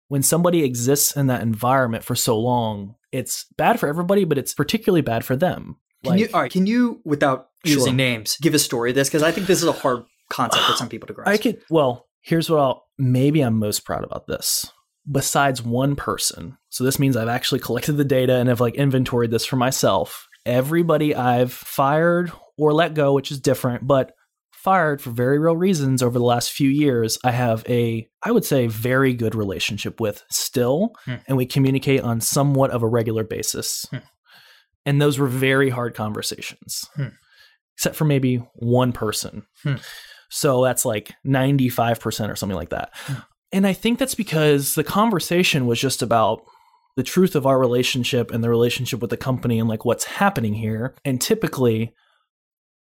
when 0.09 0.23
somebody 0.23 0.63
exists 0.63 1.17
in 1.17 1.27
that 1.29 1.43
environment 1.43 2.05
for 2.05 2.15
so 2.15 2.39
long, 2.39 2.95
it's 3.13 3.47
bad 3.57 3.81
for 3.81 3.89
everybody, 3.89 4.25
but 4.25 4.39
it's 4.39 4.55
particularly 4.55 5.01
bad 5.01 5.25
for 5.25 5.37
them. 5.37 5.77
Can 6.05 6.19
you, 6.19 6.29
all 6.33 6.43
right, 6.43 6.53
can 6.53 6.67
you, 6.67 7.01
without 7.05 7.49
Sure. 7.65 7.79
using 7.79 7.97
names, 7.97 8.37
give 8.41 8.55
a 8.55 8.61
story 8.61 8.91
of 8.91 8.95
this? 8.95 9.09
Because 9.09 9.25
I 9.25 9.33
think 9.33 9.49
this 9.49 9.61
is 9.61 9.67
a 9.67 9.73
hard 9.73 10.05
concept 10.31 10.65
for 10.65 10.73
some 10.77 10.89
people 10.89 11.09
to 11.09 11.15
grasp. 11.15 11.29
I 11.29 11.37
could 11.37 11.63
well, 11.71 12.07
here's 12.21 12.49
what 12.49 12.61
I'll 12.61 12.87
maybe 12.99 13.41
I'm 13.41 13.59
most 13.59 13.85
proud 13.85 14.05
about 14.05 14.27
this. 14.27 14.71
Besides 15.11 15.63
one 15.63 15.95
person. 15.97 16.59
So 16.71 16.83
this 16.85 16.99
means 16.99 17.17
I've 17.17 17.29
actually 17.29 17.61
collected 17.61 17.93
the 17.93 18.05
data 18.05 18.35
and 18.37 18.49
have 18.49 18.61
like 18.61 18.75
inventoried 18.75 19.31
this 19.31 19.47
for 19.47 19.57
myself. 19.57 20.29
Everybody 20.45 21.15
I've 21.15 21.53
fired 21.53 22.33
or 22.59 22.73
let 22.73 22.95
go, 22.95 23.13
which 23.13 23.31
is 23.31 23.41
different, 23.41 23.87
but 23.87 24.13
fired 24.53 25.01
for 25.01 25.11
very 25.11 25.39
real 25.39 25.57
reasons 25.57 26.03
over 26.03 26.19
the 26.19 26.25
last 26.25 26.51
few 26.51 26.69
years, 26.69 27.19
I 27.23 27.31
have 27.31 27.65
a 27.69 28.09
I 28.25 28.33
would 28.33 28.45
say 28.45 28.67
very 28.67 29.15
good 29.15 29.35
relationship 29.37 30.01
with 30.01 30.25
still 30.31 30.91
Hmm. 31.05 31.15
and 31.29 31.37
we 31.37 31.47
communicate 31.47 32.01
on 32.01 32.21
somewhat 32.21 32.73
of 32.73 32.83
a 32.83 32.89
regular 32.89 33.23
basis. 33.23 33.87
Hmm. 33.91 33.99
And 34.85 35.01
those 35.01 35.19
were 35.19 35.29
very 35.29 35.71
hard 35.71 35.95
conversations. 35.95 36.85
Hmm. 36.97 37.09
Except 37.77 37.95
for 37.95 38.05
maybe 38.07 38.37
one 38.55 38.93
person. 38.93 39.47
So 40.31 40.65
that's 40.65 40.85
like 40.85 41.13
95% 41.25 42.31
or 42.31 42.37
something 42.37 42.57
like 42.57 42.71
that. 42.71 42.93
Hmm. 43.57 43.59
And 43.59 43.67
I 43.67 43.73
think 43.73 43.99
that's 43.99 44.15
because 44.15 44.75
the 44.75 44.85
conversation 44.85 45.67
was 45.67 45.81
just 45.81 46.03
about 46.03 46.45
the 46.97 47.03
truth 47.03 47.35
of 47.35 47.47
our 47.47 47.59
relationship 47.59 48.31
and 48.31 48.43
the 48.43 48.51
relationship 48.51 49.01
with 49.01 49.11
the 49.11 49.17
company 49.17 49.59
and 49.59 49.69
like 49.69 49.85
what's 49.85 50.05
happening 50.05 50.55
here. 50.55 50.95
And 51.05 51.21
typically, 51.21 51.95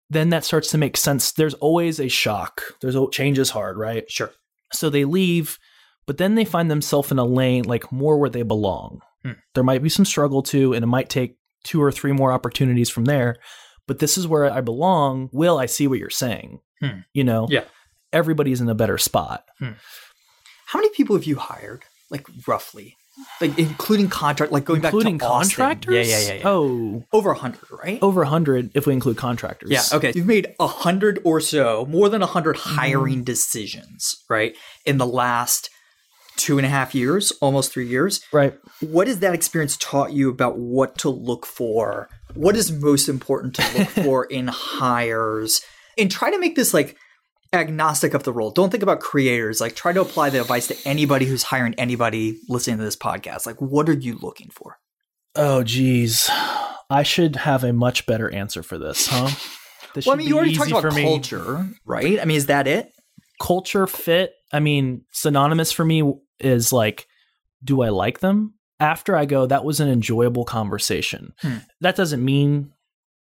then 0.09 0.29
that 0.29 0.43
starts 0.43 0.69
to 0.71 0.77
make 0.77 0.97
sense. 0.97 1.31
There's 1.31 1.53
always 1.55 1.99
a 1.99 2.09
shock. 2.09 2.61
There's 2.81 2.95
a 2.95 3.05
change 3.11 3.39
is 3.39 3.51
hard, 3.51 3.77
right? 3.77 4.09
Sure. 4.09 4.31
So 4.73 4.89
they 4.89 5.05
leave, 5.05 5.57
but 6.05 6.17
then 6.17 6.35
they 6.35 6.45
find 6.45 6.69
themselves 6.69 7.11
in 7.11 7.19
a 7.19 7.25
lane 7.25 7.63
like 7.63 7.91
more 7.91 8.17
where 8.17 8.29
they 8.29 8.43
belong. 8.43 9.01
Hmm. 9.23 9.33
There 9.53 9.63
might 9.63 9.83
be 9.83 9.89
some 9.89 10.05
struggle 10.05 10.41
too, 10.41 10.73
and 10.73 10.83
it 10.83 10.87
might 10.87 11.09
take 11.09 11.37
two 11.63 11.81
or 11.81 11.91
three 11.91 12.11
more 12.11 12.31
opportunities 12.31 12.89
from 12.89 13.05
there. 13.05 13.37
But 13.87 13.99
this 13.99 14.17
is 14.17 14.27
where 14.27 14.51
I 14.51 14.61
belong. 14.61 15.29
Will, 15.31 15.57
I 15.57 15.65
see 15.65 15.87
what 15.87 15.99
you're 15.99 16.09
saying. 16.09 16.59
Hmm. 16.81 16.99
You 17.13 17.23
know? 17.23 17.47
Yeah. 17.49 17.63
Everybody's 18.13 18.59
in 18.59 18.67
a 18.67 18.75
better 18.75 18.97
spot. 18.97 19.45
How 20.71 20.79
many 20.79 20.89
people 20.91 21.17
have 21.17 21.25
you 21.25 21.35
hired, 21.35 21.83
like 22.09 22.25
roughly? 22.47 22.95
Like 23.41 23.59
including 23.59 24.07
contract, 24.07 24.53
like 24.53 24.63
going 24.63 24.81
Including 24.81 25.17
back 25.17 25.27
to 25.27 25.33
Austin. 25.33 25.55
contractors? 25.57 26.07
Yeah, 26.09 26.17
yeah, 26.17 26.27
yeah, 26.27 26.33
yeah. 26.35 26.41
Oh, 26.45 27.03
Over 27.11 27.31
a 27.31 27.35
hundred, 27.35 27.69
right? 27.69 27.99
over 28.01 28.21
100 28.21 28.71
if 28.73 28.87
we 28.87 28.93
include 28.93 29.17
contractors. 29.17 29.69
Yeah. 29.69 29.81
Okay. 29.91 30.13
You've 30.15 30.25
made 30.25 30.55
a 30.61 30.67
hundred 30.67 31.19
or 31.25 31.41
so, 31.41 31.85
more 31.89 32.07
than 32.07 32.21
a 32.21 32.25
hundred 32.25 32.55
hiring 32.55 33.15
mm-hmm. 33.15 33.23
decisions, 33.23 34.23
right? 34.29 34.55
In 34.85 34.97
the 34.97 35.05
last 35.05 35.69
two 36.37 36.57
and 36.57 36.65
a 36.65 36.69
half 36.69 36.95
years, 36.95 37.33
almost 37.41 37.73
three 37.73 37.87
years. 37.87 38.21
Right. 38.31 38.53
What 38.79 39.07
has 39.07 39.19
that 39.19 39.33
experience 39.33 39.75
taught 39.75 40.13
you 40.13 40.29
about 40.29 40.57
what 40.57 40.97
to 40.99 41.09
look 41.09 41.45
for? 41.45 42.07
What 42.33 42.55
is 42.55 42.71
most 42.71 43.09
important 43.09 43.55
to 43.55 43.77
look 43.77 43.89
for 44.05 44.23
in 44.23 44.47
hires? 44.47 45.59
And 45.97 46.09
try 46.09 46.31
to 46.31 46.39
make 46.39 46.55
this 46.55 46.73
like 46.73 46.95
agnostic 47.53 48.13
of 48.13 48.23
the 48.23 48.33
role. 48.33 48.51
Don't 48.51 48.69
think 48.69 48.83
about 48.83 48.99
creators. 48.99 49.59
Like 49.59 49.75
try 49.75 49.93
to 49.93 50.01
apply 50.01 50.29
the 50.29 50.41
advice 50.41 50.67
to 50.67 50.77
anybody 50.85 51.25
who's 51.25 51.43
hiring 51.43 51.73
anybody 51.75 52.39
listening 52.47 52.77
to 52.77 52.83
this 52.83 52.95
podcast. 52.95 53.45
Like 53.45 53.61
what 53.61 53.89
are 53.89 53.93
you 53.93 54.17
looking 54.21 54.49
for? 54.49 54.79
Oh, 55.35 55.63
geez. 55.63 56.29
I 56.89 57.03
should 57.03 57.37
have 57.37 57.63
a 57.63 57.71
much 57.73 58.05
better 58.05 58.29
answer 58.33 58.63
for 58.63 58.77
this, 58.77 59.07
huh? 59.07 59.29
This 59.93 60.05
Well, 60.05 60.15
I 60.15 60.17
mean, 60.17 60.27
you 60.27 60.37
already 60.37 60.55
talked 60.55 60.71
about 60.71 60.83
for 60.83 60.91
me. 60.91 61.03
culture, 61.03 61.67
right? 61.83 62.17
I 62.17 62.23
mean, 62.23 62.37
is 62.37 62.45
that 62.45 62.65
it? 62.65 62.93
Culture 63.41 63.87
fit. 63.87 64.31
I 64.53 64.61
mean, 64.61 65.03
synonymous 65.11 65.73
for 65.73 65.83
me 65.83 66.01
is 66.39 66.71
like, 66.71 67.07
do 67.61 67.81
I 67.81 67.89
like 67.89 68.19
them? 68.21 68.53
After 68.79 69.17
I 69.17 69.25
go, 69.25 69.45
that 69.47 69.65
was 69.65 69.81
an 69.81 69.89
enjoyable 69.89 70.45
conversation. 70.45 71.33
Hmm. 71.39 71.57
That 71.81 71.97
doesn't 71.97 72.23
mean 72.23 72.71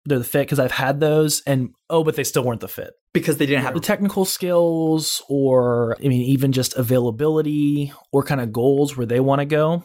they're 0.05 0.19
the 0.19 0.25
fit 0.25 0.47
because 0.47 0.59
I've 0.59 0.71
had 0.71 0.99
those 0.99 1.41
and 1.45 1.73
oh, 1.89 2.03
but 2.03 2.15
they 2.15 2.23
still 2.23 2.43
weren't 2.43 2.61
the 2.61 2.67
fit. 2.67 2.93
Because 3.13 3.37
they 3.37 3.45
didn't 3.45 3.63
have 3.63 3.73
the 3.73 3.79
technical 3.79 4.25
skills 4.25 5.21
or 5.29 5.95
I 6.03 6.07
mean 6.07 6.21
even 6.21 6.51
just 6.51 6.75
availability 6.75 7.91
or 8.11 8.23
kind 8.23 8.41
of 8.41 8.53
goals 8.53 8.95
where 8.95 9.05
they 9.05 9.19
want 9.19 9.39
to 9.39 9.45
go. 9.45 9.83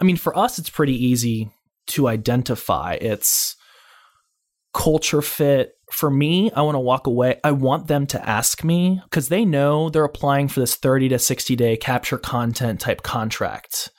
I 0.00 0.04
mean 0.04 0.16
for 0.16 0.36
us 0.36 0.58
it's 0.58 0.70
pretty 0.70 0.94
easy 0.94 1.50
to 1.88 2.08
identify. 2.08 2.94
It's 3.00 3.56
culture 4.72 5.22
fit. 5.22 5.72
For 5.92 6.10
me, 6.10 6.50
I 6.50 6.62
want 6.62 6.74
to 6.74 6.80
walk 6.80 7.06
away. 7.06 7.38
I 7.44 7.52
want 7.52 7.86
them 7.86 8.06
to 8.08 8.28
ask 8.28 8.64
me 8.64 9.00
cuz 9.10 9.28
they 9.28 9.44
know 9.44 9.90
they're 9.90 10.04
applying 10.04 10.48
for 10.48 10.60
this 10.60 10.74
30 10.74 11.10
to 11.10 11.18
60 11.18 11.54
day 11.54 11.76
capture 11.76 12.18
content 12.18 12.80
type 12.80 13.02
contract. 13.02 13.90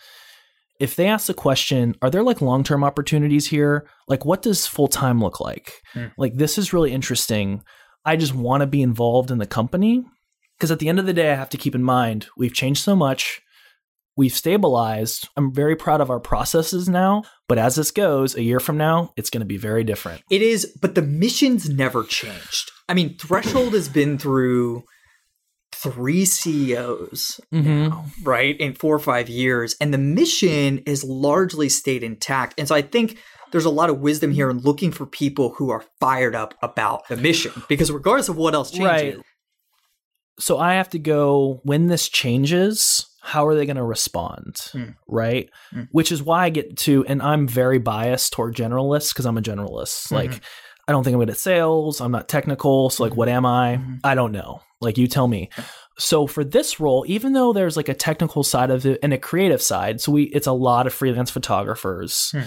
If 0.79 0.95
they 0.95 1.07
ask 1.07 1.27
the 1.27 1.33
question, 1.33 1.95
are 2.01 2.09
there 2.09 2.23
like 2.23 2.41
long-term 2.41 2.83
opportunities 2.83 3.47
here? 3.47 3.88
Like 4.07 4.25
what 4.25 4.41
does 4.41 4.67
full-time 4.67 5.21
look 5.21 5.39
like? 5.39 5.81
Hmm. 5.93 6.07
Like 6.17 6.35
this 6.35 6.57
is 6.57 6.73
really 6.73 6.91
interesting. 6.91 7.63
I 8.03 8.15
just 8.17 8.35
want 8.35 8.61
to 8.61 8.67
be 8.67 8.81
involved 8.81 9.31
in 9.31 9.38
the 9.38 9.47
company 9.47 10.03
because 10.57 10.71
at 10.71 10.79
the 10.79 10.89
end 10.89 10.99
of 10.99 11.05
the 11.05 11.13
day, 11.13 11.31
I 11.31 11.35
have 11.35 11.49
to 11.49 11.57
keep 11.57 11.75
in 11.75 11.83
mind 11.83 12.27
we've 12.38 12.53
changed 12.53 12.83
so 12.83 12.95
much. 12.95 13.41
We've 14.17 14.31
stabilized. 14.31 15.27
I'm 15.35 15.53
very 15.53 15.75
proud 15.75 15.99
of 15.99 16.09
our 16.09 16.21
processes 16.21 16.88
now, 16.88 17.23
but 17.49 17.57
as 17.57 17.75
this 17.75 17.91
goes, 17.91 18.35
a 18.35 18.43
year 18.43 18.61
from 18.61 18.77
now, 18.77 19.11
it's 19.17 19.29
going 19.29 19.41
to 19.41 19.45
be 19.45 19.57
very 19.57 19.83
different. 19.83 20.21
It 20.31 20.41
is, 20.41 20.73
but 20.81 20.95
the 20.95 21.01
mission's 21.01 21.69
never 21.69 22.05
changed. 22.05 22.71
I 22.88 22.93
mean, 22.93 23.17
Threshold 23.17 23.73
has 23.73 23.89
been 23.89 24.17
through 24.17 24.83
three 25.91 26.26
CEOs 26.26 27.39
Mhm. 27.54 27.89
now, 27.89 28.06
right, 28.24 28.58
in 28.60 28.74
four 28.74 28.95
or 28.95 29.00
five 29.00 29.30
years, 29.30 29.76
and 29.80 29.93
the 29.93 29.98
mission 29.98 30.82
has 30.88 31.04
largely 31.04 31.69
stayed 31.69 32.04
intact. 32.04 32.56
And 32.58 32.67
so 32.67 32.76
I 32.76 32.82
think 32.82 33.17
there's 33.52 33.65
a 33.65 33.69
lot 33.69 33.89
of 33.89 34.00
wisdom 34.00 34.32
here 34.32 34.50
in 34.50 34.60
looking 34.60 34.91
for 34.91 35.06
people 35.06 35.54
who 35.58 35.69
are 35.69 35.84
fired 36.00 36.36
up 36.36 36.54
about 36.62 37.08
the 37.08 37.15
mission, 37.17 37.52
because 37.69 37.91
regardless 37.91 38.30
of 38.30 38.38
what 38.38 38.54
else 38.54 38.71
changes, 38.71 39.15
Right. 39.15 39.17
So 40.38 40.58
I 40.58 40.74
have 40.74 40.89
to 40.89 41.00
go 41.00 41.62
when 41.63 41.88
this 41.88 42.10
changes, 42.10 43.06
how 43.21 43.48
are 43.48 43.56
they 43.56 43.65
going 43.65 43.78
to 43.78 43.84
respond? 43.84 44.58
Hmm. 44.74 44.89
Right. 45.08 45.50
Hmm. 45.71 45.84
Which 45.91 46.12
is 46.12 46.21
why 46.21 46.43
I 46.43 46.50
get 46.50 46.76
to, 46.80 47.06
and 47.08 47.21
I'm 47.21 47.48
very 47.48 47.80
biased 47.80 48.34
toward 48.34 48.54
generalists 48.54 49.13
because 49.13 49.26
I'm 49.26 49.38
a 49.38 49.41
generalist. 49.41 50.08
Mm-hmm. 50.08 50.15
Like, 50.15 50.41
I 50.89 50.91
don't 50.91 51.06
think 51.06 51.13
I'm 51.13 51.21
good 51.21 51.30
at 51.30 51.38
sales. 51.38 52.02
I'm 52.02 52.12
not 52.12 52.28
technical. 52.28 52.89
So, 52.89 53.04
like, 53.04 53.15
what 53.15 53.30
am 53.30 53.45
I? 53.45 53.78
Mhm. 53.78 54.00
I 54.04 54.13
don't 54.13 54.34
know. 54.34 54.60
Like, 54.81 54.97
you 54.97 55.07
tell 55.07 55.27
me. 55.27 55.49
So 55.97 56.27
for 56.27 56.43
this 56.43 56.79
role, 56.79 57.05
even 57.07 57.33
though 57.33 57.53
there's 57.53 57.77
like 57.77 57.89
a 57.89 57.93
technical 57.93 58.43
side 58.43 58.69
of 58.69 58.85
it 58.85 58.99
and 59.01 59.13
a 59.13 59.17
creative 59.17 59.61
side, 59.61 60.01
so 60.01 60.11
we 60.11 60.23
it's 60.23 60.47
a 60.47 60.51
lot 60.51 60.88
of 60.88 60.93
freelance 60.93 61.31
photographers. 61.31 62.29
Hmm. 62.31 62.41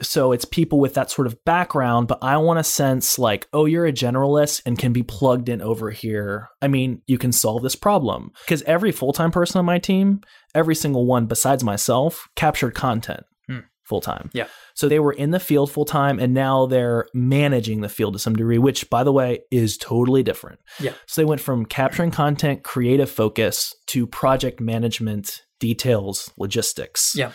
So 0.00 0.30
it's 0.30 0.44
people 0.44 0.78
with 0.78 0.94
that 0.94 1.10
sort 1.10 1.26
of 1.26 1.44
background, 1.44 2.06
but 2.06 2.18
I 2.22 2.36
want 2.36 2.58
to 2.60 2.64
sense 2.64 3.18
like, 3.18 3.48
oh, 3.52 3.64
you're 3.64 3.86
a 3.86 3.92
generalist 3.92 4.62
and 4.64 4.78
can 4.78 4.92
be 4.92 5.02
plugged 5.02 5.48
in 5.48 5.60
over 5.60 5.90
here. 5.90 6.48
I 6.62 6.68
mean, 6.68 7.02
you 7.08 7.18
can 7.18 7.32
solve 7.32 7.62
this 7.62 7.74
problem 7.74 8.30
because 8.44 8.62
every 8.62 8.92
full 8.92 9.12
time 9.12 9.32
person 9.32 9.58
on 9.58 9.64
my 9.64 9.78
team, 9.78 10.20
every 10.54 10.74
single 10.76 11.06
one 11.06 11.26
besides 11.26 11.64
myself, 11.64 12.28
captured 12.36 12.74
content 12.74 13.24
Hmm. 13.48 13.60
full 13.84 14.00
time. 14.00 14.30
Yeah. 14.32 14.46
So 14.78 14.88
they 14.88 15.00
were 15.00 15.12
in 15.12 15.32
the 15.32 15.40
field 15.40 15.72
full 15.72 15.84
time 15.84 16.20
and 16.20 16.32
now 16.32 16.66
they're 16.66 17.08
managing 17.12 17.80
the 17.80 17.88
field 17.88 18.12
to 18.12 18.20
some 18.20 18.36
degree, 18.36 18.58
which 18.58 18.88
by 18.88 19.02
the 19.02 19.12
way 19.12 19.40
is 19.50 19.76
totally 19.76 20.22
different. 20.22 20.60
Yeah. 20.78 20.92
So 21.08 21.20
they 21.20 21.24
went 21.24 21.40
from 21.40 21.66
capturing 21.66 22.12
content, 22.12 22.62
creative 22.62 23.10
focus 23.10 23.74
to 23.88 24.06
project 24.06 24.60
management, 24.60 25.42
details, 25.58 26.30
logistics. 26.38 27.12
Yeah. 27.16 27.32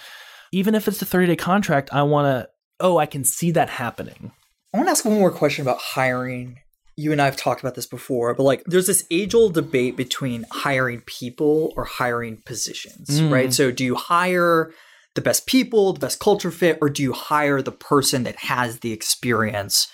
Even 0.53 0.73
if 0.73 0.87
it's 0.87 1.01
a 1.01 1.05
30 1.05 1.27
day 1.27 1.35
contract, 1.35 1.89
I 1.91 2.03
want 2.03 2.27
to, 2.27 2.49
oh, 2.79 2.97
I 2.97 3.05
can 3.05 3.25
see 3.25 3.51
that 3.51 3.67
happening. 3.67 4.31
I 4.73 4.77
want 4.77 4.87
to 4.87 4.91
ask 4.91 5.03
one 5.03 5.15
more 5.19 5.29
question 5.29 5.63
about 5.63 5.79
hiring 5.79 6.59
you 6.95 7.11
and 7.11 7.21
I 7.21 7.25
have 7.25 7.35
talked 7.35 7.59
about 7.59 7.75
this 7.75 7.87
before, 7.87 8.33
but 8.35 8.43
like 8.43 8.63
there's 8.67 8.87
this 8.87 9.05
age 9.11 9.35
old 9.35 9.53
debate 9.53 9.97
between 9.97 10.45
hiring 10.49 11.01
people 11.01 11.73
or 11.75 11.83
hiring 11.83 12.41
positions, 12.45 13.19
Mm. 13.19 13.31
right? 13.31 13.53
So 13.53 13.69
do 13.69 13.83
you 13.83 13.95
hire 13.95 14.71
the 15.15 15.21
best 15.21 15.45
people, 15.45 15.93
the 15.93 15.99
best 15.99 16.19
culture 16.19 16.51
fit, 16.51 16.77
or 16.81 16.89
do 16.89 17.03
you 17.03 17.13
hire 17.13 17.61
the 17.61 17.71
person 17.71 18.23
that 18.23 18.37
has 18.37 18.79
the 18.79 18.91
experience? 18.91 19.87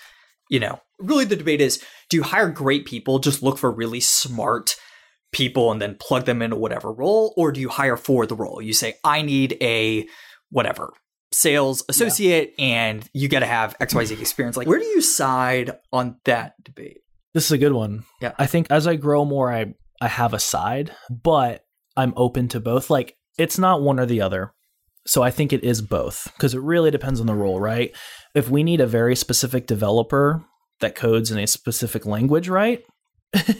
You 0.48 0.60
know, 0.60 0.80
really 0.98 1.24
the 1.24 1.36
debate 1.36 1.60
is 1.60 1.82
do 2.08 2.16
you 2.16 2.22
hire 2.22 2.50
great 2.50 2.86
people, 2.86 3.18
just 3.18 3.42
look 3.42 3.58
for 3.58 3.70
really 3.70 4.00
smart 4.00 4.76
people 5.32 5.70
and 5.70 5.80
then 5.80 5.96
plug 6.00 6.24
them 6.24 6.42
into 6.42 6.56
whatever 6.56 6.92
role, 6.92 7.32
or 7.36 7.52
do 7.52 7.60
you 7.60 7.68
hire 7.68 7.96
for 7.96 8.26
the 8.26 8.34
role? 8.34 8.60
You 8.60 8.72
say, 8.72 8.94
I 9.04 9.22
need 9.22 9.56
a 9.60 10.08
whatever 10.50 10.92
sales 11.32 11.84
associate 11.88 12.54
and 12.58 13.08
you 13.12 13.28
got 13.28 13.40
to 13.40 13.46
have 13.46 13.78
XYZ 13.78 14.20
experience. 14.20 14.56
Like, 14.56 14.66
where 14.66 14.80
do 14.80 14.84
you 14.86 15.00
side 15.00 15.78
on 15.92 16.16
that 16.24 16.54
debate? 16.64 16.98
This 17.34 17.44
is 17.44 17.52
a 17.52 17.58
good 17.58 17.72
one. 17.72 18.04
Yeah. 18.20 18.32
I 18.38 18.46
think 18.46 18.66
as 18.70 18.86
I 18.86 18.96
grow 18.96 19.24
more, 19.24 19.52
I 19.52 19.74
I 20.00 20.08
have 20.08 20.32
a 20.32 20.40
side, 20.40 20.92
but 21.08 21.64
I'm 21.96 22.14
open 22.16 22.48
to 22.48 22.60
both. 22.60 22.90
Like 22.90 23.16
it's 23.38 23.58
not 23.58 23.82
one 23.82 24.00
or 24.00 24.06
the 24.06 24.22
other. 24.22 24.52
So 25.10 25.24
I 25.24 25.32
think 25.32 25.52
it 25.52 25.64
is 25.64 25.82
both 25.82 26.28
because 26.36 26.54
it 26.54 26.60
really 26.60 26.92
depends 26.92 27.18
on 27.18 27.26
the 27.26 27.34
role, 27.34 27.58
right? 27.58 27.90
If 28.32 28.48
we 28.48 28.62
need 28.62 28.80
a 28.80 28.86
very 28.86 29.16
specific 29.16 29.66
developer 29.66 30.44
that 30.78 30.94
codes 30.94 31.32
in 31.32 31.38
a 31.40 31.48
specific 31.48 32.06
language, 32.06 32.48
right? 32.48 32.84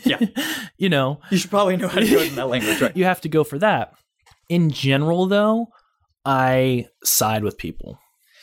Yeah. 0.05 0.21
you 0.79 0.89
know, 0.89 1.19
You 1.29 1.39
should 1.39 1.51
probably 1.51 1.77
know 1.77 1.89
how 1.89 1.99
to 1.99 2.07
code 2.09 2.29
in 2.29 2.37
that 2.37 2.47
language, 2.47 2.81
right? 2.81 2.97
you 2.97 3.05
have 3.05 3.21
to 3.23 3.29
go 3.29 3.43
for 3.43 3.59
that. 3.59 3.95
In 4.49 4.71
general, 4.71 5.27
though, 5.27 5.67
I 6.25 6.87
side 7.03 7.43
with 7.43 7.59
people. 7.59 7.99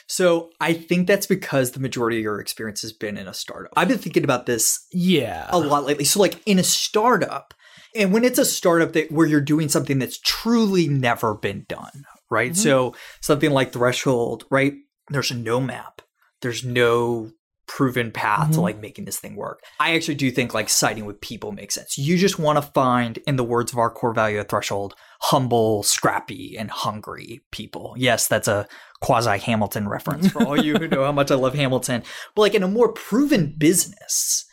So 0.10 0.50
I 0.60 0.74
think 0.74 1.08
that's 1.08 1.28
because 1.28 1.72
the 1.72 1.80
majority 1.80 2.18
of 2.18 2.24
your 2.24 2.42
experience 2.42 2.82
has 2.82 2.92
been 2.92 3.18
in 3.18 3.26
a 3.26 3.34
startup. 3.34 3.72
I've 3.78 3.88
been 3.88 4.00
thinking 4.00 4.26
about 4.26 4.48
this 4.48 4.86
Yeah. 4.92 5.48
a 5.50 5.58
lot 5.58 5.86
lately. 5.86 6.04
So 6.04 6.20
like 6.20 6.42
in 6.46 6.60
a 6.60 6.64
startup, 6.64 7.54
and 7.96 8.12
when 8.12 8.26
it's 8.26 8.38
a 8.38 8.44
startup 8.44 8.92
that 8.92 9.14
where 9.14 9.26
you're 9.28 9.40
doing 9.40 9.70
something 9.70 9.98
that's 9.98 10.20
truly 10.20 10.90
never 10.90 11.34
been 11.36 11.66
done, 11.70 12.04
right? 12.30 12.52
Mhm. 12.52 12.56
So 12.58 12.96
something 13.22 13.52
like 13.52 13.74
Threshold, 13.74 14.46
right? 14.50 14.74
There's 15.10 15.32
no 15.32 15.60
map. 15.60 16.02
There's 16.42 16.64
no 16.64 17.32
proven 17.68 18.12
path 18.12 18.52
to 18.52 18.60
Mhm. 18.60 18.62
like 18.62 18.80
making 18.80 19.04
this 19.04 19.20
thing 19.20 19.36
work. 19.36 19.60
I 19.78 19.94
actually 19.94 20.16
do 20.16 20.32
think 20.32 20.54
like 20.54 20.70
siding 20.70 21.06
with 21.06 21.20
people 21.20 21.52
makes 21.52 21.76
sense. 21.76 21.98
You 21.98 22.18
just 22.18 22.40
want 22.40 22.56
to 22.58 22.72
find, 22.72 23.18
in 23.28 23.36
the 23.36 23.44
words 23.44 23.74
of 23.74 23.78
our 23.78 23.90
core 23.90 24.14
value 24.14 24.40
at 24.40 24.48
Threshold, 24.48 24.96
humble, 25.20 25.84
scrappy, 25.84 26.56
and 26.58 26.72
hungry 26.72 27.42
people. 27.52 27.94
Yes, 27.98 28.26
that's 28.30 28.48
a 28.48 28.68
quasi 29.02 29.38
Hamilton 29.38 29.90
reference 29.90 30.32
for 30.32 30.44
all 30.46 30.64
you 30.64 30.76
who 30.76 30.88
know 30.88 31.04
how 31.04 31.12
much 31.12 31.30
I 31.30 31.36
love 31.36 31.56
Hamilton. 31.56 32.04
But 32.36 32.42
like 32.44 32.56
in 32.56 32.64
a 32.64 32.70
more 32.70 32.94
proven 32.94 33.54
business, 33.58 34.46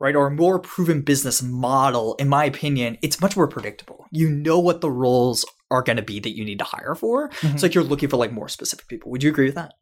right, 0.00 0.16
or 0.16 0.26
a 0.26 0.30
more 0.30 0.58
proven 0.58 1.02
business 1.02 1.42
model, 1.42 2.14
in 2.14 2.28
my 2.28 2.44
opinion, 2.44 2.96
it's 3.02 3.20
much 3.20 3.36
more 3.36 3.46
predictable. 3.46 4.06
You 4.10 4.30
know 4.30 4.58
what 4.58 4.80
the 4.80 4.90
roles 4.90 5.44
are 5.70 5.82
going 5.82 5.98
to 5.98 6.02
be 6.02 6.18
that 6.18 6.34
you 6.36 6.44
need 6.44 6.58
to 6.58 6.64
hire 6.64 6.94
for. 6.94 7.28
Mhm. 7.28 7.54
It's 7.54 7.62
like 7.62 7.74
you're 7.74 7.84
looking 7.84 8.08
for 8.08 8.16
like 8.16 8.32
more 8.32 8.48
specific 8.48 8.88
people. 8.88 9.10
Would 9.10 9.22
you 9.22 9.30
agree 9.30 9.46
with 9.46 9.54
that? 9.54 9.74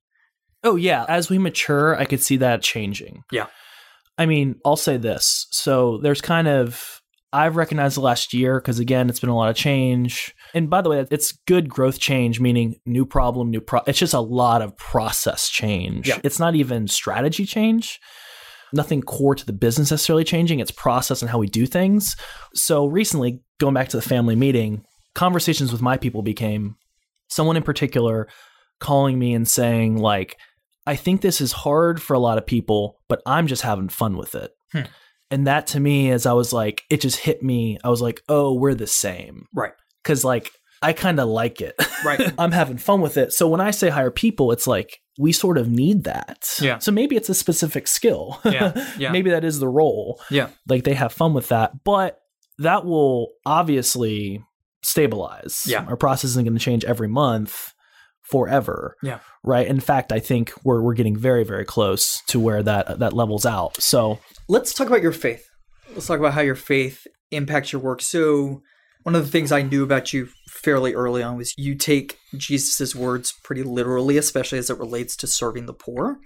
Oh 0.64 0.76
yeah, 0.76 1.06
as 1.08 1.30
we 1.30 1.38
mature, 1.38 1.96
I 1.96 2.04
could 2.04 2.22
see 2.22 2.36
that 2.38 2.62
changing. 2.62 3.22
Yeah. 3.30 3.46
I 4.18 4.26
mean, 4.26 4.56
I'll 4.64 4.76
say 4.76 4.96
this. 4.96 5.46
So 5.52 5.98
there's 6.02 6.20
kind 6.20 6.48
of 6.48 7.00
I've 7.32 7.56
recognized 7.56 7.96
the 7.96 8.00
last 8.00 8.32
year 8.32 8.58
because 8.58 8.78
again, 8.78 9.08
it's 9.08 9.20
been 9.20 9.28
a 9.28 9.36
lot 9.36 9.50
of 9.50 9.56
change. 9.56 10.34
And 10.54 10.70
by 10.70 10.80
the 10.80 10.88
way, 10.88 11.06
it's 11.10 11.32
good 11.46 11.68
growth 11.68 11.98
change, 11.98 12.40
meaning 12.40 12.76
new 12.86 13.04
problem, 13.04 13.50
new 13.50 13.60
pro. 13.60 13.82
It's 13.86 13.98
just 13.98 14.14
a 14.14 14.20
lot 14.20 14.62
of 14.62 14.76
process 14.78 15.48
change. 15.48 16.08
Yeah. 16.08 16.18
It's 16.24 16.38
not 16.38 16.54
even 16.54 16.88
strategy 16.88 17.44
change. 17.44 18.00
Nothing 18.72 19.02
core 19.02 19.34
to 19.34 19.46
the 19.46 19.52
business 19.52 19.90
necessarily 19.90 20.24
changing. 20.24 20.60
It's 20.60 20.70
process 20.70 21.22
and 21.22 21.30
how 21.30 21.38
we 21.38 21.46
do 21.46 21.66
things. 21.66 22.16
So 22.54 22.86
recently, 22.86 23.40
going 23.58 23.74
back 23.74 23.88
to 23.88 23.96
the 23.96 24.02
family 24.02 24.36
meeting, 24.36 24.84
conversations 25.14 25.72
with 25.72 25.82
my 25.82 25.96
people 25.96 26.22
became 26.22 26.76
someone 27.28 27.56
in 27.56 27.62
particular 27.62 28.28
calling 28.80 29.18
me 29.18 29.34
and 29.34 29.46
saying 29.46 29.98
like 29.98 30.36
I 30.86 30.96
think 30.96 31.20
this 31.20 31.42
is 31.42 31.52
hard 31.52 32.00
for 32.00 32.14
a 32.14 32.18
lot 32.18 32.38
of 32.38 32.46
people, 32.46 32.98
but 33.08 33.20
I'm 33.26 33.46
just 33.46 33.60
having 33.60 33.90
fun 33.90 34.16
with 34.16 34.34
it. 34.34 34.52
Hmm. 34.72 34.82
And 35.30 35.46
that 35.46 35.66
to 35.68 35.80
me, 35.80 36.10
as 36.10 36.24
I 36.24 36.32
was 36.32 36.50
like, 36.50 36.82
it 36.88 37.02
just 37.02 37.18
hit 37.18 37.42
me. 37.42 37.78
I 37.84 37.90
was 37.90 38.00
like, 38.00 38.22
oh, 38.30 38.54
we're 38.54 38.74
the 38.74 38.86
same. 38.86 39.44
Right. 39.52 39.74
Cause 40.02 40.24
like, 40.24 40.50
I 40.80 40.94
kind 40.94 41.20
of 41.20 41.28
like 41.28 41.60
it. 41.60 41.74
Right. 42.06 42.32
I'm 42.38 42.52
having 42.52 42.78
fun 42.78 43.02
with 43.02 43.18
it. 43.18 43.34
So 43.34 43.46
when 43.48 43.60
I 43.60 43.70
say 43.70 43.90
hire 43.90 44.10
people, 44.10 44.50
it's 44.50 44.66
like, 44.66 45.00
we 45.18 45.32
sort 45.32 45.58
of 45.58 45.68
need 45.68 46.04
that. 46.04 46.48
Yeah. 46.60 46.78
So 46.78 46.90
maybe 46.92 47.16
it's 47.16 47.28
a 47.28 47.34
specific 47.34 47.86
skill. 47.88 48.40
Yeah, 48.44 48.72
yeah. 48.96 49.10
maybe 49.12 49.30
that 49.30 49.44
is 49.44 49.58
the 49.58 49.68
role. 49.68 50.20
Yeah. 50.30 50.48
Like 50.68 50.84
they 50.84 50.94
have 50.94 51.12
fun 51.12 51.34
with 51.34 51.48
that. 51.48 51.84
But 51.84 52.18
that 52.58 52.84
will 52.86 53.28
obviously 53.44 54.42
stabilize. 54.82 55.62
Yeah. 55.66 55.84
Our 55.84 55.96
process 55.96 56.30
isn't 56.30 56.44
going 56.44 56.56
to 56.56 56.64
change 56.64 56.84
every 56.84 57.08
month 57.08 57.72
forever 58.22 58.94
Yeah. 59.02 59.20
right 59.42 59.66
in 59.66 59.80
fact 59.80 60.12
i 60.12 60.18
think 60.18 60.52
we're 60.62 60.82
we're 60.82 60.92
getting 60.92 61.16
very 61.16 61.44
very 61.44 61.64
close 61.64 62.20
to 62.26 62.38
where 62.38 62.62
that 62.62 62.98
that 62.98 63.14
levels 63.14 63.46
out 63.46 63.80
so 63.82 64.18
Let's 64.50 64.74
talk 64.74 64.86
about 64.86 65.00
your 65.00 65.12
faith. 65.12 65.46
Let's 65.94 66.06
talk 66.06 66.18
about 66.18 66.34
how 66.34 66.42
your 66.42 66.54
faith 66.54 67.06
impacts 67.30 67.72
your 67.72 67.80
work. 67.82 68.02
So, 68.02 68.60
one 69.02 69.14
of 69.14 69.24
the 69.24 69.30
things 69.30 69.52
I 69.52 69.62
knew 69.62 69.82
about 69.82 70.12
you 70.12 70.28
fairly 70.48 70.94
early 70.94 71.22
on 71.22 71.36
was 71.36 71.54
you 71.56 71.74
take 71.74 72.18
Jesus' 72.36 72.94
words 72.94 73.32
pretty 73.44 73.62
literally, 73.62 74.16
especially 74.18 74.58
as 74.58 74.70
it 74.70 74.78
relates 74.78 75.16
to 75.16 75.26
serving 75.26 75.66
the 75.66 75.74
poor. 75.74 76.18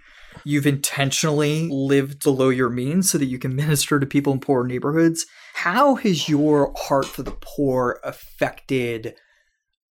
You've 0.44 0.66
intentionally 0.66 1.68
lived 1.70 2.22
below 2.24 2.48
your 2.48 2.70
means 2.70 3.10
so 3.10 3.18
that 3.18 3.26
you 3.26 3.38
can 3.38 3.54
minister 3.56 4.00
to 4.00 4.06
people 4.06 4.32
in 4.32 4.40
poor 4.40 4.64
neighborhoods. 4.64 5.26
How 5.54 5.94
has 5.96 6.28
your 6.28 6.72
heart 6.76 7.06
for 7.06 7.22
the 7.22 7.36
poor 7.40 8.00
affected 8.02 9.14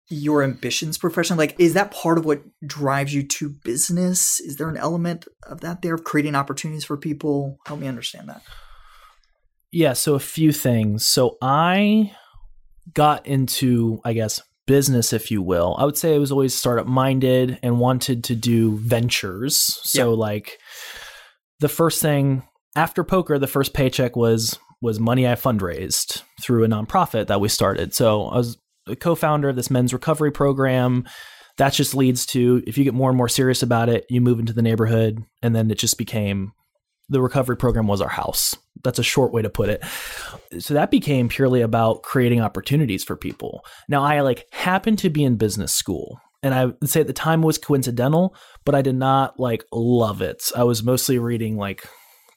your 0.09 0.43
ambitions 0.43 0.97
professionally? 0.97 1.47
Like, 1.47 1.55
is 1.59 1.74
that 1.76 1.91
part 1.91 2.17
of 2.17 2.26
what 2.26 2.41
drives 2.65 3.13
you 3.13 3.26
to 3.28 3.49
business? 3.63 4.39
Is 4.39 4.57
there 4.57 4.69
an 4.69 4.78
element 4.78 5.28
of 5.47 5.61
that 5.61 5.82
there 5.82 5.93
of 5.95 6.03
creating 6.03 6.36
opportunities 6.36 6.84
for 6.84 6.97
people? 6.97 7.57
Help 7.65 7.80
me 7.80 7.88
understand 7.88 8.28
that. 8.30 8.41
yeah 9.71 9.93
so 9.93 10.13
a 10.15 10.19
few 10.19 10.51
things 10.51 11.05
so 11.05 11.38
i 11.41 12.11
got 12.93 13.25
into 13.25 14.01
i 14.03 14.13
guess 14.13 14.41
business 14.65 15.13
if 15.13 15.29
you 15.29 15.41
will 15.41 15.75
i 15.77 15.86
would 15.86 15.97
say 15.97 16.15
i 16.15 16.17
was 16.17 16.31
always 16.31 16.53
startup 16.53 16.88
minded 16.88 17.59
and 17.61 17.79
wanted 17.79 18.23
to 18.23 18.36
do 18.36 18.77
ventures. 18.77 19.57
So 19.84 20.11
Yeah. 20.11 20.17
like 20.17 20.57
the 21.59 21.69
first 21.69 22.01
thing 22.01 22.43
after 22.75 23.03
poker 23.03 23.38
the 23.38 23.47
first 23.47 23.73
paycheck 23.73 24.15
was 24.15 24.57
was 24.81 24.99
money 24.99 25.27
i 25.27 25.34
fundraised 25.36 26.21
through 26.41 26.63
a 26.63 26.67
nonprofit 26.67 27.27
that 27.27 27.39
we 27.41 27.49
started. 27.49 27.93
So 27.93 28.25
i 28.25 28.38
was 28.38 28.57
a 28.88 28.95
co-founder 28.95 29.49
of 29.49 29.55
this 29.55 29.71
men's 29.71 29.93
recovery 29.93 30.31
program. 30.31 31.05
That 31.57 31.71
just 31.73 31.93
leads 31.95 32.25
to 32.27 32.63
if 32.67 32.77
you 32.77 32.84
get 32.84 32.93
more 32.93 33.09
and 33.09 33.17
more 33.17 33.29
serious 33.29 33.63
about 33.63 33.88
it 33.89 34.05
you 34.09 34.19
move 34.21 34.39
into 34.39 34.53
the 34.53 34.61
neighborhood 34.61 35.23
and 35.41 35.55
then 35.55 35.69
it 35.71 35.77
just 35.77 35.97
became 35.97 36.51
the 37.09 37.21
recovery 37.21 37.57
program 37.57 37.87
was 37.87 38.01
our 38.01 38.09
house. 38.09 38.55
That's 38.83 38.99
a 38.99 39.03
short 39.03 39.33
way 39.33 39.41
to 39.41 39.49
put 39.49 39.69
it. 39.69 39.83
So 40.59 40.73
that 40.73 40.91
became 40.91 41.29
purely 41.29 41.61
about 41.61 42.03
creating 42.03 42.41
opportunities 42.41 43.03
for 43.03 43.15
people. 43.15 43.65
Now 43.87 44.03
i 44.03 44.21
like 44.21 44.47
happened 44.51 44.99
to 44.99 45.09
be 45.09 45.23
in 45.23 45.35
business 45.35 45.73
school 45.73 46.19
and 46.41 46.53
i 46.53 46.65
would 46.65 46.89
say 46.89 47.01
at 47.01 47.07
the 47.07 47.13
time 47.13 47.43
it 47.43 47.45
was 47.45 47.57
coincidental 47.57 48.35
but 48.65 48.75
i 48.75 48.81
did 48.81 48.95
not 48.95 49.39
like 49.39 49.63
love 49.71 50.21
it. 50.21 50.51
I 50.55 50.63
was 50.63 50.83
mostly 50.83 51.17
reading 51.17 51.57
like 51.57 51.87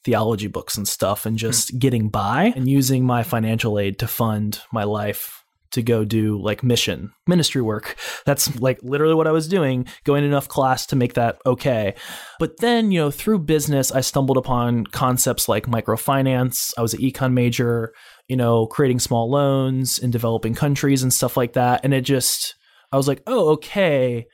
theology 0.04 0.46
books 0.46 0.76
and 0.76 0.86
stuff 0.86 1.26
and 1.26 1.34
hmm. 1.34 1.38
just 1.38 1.78
getting 1.78 2.08
by 2.08 2.52
and 2.54 2.68
using 2.68 3.04
my 3.04 3.22
financial 3.22 3.78
aid 3.78 3.98
to 3.98 4.06
fund 4.06 4.60
my 4.72 4.84
life 4.84 5.35
to 5.72 5.82
go 5.82 6.04
do 6.04 6.40
like 6.40 6.62
mission 6.62 7.12
ministry 7.26 7.62
work. 7.62 7.96
That's 8.24 8.58
like 8.60 8.78
literally 8.82 9.14
what 9.14 9.26
I 9.26 9.32
was 9.32 9.48
doing, 9.48 9.86
going 10.04 10.24
enough 10.24 10.48
class 10.48 10.86
to 10.86 10.96
make 10.96 11.14
that 11.14 11.38
okay. 11.44 11.94
But 12.38 12.58
then, 12.60 12.90
you 12.90 13.00
know, 13.00 13.10
through 13.10 13.40
business, 13.40 13.92
I 13.92 14.00
stumbled 14.00 14.36
upon 14.36 14.84
concepts 14.86 15.48
like 15.48 15.66
microfinance. 15.66 16.72
I 16.78 16.82
was 16.82 16.94
an 16.94 17.00
econ 17.00 17.32
major, 17.32 17.92
you 18.28 18.36
know, 18.36 18.66
creating 18.66 19.00
small 19.00 19.30
loans 19.30 19.98
in 19.98 20.10
developing 20.10 20.54
countries 20.54 21.02
and 21.02 21.12
stuff 21.12 21.36
like 21.36 21.54
that. 21.54 21.80
And 21.84 21.92
it 21.94 22.02
just, 22.02 22.54
I 22.92 22.96
was 22.96 23.08
like, 23.08 23.22
oh, 23.26 23.50
okay. 23.50 24.26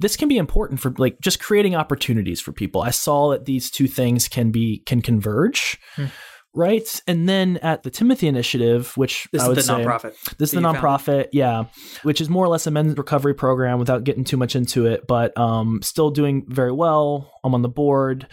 This 0.00 0.16
can 0.16 0.28
be 0.28 0.36
important 0.36 0.78
for 0.78 0.94
like 0.96 1.18
just 1.20 1.40
creating 1.40 1.74
opportunities 1.74 2.40
for 2.40 2.52
people. 2.52 2.82
I 2.82 2.90
saw 2.90 3.30
that 3.30 3.46
these 3.46 3.68
two 3.68 3.88
things 3.88 4.28
can 4.28 4.52
be 4.52 4.82
can 4.86 5.02
converge. 5.02 5.76
Hmm. 5.96 6.06
Right. 6.58 7.00
And 7.06 7.28
then 7.28 7.58
at 7.58 7.84
the 7.84 7.90
Timothy 7.90 8.26
Initiative, 8.26 8.96
which 8.96 9.28
This 9.30 9.42
I 9.42 9.44
is 9.44 9.48
would 9.48 9.58
the 9.58 9.62
say, 9.62 9.74
nonprofit. 9.74 10.36
this 10.38 10.48
is 10.48 10.50
the 10.50 10.60
nonprofit, 10.60 11.28
yeah, 11.32 11.66
which 12.02 12.20
is 12.20 12.28
more 12.28 12.44
or 12.44 12.48
less 12.48 12.66
a 12.66 12.72
men's 12.72 12.98
recovery 12.98 13.32
program 13.32 13.78
without 13.78 14.02
getting 14.02 14.24
too 14.24 14.36
much 14.36 14.56
into 14.56 14.84
it, 14.84 15.06
but 15.06 15.38
um, 15.38 15.80
still 15.82 16.10
doing 16.10 16.46
very 16.48 16.72
well. 16.72 17.30
I'm 17.44 17.54
on 17.54 17.62
the 17.62 17.68
board 17.68 18.26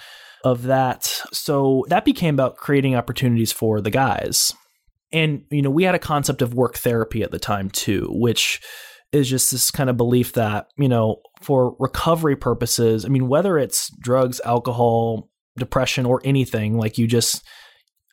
of 0.43 0.63
that. 0.63 1.03
So 1.33 1.85
that 1.89 2.03
became 2.03 2.33
about 2.33 2.57
creating 2.57 2.95
opportunities 2.95 3.51
for 3.51 3.79
the 3.79 3.91
guys. 3.91 4.51
And, 5.13 5.43
you 5.51 5.61
know, 5.61 5.69
we 5.69 5.83
had 5.83 5.93
a 5.93 5.99
concept 5.99 6.41
of 6.41 6.55
work 6.55 6.77
therapy 6.77 7.21
at 7.21 7.29
the 7.29 7.37
time 7.37 7.69
too, 7.69 8.07
which 8.09 8.59
is 9.11 9.29
just 9.29 9.51
this 9.51 9.69
kind 9.69 9.87
of 9.87 9.97
belief 9.97 10.33
that, 10.33 10.65
you 10.77 10.89
know, 10.89 11.17
for 11.43 11.75
recovery 11.77 12.35
purposes, 12.35 13.05
I 13.05 13.09
mean, 13.09 13.27
whether 13.27 13.59
it's 13.59 13.91
drugs, 13.99 14.41
alcohol, 14.43 15.29
depression, 15.59 16.07
or 16.07 16.21
anything, 16.25 16.75
like 16.75 16.97
you 16.97 17.05
just, 17.05 17.43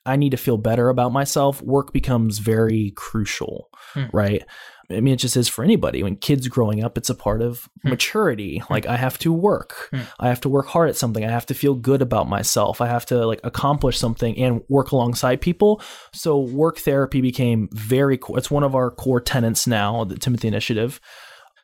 I 0.04 0.16
need 0.16 0.30
to 0.30 0.36
feel 0.36 0.58
better 0.58 0.88
about 0.88 1.12
myself, 1.12 1.62
work 1.62 1.92
becomes 1.92 2.38
very 2.38 2.92
crucial, 2.96 3.68
Hmm. 3.94 4.04
right? 4.12 4.44
I 4.90 5.00
mean, 5.00 5.14
it 5.14 5.18
just 5.18 5.36
is 5.36 5.48
for 5.48 5.64
anybody. 5.64 6.02
When 6.02 6.16
kids 6.16 6.48
growing 6.48 6.84
up, 6.84 6.98
it's 6.98 7.08
a 7.08 7.14
part 7.14 7.40
of 7.40 7.68
Hmm. 7.82 7.90
maturity. 7.90 8.62
Like, 8.68 8.84
I 8.86 8.96
have 8.96 9.16
to 9.20 9.32
work. 9.32 9.88
Hmm. 9.90 10.00
I 10.20 10.28
have 10.28 10.40
to 10.42 10.48
work 10.50 10.66
hard 10.66 10.90
at 10.90 10.96
something. 10.96 11.24
I 11.24 11.30
have 11.30 11.46
to 11.46 11.54
feel 11.54 11.74
good 11.74 12.02
about 12.02 12.28
myself. 12.28 12.80
I 12.80 12.88
have 12.88 13.06
to 13.06 13.26
like 13.26 13.40
accomplish 13.44 13.96
something 13.98 14.36
and 14.36 14.60
work 14.68 14.90
alongside 14.92 15.40
people. 15.40 15.80
So, 16.12 16.38
work 16.38 16.78
therapy 16.78 17.20
became 17.20 17.68
very 17.72 18.18
core. 18.18 18.36
It's 18.36 18.50
one 18.50 18.64
of 18.64 18.74
our 18.74 18.90
core 18.90 19.20
tenants 19.20 19.66
now, 19.66 20.04
the 20.04 20.16
Timothy 20.18 20.48
Initiative. 20.48 21.00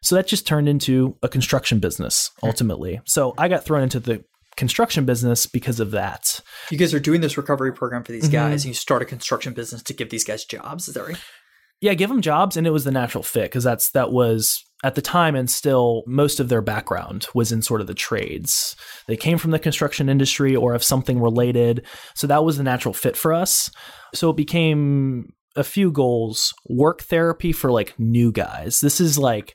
So, 0.01 0.15
that 0.15 0.27
just 0.29 0.47
turned 0.47 0.69
into 0.69 1.17
a 1.23 1.29
construction 1.29 1.81
business 1.81 2.31
ultimately. 2.43 3.01
So, 3.05 3.35
I 3.37 3.49
got 3.49 3.65
thrown 3.65 3.83
into 3.83 4.01
the 4.01 4.25
construction 4.59 5.07
business 5.07 5.47
because 5.47 5.81
of 5.81 5.93
that. 5.93 6.41
You 6.71 6.77
guys 6.77 6.93
are 6.93 7.01
doing 7.01 7.23
this 7.23 7.39
recovery 7.39 7.73
program 7.73 8.05
for 8.05 8.13
these 8.13 8.29
Mhm. 8.29 8.33
guys, 8.33 8.65
and 8.65 8.69
you 8.71 8.75
start 8.75 9.01
a 9.01 9.07
construction 9.07 9.55
business 9.55 9.83
to 9.85 9.95
give 9.95 10.11
these 10.11 10.25
guys 10.25 10.45
jobs. 10.45 10.89
Is 10.89 10.95
that 10.95 11.07
right? 11.07 11.17
yeah 11.81 11.95
give 11.95 12.11
them 12.11 12.21
jobs 12.21 12.57
and 12.57 12.67
it 12.67 12.71
was 12.71 12.83
the 12.83 12.91
natural 12.91 13.23
fit 13.23 13.45
because 13.45 13.63
that's 13.63 13.93
that 13.93 14.11
was 14.11 14.65
at 14.83 14.97
the 14.97 15.01
time 15.01 15.37
and 15.37 15.49
still 15.49 16.03
most 16.09 16.41
of 16.41 16.49
their 16.49 16.61
background 16.61 17.29
was 17.37 17.53
in 17.53 17.63
sort 17.63 17.81
of 17.81 17.87
the 17.87 17.95
trades 17.95 18.75
they 19.07 19.17
came 19.17 19.39
from 19.39 19.53
the 19.53 19.61
construction 19.61 20.09
industry 20.09 20.57
or 20.57 20.75
of 20.75 20.83
something 20.83 21.21
related 21.21 21.87
so 22.17 22.27
that 22.27 22.43
was 22.45 22.57
the 22.57 22.65
natural 22.65 22.93
fit 22.93 23.17
for 23.17 23.33
us 23.33 23.71
so 24.13 24.29
it 24.31 24.37
became 24.37 25.33
a 25.55 25.63
few 25.63 25.93
goals 25.93 26.53
work 26.69 27.03
therapy 27.03 27.53
for 27.53 27.71
like 27.71 27.95
new 27.97 28.33
guys 28.33 28.81
this 28.81 29.01
is 29.01 29.17
like 29.17 29.55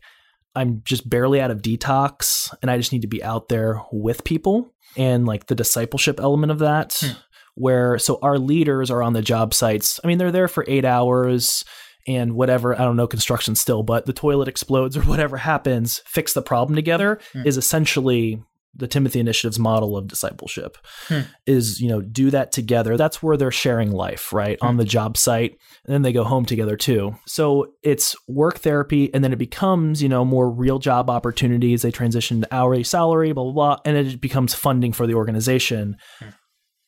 i'm 0.55 0.81
just 0.85 1.09
barely 1.09 1.39
out 1.41 1.51
of 1.51 1.61
detox 1.61 2.53
and 2.61 2.69
i 2.71 2.77
just 2.77 2.91
need 2.91 3.01
to 3.01 3.07
be 3.07 3.23
out 3.23 3.49
there 3.49 3.81
with 3.91 4.23
people 4.23 4.69
and 4.97 5.25
like 5.25 5.47
the 5.47 5.55
discipleship 5.55 6.19
element 6.19 6.51
of 6.51 6.59
that 6.59 6.95
Hmm. 7.01 7.11
where 7.55 7.97
so 7.99 8.19
our 8.21 8.37
leaders 8.39 8.89
are 8.91 9.01
on 9.03 9.13
the 9.13 9.21
job 9.21 9.53
sites 9.53 9.99
i 10.03 10.07
mean 10.07 10.17
they're 10.17 10.31
there 10.31 10.47
for 10.47 10.65
eight 10.67 10.85
hours 10.85 11.63
and 12.05 12.33
whatever, 12.33 12.75
I 12.75 12.83
don't 12.83 12.97
know 12.97 13.07
construction 13.07 13.55
still, 13.55 13.81
but 13.81 14.05
the 14.05 14.11
toilet 14.11 14.49
explodes 14.49 14.97
or 14.97 15.01
whatever 15.03 15.37
happens, 15.37 16.01
fix 16.05 16.33
the 16.33 16.41
problem 16.41 16.75
together 16.75 17.17
Hmm. 17.31 17.43
is 17.47 17.55
essentially 17.55 18.43
the 18.75 18.87
Timothy 18.87 19.19
Initiative's 19.19 19.59
model 19.59 19.95
of 19.95 20.07
discipleship 20.07 20.77
Hmm. 21.07 21.19
is, 21.45 21.79
you 21.79 21.87
know, 21.87 22.01
do 22.01 22.31
that 22.31 22.51
together. 22.51 22.97
That's 22.97 23.21
where 23.21 23.37
they're 23.37 23.51
sharing 23.51 23.91
life, 23.91 24.33
right? 24.33 24.57
On 24.61 24.73
Hmm. 24.73 24.79
the 24.79 24.85
job 24.85 25.15
site. 25.17 25.57
And 25.85 25.93
then 25.93 26.01
they 26.01 26.13
go 26.13 26.23
home 26.23 26.45
together 26.45 26.75
too. 26.75 27.15
So 27.27 27.73
it's 27.83 28.15
work 28.27 28.59
therapy 28.59 29.13
and 29.13 29.23
then 29.23 29.31
it 29.33 29.37
becomes, 29.37 30.01
you 30.01 30.09
know, 30.09 30.25
more 30.25 30.49
real 30.49 30.79
job 30.79 31.09
opportunities. 31.09 31.81
They 31.83 31.91
transition 31.91 32.41
to 32.41 32.47
hourly 32.55 32.83
salary, 32.83 33.31
blah, 33.31 33.43
blah, 33.43 33.53
blah. 33.53 33.77
And 33.85 33.95
it 33.95 34.19
becomes 34.21 34.53
funding 34.55 34.91
for 34.93 35.05
the 35.05 35.13
organization. 35.13 35.97
Hmm. 36.19 36.25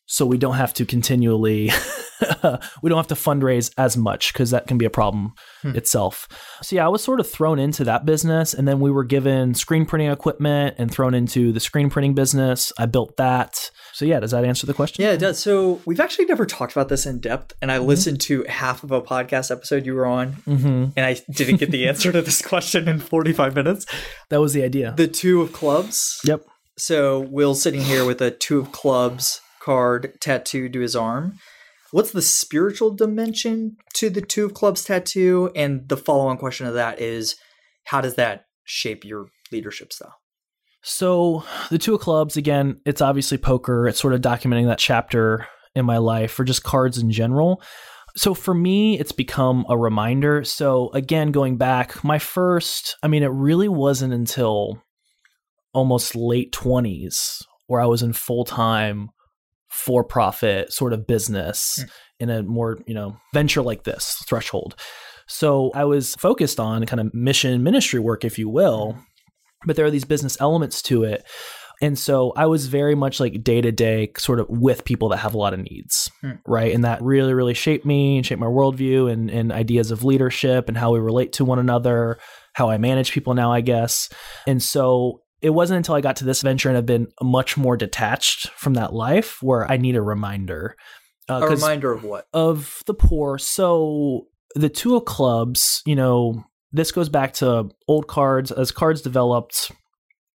So 0.07 0.25
we 0.25 0.37
don't 0.37 0.55
have 0.55 0.73
to 0.75 0.85
continually 0.85 1.71
we 2.81 2.89
don't 2.89 2.97
have 2.97 3.07
to 3.07 3.15
fundraise 3.15 3.71
as 3.77 3.97
much 3.97 4.31
because 4.33 4.51
that 4.51 4.67
can 4.67 4.77
be 4.77 4.85
a 4.85 4.89
problem 4.89 5.33
Hmm. 5.63 5.75
itself. 5.75 6.27
So 6.61 6.75
yeah, 6.75 6.85
I 6.85 6.89
was 6.89 7.03
sort 7.03 7.19
of 7.19 7.29
thrown 7.29 7.57
into 7.59 7.83
that 7.85 8.05
business, 8.05 8.53
and 8.53 8.67
then 8.67 8.79
we 8.79 8.91
were 8.91 9.03
given 9.03 9.53
screen 9.55 9.85
printing 9.85 10.11
equipment 10.11 10.75
and 10.77 10.91
thrown 10.91 11.13
into 11.15 11.51
the 11.51 11.59
screen 11.59 11.89
printing 11.89 12.13
business. 12.13 12.71
I 12.77 12.85
built 12.85 13.17
that. 13.17 13.71
So 13.93 14.05
yeah, 14.05 14.19
does 14.19 14.31
that 14.31 14.45
answer 14.45 14.67
the 14.67 14.73
question? 14.73 15.03
Yeah, 15.03 15.13
it 15.13 15.17
does. 15.17 15.39
So 15.39 15.81
we've 15.85 15.99
actually 15.99 16.25
never 16.25 16.45
talked 16.45 16.71
about 16.73 16.89
this 16.89 17.05
in 17.05 17.19
depth, 17.19 17.53
and 17.61 17.71
I 17.71 17.79
listened 17.79 18.21
to 18.21 18.43
half 18.47 18.83
of 18.83 18.91
a 18.91 19.01
podcast 19.01 19.49
episode 19.51 19.85
you 19.85 19.95
were 19.95 20.05
on, 20.05 20.33
hmm 20.33 20.85
and 20.95 20.99
I 21.05 21.17
didn't 21.31 21.57
get 21.57 21.71
the 21.71 21.87
answer 21.89 22.11
to 22.11 22.21
this 22.21 22.41
question 22.41 22.87
in 22.87 22.99
45 22.99 23.55
minutes. 23.55 23.85
That 24.29 24.39
was 24.39 24.53
the 24.53 24.63
idea. 24.63 24.93
The 24.95 25.07
two 25.07 25.41
of 25.41 25.51
clubs. 25.51 26.19
yep. 26.23 26.45
So 26.77 27.21
Will's 27.21 27.61
sitting 27.61 27.81
here 27.81 28.05
with 28.05 28.21
a 28.21 28.29
two 28.31 28.59
of 28.59 28.71
clubs 28.71 29.39
card 29.65 30.13
tattooed 30.21 30.73
to 30.73 30.79
his 30.79 30.95
arm. 30.95 31.39
What's 31.91 32.11
the 32.11 32.21
spiritual 32.21 32.91
dimension 32.91 33.77
to 33.95 34.09
the 34.09 34.21
two 34.21 34.45
of 34.45 34.53
clubs 34.53 34.83
tattoo? 34.83 35.51
And 35.55 35.89
the 35.89 35.97
follow-on 35.97 36.37
question 36.37 36.67
of 36.67 36.75
that 36.75 37.01
is, 37.01 37.35
how 37.85 38.01
does 38.01 38.15
that 38.15 38.45
shape 38.63 39.03
your 39.03 39.27
leadership 39.51 39.91
style? 39.91 40.15
So 40.81 41.43
the 41.71 41.79
two 41.79 41.95
of 41.95 42.01
clubs 42.01 42.37
again, 42.37 42.79
it's 42.85 43.01
obviously 43.01 43.39
poker. 43.39 43.87
It's 43.87 43.99
sort 43.99 44.13
of 44.13 44.21
documenting 44.21 44.67
that 44.67 44.77
chapter 44.77 45.47
in 45.73 45.85
my 45.85 45.97
life, 45.97 46.39
or 46.39 46.43
just 46.43 46.63
cards 46.63 46.97
in 46.99 47.11
general. 47.11 47.61
So 48.15 48.33
for 48.33 48.53
me, 48.53 48.99
it's 48.99 49.11
become 49.11 49.65
a 49.67 49.77
reminder. 49.77 50.43
So 50.43 50.89
again, 50.93 51.31
going 51.31 51.57
back, 51.57 52.03
my 52.03 52.19
first, 52.19 52.95
I 53.03 53.07
mean, 53.07 53.23
it 53.23 53.31
really 53.31 53.67
wasn't 53.67 54.13
until 54.13 54.81
almost 55.73 56.15
late 56.15 56.53
20s 56.53 57.41
where 57.67 57.81
I 57.81 57.87
was 57.87 58.03
in 58.03 58.13
full 58.13 58.45
time 58.45 59.09
for 59.75 60.03
profit 60.03 60.71
sort 60.71 60.93
of 60.93 61.05
business 61.05 61.79
Mm. 61.79 61.89
in 62.19 62.29
a 62.29 62.43
more, 62.43 62.77
you 62.87 62.93
know, 62.93 63.17
venture 63.33 63.61
like 63.61 63.83
this 63.83 64.15
threshold. 64.27 64.75
So 65.27 65.71
I 65.75 65.83
was 65.85 66.15
focused 66.15 66.59
on 66.59 66.85
kind 66.85 66.99
of 66.99 67.13
mission 67.13 67.61
ministry 67.63 67.99
work, 67.99 68.23
if 68.23 68.39
you 68.39 68.47
will, 68.49 68.97
but 69.65 69.75
there 69.75 69.85
are 69.85 69.91
these 69.91 70.05
business 70.05 70.37
elements 70.39 70.81
to 70.83 71.03
it. 71.03 71.23
And 71.81 71.99
so 71.99 72.31
I 72.37 72.45
was 72.45 72.67
very 72.67 72.95
much 72.95 73.19
like 73.19 73.43
day 73.43 73.59
to 73.59 73.71
day, 73.71 74.11
sort 74.17 74.39
of 74.39 74.47
with 74.49 74.85
people 74.85 75.09
that 75.09 75.17
have 75.17 75.33
a 75.33 75.37
lot 75.37 75.53
of 75.53 75.59
needs, 75.59 76.09
Hmm. 76.21 76.31
right? 76.47 76.73
And 76.73 76.85
that 76.85 77.01
really, 77.01 77.33
really 77.33 77.53
shaped 77.53 77.85
me 77.85 78.15
and 78.15 78.25
shaped 78.25 78.39
my 78.39 78.47
worldview 78.47 79.11
and, 79.11 79.29
and 79.29 79.51
ideas 79.51 79.91
of 79.91 80.05
leadership 80.05 80.69
and 80.69 80.77
how 80.77 80.93
we 80.93 80.99
relate 80.99 81.33
to 81.33 81.43
one 81.43 81.59
another, 81.59 82.17
how 82.53 82.69
I 82.69 82.77
manage 82.77 83.11
people 83.11 83.33
now, 83.33 83.51
I 83.51 83.59
guess. 83.59 84.07
And 84.47 84.63
so 84.63 85.21
it 85.45 85.51
wasn't 85.51 85.77
until 85.77 85.93
I 85.93 86.01
got 86.01 86.15
to 86.17 86.25
this 86.25 86.41
venture 86.41 86.69
and 86.69 86.77
I've 86.77 86.87
been 86.87 87.07
much 87.21 87.55
more 87.55 87.77
detached 87.77 88.49
from 88.57 88.73
that 88.73 88.93
life 88.93 89.43
where 89.43 89.69
I 89.71 89.77
need 89.77 89.95
a 89.95 90.01
reminder. 90.01 90.75
Uh, 91.29 91.41
A 91.43 91.49
reminder 91.49 91.91
of 91.91 92.03
what? 92.03 92.25
of 92.33 92.81
the 92.87 92.95
poor. 92.95 93.37
So 93.37 94.25
the 94.55 94.69
two 94.69 94.95
of 94.95 95.05
clubs, 95.05 95.83
you 95.85 95.95
know, 95.95 96.43
this 96.71 96.91
goes 96.91 97.09
back 97.09 97.33
to 97.33 97.69
old 97.87 98.07
cards 98.07 98.51
as 98.51 98.71
cards 98.71 99.03
developed. 99.03 99.71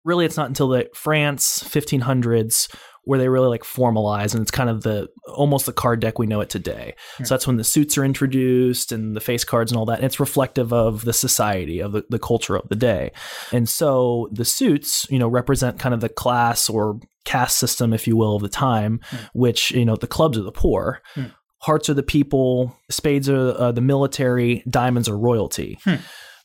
Really, 0.05 0.25
it's 0.25 0.37
not 0.37 0.47
until 0.47 0.67
the 0.67 0.87
France 0.93 1.63
1500s 1.63 2.71
where 3.05 3.17
they 3.19 3.29
really 3.29 3.47
like 3.47 3.63
formalize, 3.63 4.33
and 4.33 4.41
it's 4.41 4.51
kind 4.51 4.69
of 4.69 4.83
the 4.83 5.07
almost 5.27 5.65
the 5.65 5.73
card 5.73 5.99
deck 5.99 6.19
we 6.19 6.27
know 6.27 6.41
it 6.41 6.49
today. 6.49 6.93
Hmm. 7.17 7.23
So 7.25 7.33
that's 7.33 7.47
when 7.47 7.57
the 7.57 7.63
suits 7.63 7.97
are 7.97 8.05
introduced 8.05 8.91
and 8.91 9.15
the 9.15 9.21
face 9.21 9.43
cards 9.43 9.71
and 9.71 9.79
all 9.79 9.85
that. 9.85 9.97
And 9.97 10.05
it's 10.05 10.19
reflective 10.19 10.71
of 10.73 11.05
the 11.05 11.13
society 11.13 11.79
of 11.79 11.91
the, 11.93 12.05
the 12.09 12.19
culture 12.19 12.55
of 12.55 12.69
the 12.69 12.75
day. 12.75 13.11
And 13.51 13.67
so 13.67 14.29
the 14.31 14.45
suits, 14.45 15.05
you 15.09 15.19
know, 15.19 15.27
represent 15.27 15.79
kind 15.79 15.93
of 15.93 16.01
the 16.01 16.09
class 16.09 16.69
or 16.69 16.99
caste 17.25 17.57
system, 17.57 17.93
if 17.93 18.07
you 18.07 18.15
will, 18.15 18.35
of 18.35 18.41
the 18.41 18.49
time, 18.49 18.99
Hmm. 19.09 19.17
which 19.33 19.71
you 19.71 19.85
know 19.85 19.95
the 19.95 20.07
clubs 20.07 20.37
are 20.37 20.43
the 20.43 20.51
poor. 20.51 21.01
Hmm. 21.15 21.25
Hearts 21.61 21.89
are 21.89 21.93
the 21.93 22.03
people, 22.03 22.75
spades 22.89 23.27
are 23.29 23.49
uh, 23.57 23.71
the 23.73 23.81
military, 23.81 24.63
diamonds 24.69 25.09
are 25.09 25.17
royalty. 25.17 25.77
Hmm. 25.83 25.95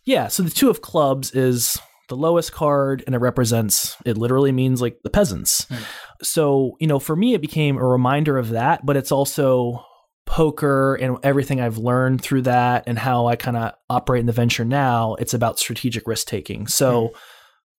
Yeah, 0.04 0.28
so 0.28 0.42
the 0.42 0.50
two 0.50 0.68
of 0.68 0.82
clubs 0.82 1.30
is 1.32 1.78
the 2.08 2.16
lowest 2.16 2.52
card 2.52 3.02
and 3.06 3.14
it 3.14 3.18
represents 3.18 3.96
it 4.04 4.18
literally 4.18 4.52
means 4.52 4.82
like 4.82 4.98
the 5.04 5.10
peasants. 5.10 5.64
Hmm. 5.64 5.82
So, 6.22 6.76
you 6.80 6.86
know, 6.86 6.98
for 6.98 7.16
me 7.16 7.34
it 7.34 7.40
became 7.40 7.76
a 7.76 7.86
reminder 7.86 8.36
of 8.38 8.50
that, 8.50 8.84
but 8.84 8.96
it's 8.96 9.12
also 9.12 9.84
poker 10.26 10.94
and 10.94 11.18
everything 11.22 11.60
I've 11.60 11.78
learned 11.78 12.22
through 12.22 12.42
that 12.42 12.84
and 12.86 12.98
how 12.98 13.26
I 13.26 13.36
kind 13.36 13.56
of 13.56 13.72
operate 13.90 14.20
in 14.20 14.26
the 14.26 14.32
venture 14.32 14.64
now, 14.64 15.14
it's 15.14 15.34
about 15.34 15.58
strategic 15.58 16.06
risk 16.06 16.26
taking. 16.26 16.66
So, 16.66 17.12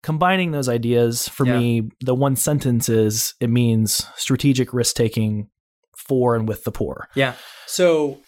combining 0.03 0.51
those 0.51 0.69
ideas 0.69 1.27
for 1.29 1.47
Yeah. 1.47 1.59
me, 1.59 1.89
the 2.01 2.15
one 2.15 2.37
sentence 2.37 2.91
is 2.91 3.35
it 3.41 3.49
means 3.49 4.05
strategic 4.17 4.75
risk 4.75 4.95
taking 4.97 5.49
for 5.97 6.37
and 6.37 6.47
with 6.47 6.65
the 6.65 6.71
poor. 6.73 7.09
Yeah. 7.15 7.33
So, 7.67 8.21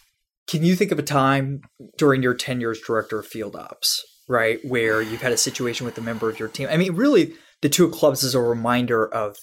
can 0.46 0.62
you 0.64 0.74
think 0.76 0.92
of 0.92 0.98
a 0.98 1.02
time 1.02 1.60
during 1.98 2.22
your 2.22 2.32
tenure 2.32 2.70
as 2.70 2.80
director 2.80 3.18
of 3.18 3.26
field 3.26 3.54
ops, 3.56 4.02
right, 4.28 4.58
where 4.64 5.00
you've 5.02 5.22
had 5.22 5.32
a 5.32 5.36
situation 5.36 5.86
with 5.86 5.96
a 5.98 6.02
member 6.02 6.28
of 6.30 6.38
your 6.38 6.48
team? 6.48 6.68
I 6.70 6.76
mean, 6.76 6.94
really, 6.94 7.34
the 7.62 7.68
two 7.68 7.84
of 7.86 7.92
clubs 7.92 8.22
is 8.22 8.34
a 8.34 8.40
reminder 8.40 9.06
of 9.12 9.36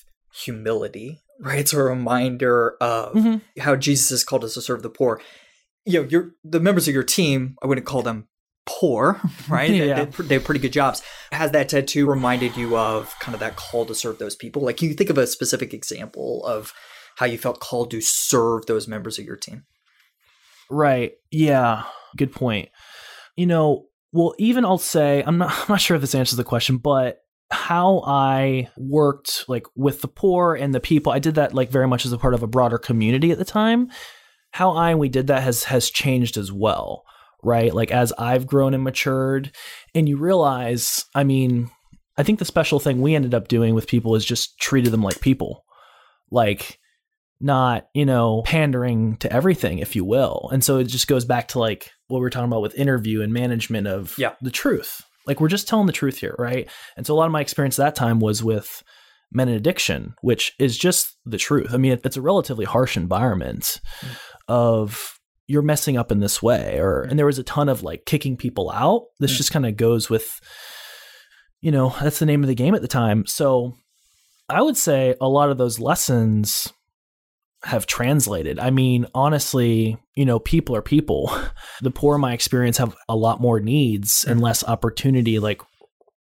humility, 0.43 1.21
right? 1.39 1.59
It's 1.59 1.73
a 1.73 1.81
reminder 1.83 2.75
of 2.81 3.13
Mhm. 3.13 3.41
how 3.59 3.75
Jesus 3.75 4.09
has 4.09 4.23
called 4.23 4.43
us 4.43 4.53
to 4.55 4.61
serve 4.61 4.81
the 4.83 4.89
poor. 4.89 5.21
You 5.85 6.01
know, 6.03 6.07
your 6.09 6.31
the 6.43 6.59
members 6.59 6.87
of 6.87 6.93
your 6.93 7.03
team, 7.03 7.55
I 7.61 7.67
wouldn't 7.67 7.85
call 7.87 8.01
them 8.01 8.27
poor, 8.65 9.19
right? 9.49 9.69
They- 9.69 9.87
Yeah. 9.89 10.05
They, 10.05 10.23
they 10.23 10.33
have 10.35 10.43
pretty 10.43 10.59
good 10.61 10.73
jobs. 10.73 11.01
Has 11.31 11.51
that 11.51 11.69
tattoo 11.69 12.07
reminded 12.09 12.55
you 12.57 12.77
of 12.77 13.13
kind 13.19 13.33
of 13.35 13.39
that 13.41 13.55
call 13.57 13.85
to 13.85 13.93
serve 13.95 14.19
those 14.19 14.35
people? 14.35 14.63
Like, 14.63 14.77
can 14.77 14.87
you 14.89 14.93
think 14.95 15.09
of 15.09 15.17
a 15.17 15.27
specific 15.27 15.73
example 15.73 16.45
of 16.45 16.73
how 17.17 17.25
you 17.25 17.37
felt 17.37 17.59
called 17.59 17.91
to 17.91 18.01
serve 18.01 18.65
those 18.65 18.87
members 18.87 19.19
of 19.19 19.25
your 19.25 19.35
team? 19.37 19.63
Right. 20.69 21.13
Yeah. 21.31 21.83
Good 22.17 22.31
point. 22.31 22.69
You 23.35 23.45
know, 23.47 23.85
well, 24.13 24.35
even 24.37 24.63
I'll 24.63 24.77
say 24.77 25.23
I'm 25.25 25.37
not 25.37 25.51
I'm 25.59 25.65
not 25.67 25.81
sure 25.81 25.95
if 25.95 26.01
this 26.01 26.15
answers 26.15 26.37
the 26.37 26.43
question, 26.43 26.77
but 26.77 27.19
how 27.51 28.01
I 28.05 28.69
worked 28.77 29.45
like 29.47 29.65
with 29.75 30.01
the 30.01 30.07
poor 30.07 30.55
and 30.55 30.73
the 30.73 30.79
people, 30.79 31.11
I 31.11 31.19
did 31.19 31.35
that 31.35 31.53
like 31.53 31.69
very 31.69 31.87
much 31.87 32.05
as 32.05 32.13
a 32.13 32.17
part 32.17 32.33
of 32.33 32.41
a 32.41 32.47
broader 32.47 32.77
community 32.77 33.31
at 33.31 33.37
the 33.37 33.45
time. 33.45 33.89
How 34.51 34.71
I 34.71 34.91
and 34.91 34.99
we 34.99 35.09
did 35.09 35.27
that 35.27 35.43
has 35.43 35.65
has 35.65 35.89
changed 35.89 36.37
as 36.37 36.51
well, 36.51 37.03
right? 37.43 37.73
Like 37.73 37.91
as 37.91 38.13
I've 38.13 38.47
grown 38.47 38.73
and 38.73 38.83
matured, 38.83 39.51
and 39.93 40.07
you 40.07 40.17
realize, 40.17 41.05
I 41.15 41.23
mean, 41.23 41.71
I 42.17 42.23
think 42.23 42.37
the 42.37 42.45
special 42.45 42.79
thing 42.79 43.01
we 43.01 43.15
ended 43.15 43.33
up 43.33 43.47
doing 43.47 43.73
with 43.73 43.87
people 43.87 44.15
is 44.15 44.23
just 44.23 44.59
treated 44.59 44.93
them 44.93 45.01
like 45.01 45.21
people. 45.21 45.65
Like 46.29 46.79
not, 47.43 47.87
you 47.93 48.05
know, 48.05 48.41
pandering 48.45 49.17
to 49.17 49.31
everything, 49.31 49.79
if 49.79 49.95
you 49.95 50.05
will. 50.05 50.49
And 50.51 50.63
so 50.63 50.77
it 50.77 50.85
just 50.85 51.07
goes 51.07 51.25
back 51.25 51.49
to 51.49 51.59
like 51.59 51.91
what 52.07 52.19
we 52.19 52.25
are 52.25 52.29
talking 52.29 52.47
about 52.47 52.61
with 52.61 52.73
interview 52.75 53.21
and 53.21 53.33
management 53.33 53.85
of 53.85 54.15
Yeah. 54.17 54.33
the 54.41 54.49
truth. 54.51 55.01
Like 55.27 55.39
we're 55.39 55.49
just 55.49 55.67
telling 55.67 55.85
the 55.87 55.93
truth 55.93 56.17
here, 56.19 56.35
right? 56.39 56.69
And 56.97 57.05
so 57.05 57.13
a 57.13 57.17
lot 57.17 57.25
of 57.25 57.31
my 57.31 57.41
experience 57.41 57.77
at 57.77 57.83
that 57.83 57.95
time 57.95 58.19
was 58.19 58.43
with 58.43 58.81
men 59.31 59.49
in 59.49 59.55
addiction, 59.55 60.13
which 60.21 60.53
is 60.57 60.77
just 60.77 61.17
the 61.25 61.37
truth. 61.37 61.73
I 61.73 61.77
mean, 61.77 61.99
it's 62.03 62.17
a 62.17 62.21
relatively 62.21 62.65
harsh 62.65 62.95
environment 62.97 63.79
of 64.47 65.19
you're 65.47 65.61
messing 65.61 65.97
up 65.97 66.11
in 66.11 66.19
this 66.21 66.41
way 66.41 66.79
or 66.79 67.01
and 67.01 67.19
there 67.19 67.25
was 67.25 67.39
a 67.39 67.43
ton 67.43 67.67
of 67.67 67.83
like 67.83 68.05
kicking 68.05 68.37
people 68.37 68.71
out. 68.71 69.03
This 69.19 69.33
Mm. 69.33 69.37
just 69.37 69.51
kind 69.51 69.65
of 69.65 69.75
goes 69.77 70.09
with 70.09 70.39
you 71.61 71.71
know, 71.71 71.95
that's 72.01 72.19
the 72.19 72.25
name 72.25 72.43
of 72.43 72.47
the 72.49 72.55
game 72.55 72.75
at 72.75 72.81
the 72.81 72.87
time. 72.89 73.25
So 73.25 73.73
I 74.49 74.61
would 74.61 74.75
say 74.75 75.15
a 75.21 75.29
lot 75.29 75.49
of 75.49 75.57
those 75.57 75.79
lessons 75.79 76.71
have 77.63 77.85
translated. 77.85 78.59
I 78.59 78.69
mean, 78.69 79.07
honestly, 79.15 79.97
you 80.15 80.25
know, 80.25 80.39
people 80.39 80.75
are 80.75 80.81
people. 80.81 81.31
The 81.81 81.91
poor 81.91 82.15
in 82.15 82.21
my 82.21 82.31
experience 82.33 82.77
have 82.77 82.95
a 83.09 83.15
lot 83.15 83.41
more 83.41 83.59
needs 83.59 84.23
and 84.23 84.39
less 84.39 84.63
opportunity 84.63 85.39
like 85.39 85.61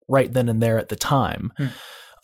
right 0.09 0.32
then 0.32 0.49
and 0.49 0.61
there 0.61 0.78
at 0.78 0.88
the 0.88 0.97
time. 0.97 1.53
Hmm. 1.57 1.66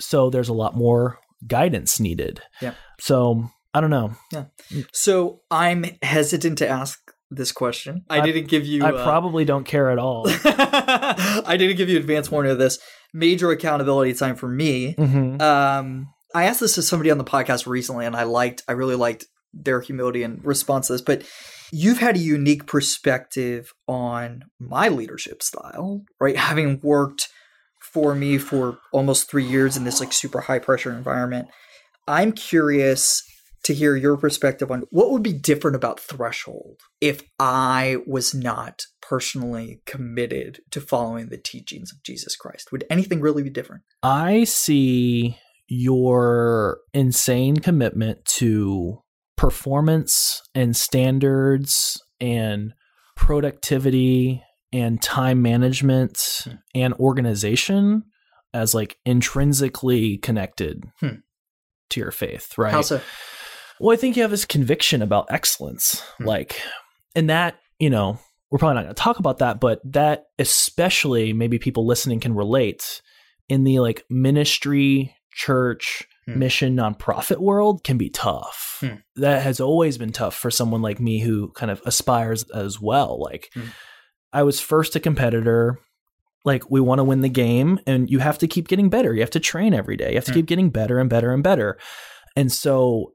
So 0.01 0.29
there's 0.31 0.49
a 0.49 0.55
lot 0.55 0.75
more 0.77 1.19
guidance 1.47 2.01
needed. 2.01 2.41
Yeah. 2.61 2.75
So 2.99 3.49
I 3.75 3.81
don't 3.81 3.91
know. 3.91 4.14
Yeah. 4.33 4.45
So 4.93 5.43
I'm 5.53 5.85
hesitant 6.03 6.59
to 6.59 6.69
ask 6.69 6.99
this 7.31 7.53
question. 7.53 8.05
I, 8.11 8.19
I- 8.21 8.25
didn't 8.27 8.49
give 8.49 8.66
you. 8.66 8.85
I 8.85 8.91
uh, 8.93 9.05
probably 9.05 9.45
don't 9.45 9.64
care 9.64 9.91
at 9.91 9.99
all. 9.99 10.25
I 10.29 11.57
didn't 11.59 11.77
give 11.77 11.89
you 11.89 11.99
advance 11.99 12.31
warning 12.31 12.51
of 12.53 12.59
this. 12.59 12.79
Major 13.14 13.51
accountability 13.53 14.14
time 14.14 14.35
for 14.37 14.49
me. 14.49 14.95
Mhm. 14.99 15.41
Um, 15.41 16.09
I 16.39 16.45
asked 16.45 16.61
this 16.61 16.76
to 16.76 16.82
somebody 16.82 17.11
on 17.11 17.18
the 17.18 17.24
podcast 17.24 17.66
recently, 17.66 18.07
and 18.07 18.14
I 18.14 18.22
liked, 18.22 18.62
I 18.68 18.72
really 18.72 18.95
liked 18.95 19.26
their 19.53 19.80
humility 19.80 20.22
and 20.22 20.45
response 20.45 20.86
to 20.86 20.93
this. 20.93 21.03
But 21.03 21.24
you've 21.72 21.99
had 21.99 22.14
a 22.14 22.20
unique 22.20 22.66
perspective 22.66 23.72
on 23.89 24.45
my 24.61 24.89
leadership 24.89 25.43
style, 25.43 26.05
right? 26.20 26.36
Having 26.36 26.78
worked 26.80 27.28
for 27.80 28.14
me 28.14 28.39
for 28.39 28.78
almost 28.93 29.28
three 29.28 29.45
years 29.45 29.76
in 29.76 29.82
this 29.82 29.99
like 29.99 30.12
super 30.12 30.43
high 30.43 30.61
pressure 30.61 30.93
environment, 30.93 31.49
I'm 32.07 32.30
curious 32.30 33.24
to 33.64 33.74
hear 33.74 33.97
your 33.97 34.16
perspective 34.16 34.70
on 34.70 34.84
what 34.91 35.11
would 35.11 35.24
be 35.24 35.32
different 35.32 35.74
about 35.74 35.99
Threshold 35.99 36.78
if 37.01 37.20
I 37.41 37.99
was 38.07 38.32
not 38.32 38.82
personally 39.03 39.80
committed 39.86 40.61
to 40.70 40.80
following 40.80 41.30
the 41.30 41.36
teachings 41.36 41.91
of 41.91 42.01
Jesus 42.05 42.36
Christ. 42.36 42.70
Would 42.70 42.84
anything 42.89 43.20
really 43.20 43.43
be 43.43 43.51
different? 43.51 43.82
I 44.05 44.45
see 44.45 45.36
your 45.69 46.79
insane 46.95 47.57
commitment 47.59 48.25
to 48.25 48.99
performance 49.37 50.43
and 50.55 50.75
standards 50.77 52.03
and 52.21 52.73
productivity 53.16 54.43
and 54.73 55.01
time 55.03 55.41
management 55.43 56.43
Hmm. 56.45 56.51
and 56.75 56.95
organization 56.95 58.05
as 58.55 58.75
like 58.75 58.99
intrinsically 59.05 60.16
connected 60.19 60.85
Hmm. 61.01 61.16
to 61.91 62.01
your 62.01 62.11
faith, 62.11 62.57
right? 62.59 62.73
How 62.73 62.81
so? 62.83 63.01
Well, 63.81 63.93
I 63.93 63.97
think 63.97 64.16
you 64.16 64.23
have 64.23 64.31
this 64.31 64.45
conviction 64.45 65.03
about 65.03 65.27
excellence. 65.31 66.01
Hmm. 66.19 66.25
Like, 66.25 66.61
and 67.14 67.31
that, 67.31 67.59
you 67.79 67.91
know, 67.91 68.19
we're 68.51 68.59
probably 68.59 68.77
not 68.77 68.83
going 68.85 68.95
to 68.95 69.01
talk 69.03 69.19
about 69.19 69.39
that, 69.39 69.61
but 69.61 69.81
that 69.85 70.25
especially 70.39 71.33
maybe 71.33 71.59
people 71.59 71.87
listening 71.87 72.19
can 72.21 72.35
relate 72.35 73.03
in 73.49 73.64
the 73.64 73.81
like 73.81 74.05
ministry, 74.11 75.14
church, 75.39 76.03
Hmm. 76.26 76.39
mission, 76.41 76.76
nonprofit 76.76 77.39
world 77.39 77.84
can 77.84 77.97
be 77.97 78.11
tough. 78.11 78.78
Hmm. 78.80 78.97
That 79.16 79.41
has 79.43 79.61
always 79.61 79.97
been 79.97 80.12
tough 80.12 80.34
for 80.36 80.51
someone 80.51 80.82
like 80.82 81.01
me 81.01 81.20
who 81.20 81.51
kind 81.53 81.70
of 81.70 81.80
aspires 81.86 82.45
as 82.51 82.80
well. 82.80 83.18
Like, 83.20 83.49
Hmm. 83.55 83.68
I 84.32 84.43
was 84.43 84.61
first 84.61 84.95
a 84.97 85.01
competitor. 85.01 85.78
Like, 86.45 86.70
we 86.70 86.80
want 86.80 86.99
to 86.99 87.05
win 87.05 87.22
the 87.22 87.28
game, 87.30 87.80
and 87.86 88.11
you 88.11 88.18
have 88.18 88.39
to 88.39 88.47
keep 88.47 88.68
getting 88.68 88.91
better. 88.91 89.14
You 89.14 89.20
have 89.20 89.30
to 89.30 89.41
train 89.41 89.72
every 89.74 89.97
day. 89.97 90.11
You 90.11 90.16
have 90.16 90.24
to 90.26 90.32
Hmm. 90.32 90.39
keep 90.39 90.47
getting 90.47 90.70
better 90.70 90.99
and 90.99 91.09
better 91.09 91.32
and 91.32 91.43
better. 91.43 91.78
And 92.36 92.53
so 92.53 93.12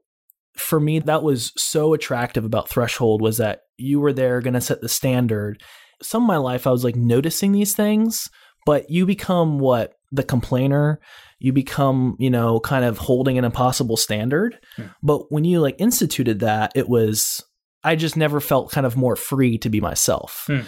for 0.56 0.78
me 0.80 1.00
that 1.00 1.22
was 1.24 1.52
so 1.56 1.94
attractive 1.94 2.44
about 2.44 2.68
threshold 2.68 3.20
was 3.20 3.38
that 3.38 3.60
you 3.76 3.98
were 4.00 4.12
there 4.12 4.40
going 4.40 4.54
to 4.54 4.60
set 4.60 4.80
the 4.80 4.88
standard 4.88 5.60
some 6.00 6.22
of 6.22 6.28
my 6.28 6.36
life 6.36 6.64
i 6.64 6.70
was 6.70 6.84
like 6.84 6.94
noticing 6.94 7.50
these 7.50 7.74
things 7.74 8.28
but 8.64 8.88
you 8.88 9.04
become 9.04 9.58
what 9.58 9.94
the 10.14 10.22
complainer 10.22 11.00
you 11.38 11.52
become 11.52 12.16
you 12.18 12.30
know 12.30 12.60
kind 12.60 12.84
of 12.84 12.98
holding 12.98 13.36
an 13.38 13.44
impossible 13.44 13.96
standard 13.96 14.58
Hmm. 14.76 14.86
but 15.02 15.30
when 15.32 15.44
you 15.44 15.60
like 15.60 15.76
instituted 15.78 16.40
that 16.40 16.72
it 16.74 16.88
was 16.88 17.42
i 17.82 17.96
just 17.96 18.16
never 18.16 18.40
felt 18.40 18.70
kind 18.70 18.86
of 18.86 18.96
more 18.96 19.16
free 19.16 19.58
to 19.58 19.68
be 19.68 19.80
myself 19.80 20.44
Hmm. 20.46 20.60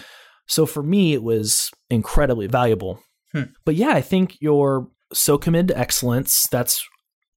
so 0.47 0.65
for 0.65 0.83
me 0.83 1.13
it 1.13 1.23
was 1.23 1.69
incredibly 1.89 2.47
valuable 2.47 2.99
Hmm. 3.33 3.43
but 3.65 3.75
yeah 3.75 3.89
i 3.91 4.01
think 4.01 4.37
you're 4.41 4.87
so 5.13 5.37
committed 5.37 5.69
to 5.69 5.77
excellence 5.79 6.47
that's 6.51 6.83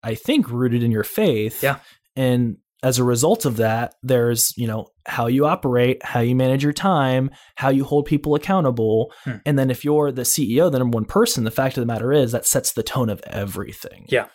i 0.03 0.15
think 0.15 0.51
rooted 0.51 0.83
in 0.83 0.91
your 0.91 1.05
faith 1.05 1.63
Yeah. 1.63 1.79
and 2.17 2.57
as 2.83 2.99
a 2.99 3.05
result 3.05 3.45
of 3.45 3.57
that 3.57 3.95
there's 4.03 4.57
you 4.57 4.67
know 4.67 4.87
how 5.07 5.27
you 5.27 5.47
operate 5.47 6.03
how 6.05 6.21
you 6.21 6.35
manage 6.35 6.63
your 6.63 6.73
time 6.73 7.31
how 7.57 7.69
you 7.69 7.85
hold 7.85 8.07
people 8.07 8.35
accountable 8.35 9.13
Hmm. 9.25 9.37
and 9.45 9.59
then 9.59 9.71
if 9.71 9.85
you're 9.85 10.11
the 10.13 10.23
ceo 10.23 10.71
the 10.71 10.79
number 10.79 10.95
one 10.97 11.05
person 11.05 11.45
the 11.45 11.51
fact 11.51 11.77
of 11.77 11.83
the 11.83 11.87
matter 11.87 12.13
is 12.13 12.33
that 12.33 12.47
sets 12.47 12.73
the 12.73 12.83
tone 12.83 13.11
of 13.11 13.21
everything 13.27 14.07
Yeah. 14.09 14.27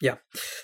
Yeah. 0.00 0.14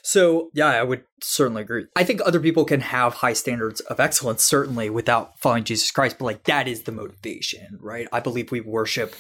So, 0.05 0.51
yeah, 0.55 0.69
I 0.69 0.85
would 0.85 1.03
certainly 1.21 1.63
agree. 1.63 1.87
I 1.97 2.05
think 2.05 2.21
other 2.25 2.39
people 2.39 2.65
can 2.65 2.79
have 2.81 3.15
high 3.15 3.33
standards 3.33 3.81
of 3.81 3.99
excellence, 3.99 4.45
certainly, 4.45 4.89
without 4.89 5.41
following 5.41 5.65
Jesus 5.65 5.91
Christ, 5.91 6.19
but 6.21 6.25
like 6.27 6.45
that 6.45 6.69
is 6.69 6.85
the 6.85 6.93
motivation, 6.93 7.77
right? 7.81 8.07
I 8.13 8.21
believe 8.21 8.53
we 8.53 8.61
worship 8.61 9.13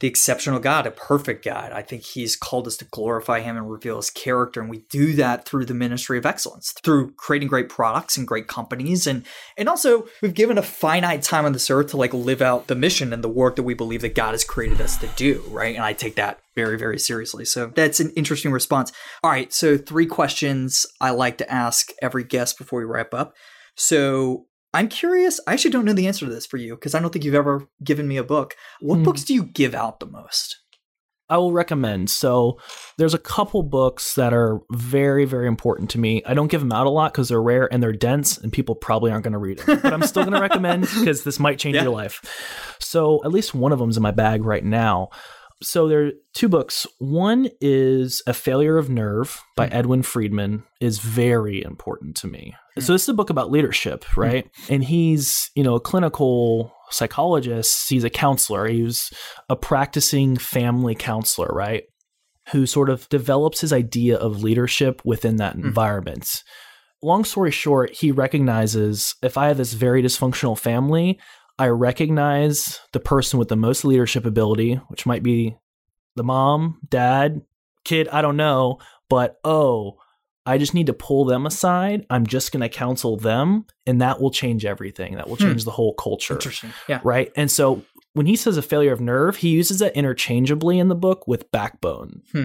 the 0.00 0.08
exceptional 0.08 0.58
God, 0.58 0.86
a 0.86 0.90
perfect 0.90 1.44
God. 1.44 1.72
I 1.72 1.82
think 1.82 2.02
He's 2.02 2.36
called 2.36 2.66
us 2.66 2.76
to 2.78 2.84
glorify 2.84 3.40
Him 3.40 3.56
and 3.56 3.70
reveal 3.70 3.96
His 3.96 4.10
character, 4.10 4.60
and 4.60 4.68
we 4.68 4.84
do 4.90 5.14
that 5.14 5.46
through 5.46 5.64
the 5.64 5.74
ministry 5.74 6.18
of 6.18 6.26
excellence, 6.26 6.72
through 6.82 7.12
creating 7.12 7.48
great 7.48 7.68
products 7.68 8.16
and 8.16 8.26
great 8.26 8.46
companies, 8.48 9.06
and 9.06 9.24
and 9.56 9.68
also 9.68 10.06
we've 10.20 10.34
given 10.34 10.58
a 10.58 10.62
finite 10.62 11.22
time 11.22 11.44
on 11.44 11.52
this 11.52 11.70
earth 11.70 11.88
to 11.88 11.96
like 11.96 12.12
live 12.12 12.42
out 12.42 12.66
the 12.66 12.74
mission 12.74 13.12
and 13.12 13.24
the 13.24 13.28
work 13.28 13.56
that 13.56 13.62
we 13.62 13.74
believe 13.74 14.02
that 14.02 14.14
God 14.14 14.32
has 14.32 14.44
created 14.44 14.80
us 14.80 14.96
to 14.98 15.08
do, 15.16 15.42
right? 15.48 15.74
And 15.74 15.84
I 15.84 15.92
take 15.92 16.16
that 16.16 16.40
very 16.54 16.78
very 16.78 16.98
seriously. 16.98 17.44
So 17.44 17.72
that's 17.74 18.00
an 18.00 18.10
interesting 18.10 18.52
response. 18.52 18.92
All 19.22 19.30
right, 19.30 19.52
so 19.52 19.78
three 19.78 20.06
questions 20.06 20.86
I 21.00 21.10
like 21.10 21.38
to 21.38 21.50
ask 21.50 21.90
every 22.02 22.24
guest 22.24 22.58
before 22.58 22.80
we 22.80 22.84
wrap 22.84 23.14
up. 23.14 23.34
So 23.76 24.46
I'm 24.76 24.88
curious. 24.88 25.40
I 25.46 25.54
actually 25.54 25.70
don't 25.72 25.84
know 25.84 25.92
the 25.94 26.06
answer 26.06 26.26
to 26.26 26.32
this 26.32 26.46
for 26.46 26.56
you 26.58 26.74
because 26.74 26.94
I 26.94 27.00
don't 27.00 27.10
think 27.12 27.24
you've 27.24 27.34
ever 27.34 27.66
given 27.82 28.06
me 28.06 28.16
a 28.18 28.24
book. 28.24 28.54
What 28.80 28.96
Hmm. 28.96 29.02
books 29.04 29.24
do 29.24 29.34
you 29.34 29.44
give 29.44 29.74
out 29.74 30.00
the 30.00 30.06
most? 30.06 30.58
I 31.28 31.38
will 31.38 31.52
recommend. 31.52 32.08
So 32.08 32.60
there's 32.98 33.14
a 33.14 33.18
couple 33.18 33.64
books 33.64 34.14
that 34.14 34.32
are 34.32 34.60
very, 34.70 35.24
very 35.24 35.48
important 35.48 35.90
to 35.90 35.98
me. 35.98 36.22
I 36.24 36.34
don't 36.34 36.46
give 36.46 36.60
them 36.60 36.70
out 36.70 36.86
a 36.86 36.90
lot 36.90 37.12
because 37.12 37.28
they're 37.30 37.42
rare 37.42 37.72
and 37.72 37.82
they're 37.82 37.92
dense, 37.92 38.38
and 38.38 38.52
people 38.52 38.76
probably 38.76 39.10
aren't 39.10 39.24
going 39.24 39.32
to 39.32 39.38
read 39.38 39.58
them. 39.58 39.80
But 39.82 39.92
I'm 39.92 40.02
still 40.04 40.22
going 40.22 40.34
to 40.36 40.40
recommend 40.40 40.82
because 40.82 41.24
this 41.24 41.40
might 41.40 41.58
change 41.58 41.74
Yeah. 41.74 41.82
your 41.82 41.92
life. 41.92 42.20
So 42.78 43.20
at 43.24 43.32
least 43.32 43.54
one 43.56 43.72
of 43.72 43.80
them's 43.80 43.96
in 43.96 44.04
my 44.04 44.12
bag 44.12 44.44
right 44.44 44.64
now. 44.64 45.08
So 45.62 45.88
there 45.88 46.06
are 46.06 46.12
two 46.34 46.48
books. 46.48 46.86
One 46.98 47.48
is 47.60 48.22
A 48.26 48.34
Failure 48.34 48.76
of 48.76 48.90
Nerve 48.90 49.42
by 49.56 49.68
Hmm. 49.68 49.74
Edwin 49.74 50.02
Friedman 50.02 50.64
is 50.80 50.98
very 50.98 51.62
important 51.62 52.16
to 52.18 52.26
me. 52.26 52.54
Hmm. 52.74 52.82
So 52.82 52.92
this 52.92 53.04
is 53.04 53.08
a 53.08 53.14
book 53.14 53.30
about 53.30 53.50
leadership, 53.50 54.04
hmm. 54.04 54.20
right? 54.20 54.50
And 54.68 54.84
he's, 54.84 55.50
you 55.54 55.62
know, 55.62 55.74
a 55.74 55.80
clinical 55.80 56.74
psychologist, 56.90 57.88
he's 57.88 58.04
a 58.04 58.10
counselor. 58.10 58.68
He 58.68 58.82
was 58.82 59.10
a 59.48 59.56
practicing 59.56 60.36
family 60.36 60.94
counselor, 60.94 61.48
right? 61.48 61.84
Who 62.50 62.66
sort 62.66 62.90
of 62.90 63.08
develops 63.08 63.60
his 63.60 63.72
idea 63.72 64.16
of 64.16 64.42
leadership 64.42 65.02
within 65.04 65.36
that 65.36 65.54
hmm. 65.54 65.66
environment. 65.66 66.42
Long 67.02 67.24
story 67.24 67.50
short, 67.50 67.92
he 67.92 68.10
recognizes 68.10 69.14
if 69.22 69.36
I 69.36 69.48
have 69.48 69.58
this 69.58 69.74
very 69.74 70.02
dysfunctional 70.02 70.58
family, 70.58 71.18
I 71.58 71.68
recognize 71.68 72.80
the 72.92 73.00
person 73.00 73.38
with 73.38 73.48
the 73.48 73.56
most 73.56 73.84
leadership 73.84 74.26
ability, 74.26 74.74
which 74.88 75.06
might 75.06 75.22
be 75.22 75.56
the 76.14 76.24
mom, 76.24 76.80
dad, 76.88 77.42
kid, 77.84 78.08
I 78.08 78.20
don't 78.22 78.36
know, 78.36 78.78
but 79.08 79.38
oh, 79.44 79.96
I 80.44 80.58
just 80.58 80.74
need 80.74 80.86
to 80.86 80.92
pull 80.92 81.24
them 81.24 81.46
aside. 81.46 82.06
I'm 82.10 82.26
just 82.26 82.52
going 82.52 82.60
to 82.60 82.68
counsel 82.68 83.16
them, 83.16 83.64
and 83.86 84.00
that 84.00 84.20
will 84.20 84.30
change 84.30 84.64
everything. 84.64 85.14
That 85.16 85.28
will 85.28 85.36
Hmm. 85.36 85.44
change 85.44 85.64
the 85.64 85.70
whole 85.72 85.94
culture 85.94 86.34
Interesting. 86.34 86.72
Yeah. 86.88 87.00
right? 87.04 87.32
And 87.36 87.50
so 87.50 87.82
when 88.12 88.26
he 88.26 88.36
says 88.36 88.56
a 88.56 88.62
failure 88.62 88.92
of 88.92 89.00
nerve, 89.00 89.36
he 89.36 89.48
uses 89.48 89.78
that 89.80 89.96
interchangeably 89.96 90.78
in 90.78 90.88
the 90.88 90.94
book 90.94 91.26
with 91.26 91.50
backbone. 91.50 92.22
Hmm. 92.32 92.44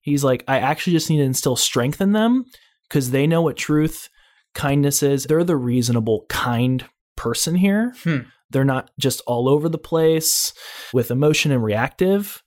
He's 0.00 0.24
like, 0.24 0.44
I 0.48 0.58
actually 0.60 0.92
just 0.94 1.10
need 1.10 1.18
to 1.18 1.24
instill 1.24 1.56
strength 1.56 2.00
in 2.00 2.12
them 2.12 2.44
because 2.88 3.10
they 3.10 3.26
know 3.26 3.42
what 3.42 3.56
truth, 3.56 4.08
kindness 4.54 5.02
is. 5.02 5.24
They're 5.24 5.44
the 5.44 5.56
reasonable, 5.56 6.26
kind 6.28 6.84
person 7.16 7.56
here. 7.56 7.92
Hmm. 8.04 8.18
They're 8.50 8.64
not 8.64 8.90
just 8.98 9.20
all 9.26 9.48
over 9.48 9.68
the 9.68 9.78
place 9.78 10.52
with 10.92 11.10
emotion 11.10 11.50
and 11.52 11.62
reactive. 11.62 12.42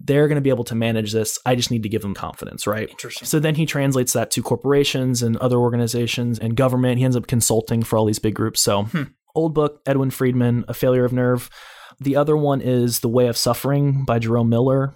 they're 0.00 0.28
going 0.28 0.36
to 0.36 0.40
be 0.40 0.48
able 0.50 0.62
to 0.62 0.76
manage 0.76 1.10
this. 1.12 1.40
I 1.44 1.56
just 1.56 1.72
need 1.72 1.82
to 1.82 1.88
give 1.88 2.02
them 2.02 2.14
confidence, 2.14 2.68
right? 2.68 2.88
Interesting. 2.88 3.26
So 3.26 3.40
then 3.40 3.56
he 3.56 3.66
translates 3.66 4.12
that 4.12 4.30
to 4.30 4.42
corporations 4.44 5.22
and 5.24 5.36
other 5.38 5.56
organizations 5.58 6.38
and 6.38 6.54
government. 6.56 6.98
He 6.98 7.04
ends 7.04 7.16
up 7.16 7.26
consulting 7.26 7.82
for 7.82 7.98
all 7.98 8.04
these 8.04 8.20
big 8.20 8.34
groups. 8.34 8.62
So, 8.62 8.84
Hmm. 8.84 9.02
old 9.34 9.54
book, 9.54 9.80
Edwin 9.86 10.10
Friedman, 10.10 10.64
A 10.68 10.74
Failure 10.74 11.04
of 11.04 11.12
Nerve. 11.12 11.50
The 12.00 12.14
other 12.14 12.36
one 12.36 12.60
is 12.60 13.00
The 13.00 13.08
Way 13.08 13.26
of 13.26 13.36
Suffering 13.36 14.04
by 14.04 14.20
Jerome 14.20 14.48
Miller, 14.48 14.94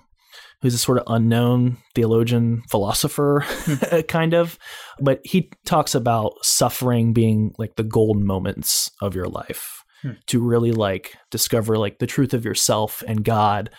who's 0.61 0.75
a 0.75 0.79
sort 0.79 0.99
of 0.99 1.05
unknown 1.09 1.79
theologian, 1.97 2.63
philosopher, 2.71 3.45
kind 4.09 4.35
of. 4.35 4.57
But 5.01 5.21
he 5.25 5.51
talks 5.65 5.97
about 5.97 6.35
suffering 6.43 7.13
being 7.13 7.55
like 7.59 7.75
the 7.75 7.83
golden 7.83 8.25
moments 8.25 8.89
of 9.01 9.17
your 9.17 9.27
life 9.27 9.83
Hmm. 10.03 10.11
to 10.27 10.41
really 10.41 10.73
like 10.73 11.15
discover 11.31 11.79
like 11.79 11.99
the 12.01 12.07
truth 12.07 12.35
of 12.35 12.45
yourself 12.45 13.03
and 13.07 13.25
God 13.25 13.71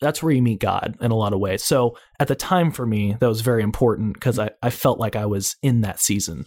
that's 0.00 0.22
where 0.22 0.32
you 0.32 0.40
meet 0.40 0.60
God 0.60 0.96
in 1.02 1.10
a 1.10 1.14
lot 1.14 1.34
of 1.34 1.40
ways. 1.40 1.62
So 1.62 1.94
at 2.18 2.28
the 2.28 2.34
time 2.34 2.70
for 2.70 2.86
me, 2.86 3.16
that 3.20 3.28
was 3.28 3.42
very 3.42 3.62
important 3.62 4.14
because 4.14 4.38
I, 4.38 4.50
I 4.62 4.70
felt 4.70 4.98
like 4.98 5.14
I 5.14 5.26
was 5.26 5.56
in 5.62 5.82
that 5.82 6.00
season. 6.00 6.46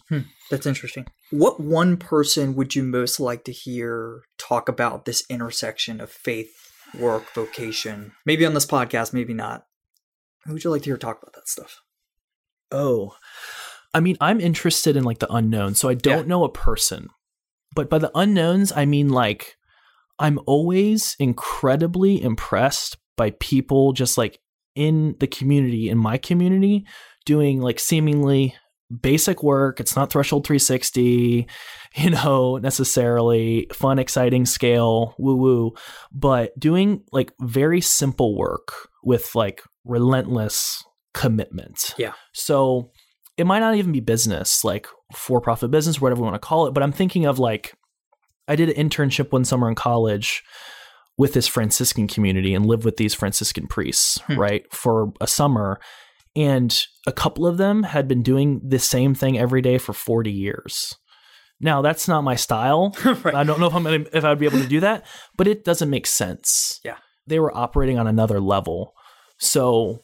That's 0.49 0.65
interesting. 0.65 1.05
What 1.29 1.59
one 1.59 1.97
person 1.97 2.55
would 2.55 2.73
you 2.73 2.81
most 2.81 3.19
like 3.19 3.43
to 3.43 3.51
hear 3.51 4.21
talk 4.39 4.69
about 4.69 5.05
this 5.05 5.23
intersection 5.29 6.01
of 6.01 6.09
faith, 6.09 6.49
work, 6.99 7.31
vocation? 7.35 8.13
Maybe 8.25 8.43
on 8.43 8.55
this 8.55 8.65
podcast, 8.65 9.13
maybe 9.13 9.35
not. 9.35 9.65
Who 10.45 10.53
would 10.53 10.63
you 10.63 10.71
like 10.71 10.81
to 10.81 10.89
hear 10.89 10.97
talk 10.97 11.21
about 11.21 11.33
that 11.35 11.47
stuff? 11.47 11.79
Oh, 12.71 13.15
I 13.93 13.99
mean, 13.99 14.17
I'm 14.19 14.41
interested 14.41 14.95
in 14.97 15.03
like 15.03 15.19
the 15.19 15.31
unknown. 15.31 15.75
So 15.75 15.89
I 15.89 15.93
don't 15.93 16.21
Yeah. 16.21 16.25
know 16.27 16.43
a 16.43 16.51
person, 16.51 17.09
but 17.73 17.89
by 17.89 17.97
the 17.97 18.11
unknowns, 18.15 18.71
I 18.71 18.85
mean 18.85 19.09
like 19.09 19.57
I'm 20.19 20.39
always 20.45 21.15
incredibly 21.19 22.21
impressed 22.21 22.97
by 23.17 23.31
people 23.39 23.93
just 23.93 24.17
like 24.17 24.39
in 24.75 25.15
the 25.19 25.27
community, 25.27 25.89
in 25.89 25.97
my 25.97 26.17
community, 26.17 26.85
doing 27.25 27.61
like 27.61 27.79
seemingly 27.79 28.55
basic 29.01 29.43
work. 29.43 29.79
It's 29.79 29.95
not 29.95 30.11
threshold 30.11 30.45
360, 30.45 31.47
you 31.95 32.09
know, 32.09 32.57
necessarily 32.57 33.67
fun, 33.73 33.99
exciting 33.99 34.45
scale, 34.45 35.15
woo 35.17 35.35
woo, 35.35 35.73
but 36.11 36.57
doing 36.59 37.03
like 37.11 37.33
very 37.41 37.81
simple 37.81 38.37
work 38.37 38.89
with 39.03 39.35
like 39.35 39.61
relentless 39.83 40.83
commitment. 41.13 41.93
Yeah. 41.97 42.13
So 42.33 42.91
it 43.37 43.45
might 43.45 43.59
not 43.59 43.75
even 43.75 43.91
be 43.91 43.99
business, 43.99 44.63
like 44.63 44.87
for 45.15 45.41
profit 45.41 45.71
business, 45.71 45.99
whatever 45.99 46.21
we 46.21 46.25
want 46.29 46.35
to 46.41 46.47
call 46.47 46.67
it, 46.67 46.73
but 46.73 46.83
I'm 46.83 46.91
thinking 46.91 47.25
of 47.25 47.39
like, 47.39 47.73
I 48.47 48.55
did 48.55 48.69
an 48.69 48.89
internship 48.89 49.31
one 49.31 49.45
summer 49.45 49.67
in 49.69 49.75
college 49.75 50.43
with 51.17 51.33
this 51.33 51.47
Franciscan 51.47 52.07
community 52.07 52.53
and 52.53 52.65
lived 52.65 52.85
with 52.85 52.97
these 52.97 53.13
Franciscan 53.13 53.67
priests, 53.67 54.19
Hmm. 54.27 54.39
right, 54.39 54.73
for 54.73 55.13
a 55.21 55.27
summer. 55.27 55.79
And 56.35 56.75
a 57.05 57.11
couple 57.11 57.45
of 57.45 57.57
them 57.57 57.83
had 57.83 58.07
been 58.07 58.23
doing 58.23 58.59
the 58.67 58.79
same 58.79 59.13
thing 59.13 59.37
every 59.37 59.61
day 59.61 59.77
for 59.77 59.93
40 59.93 60.31
years. 60.31 60.95
Now, 61.61 61.81
that's 61.81 62.07
not 62.07 62.23
my 62.23 62.35
style. 62.35 62.95
right. 63.05 63.35
I 63.35 63.43
don't 63.43 63.59
know 63.59 63.67
if 63.67 63.73
I'm 63.73 63.83
gonna, 63.83 64.05
if 64.11 64.25
I'd 64.25 64.39
be 64.39 64.45
able 64.47 64.59
to 64.59 64.67
do 64.67 64.79
that, 64.81 65.05
but 65.37 65.47
it 65.47 65.63
doesn't 65.63 65.89
make 65.89 66.07
sense. 66.07 66.79
Yeah. 66.83 66.97
They 67.27 67.39
were 67.39 67.55
operating 67.55 67.97
on 67.99 68.07
another 68.07 68.39
level. 68.41 68.93
So 69.37 70.01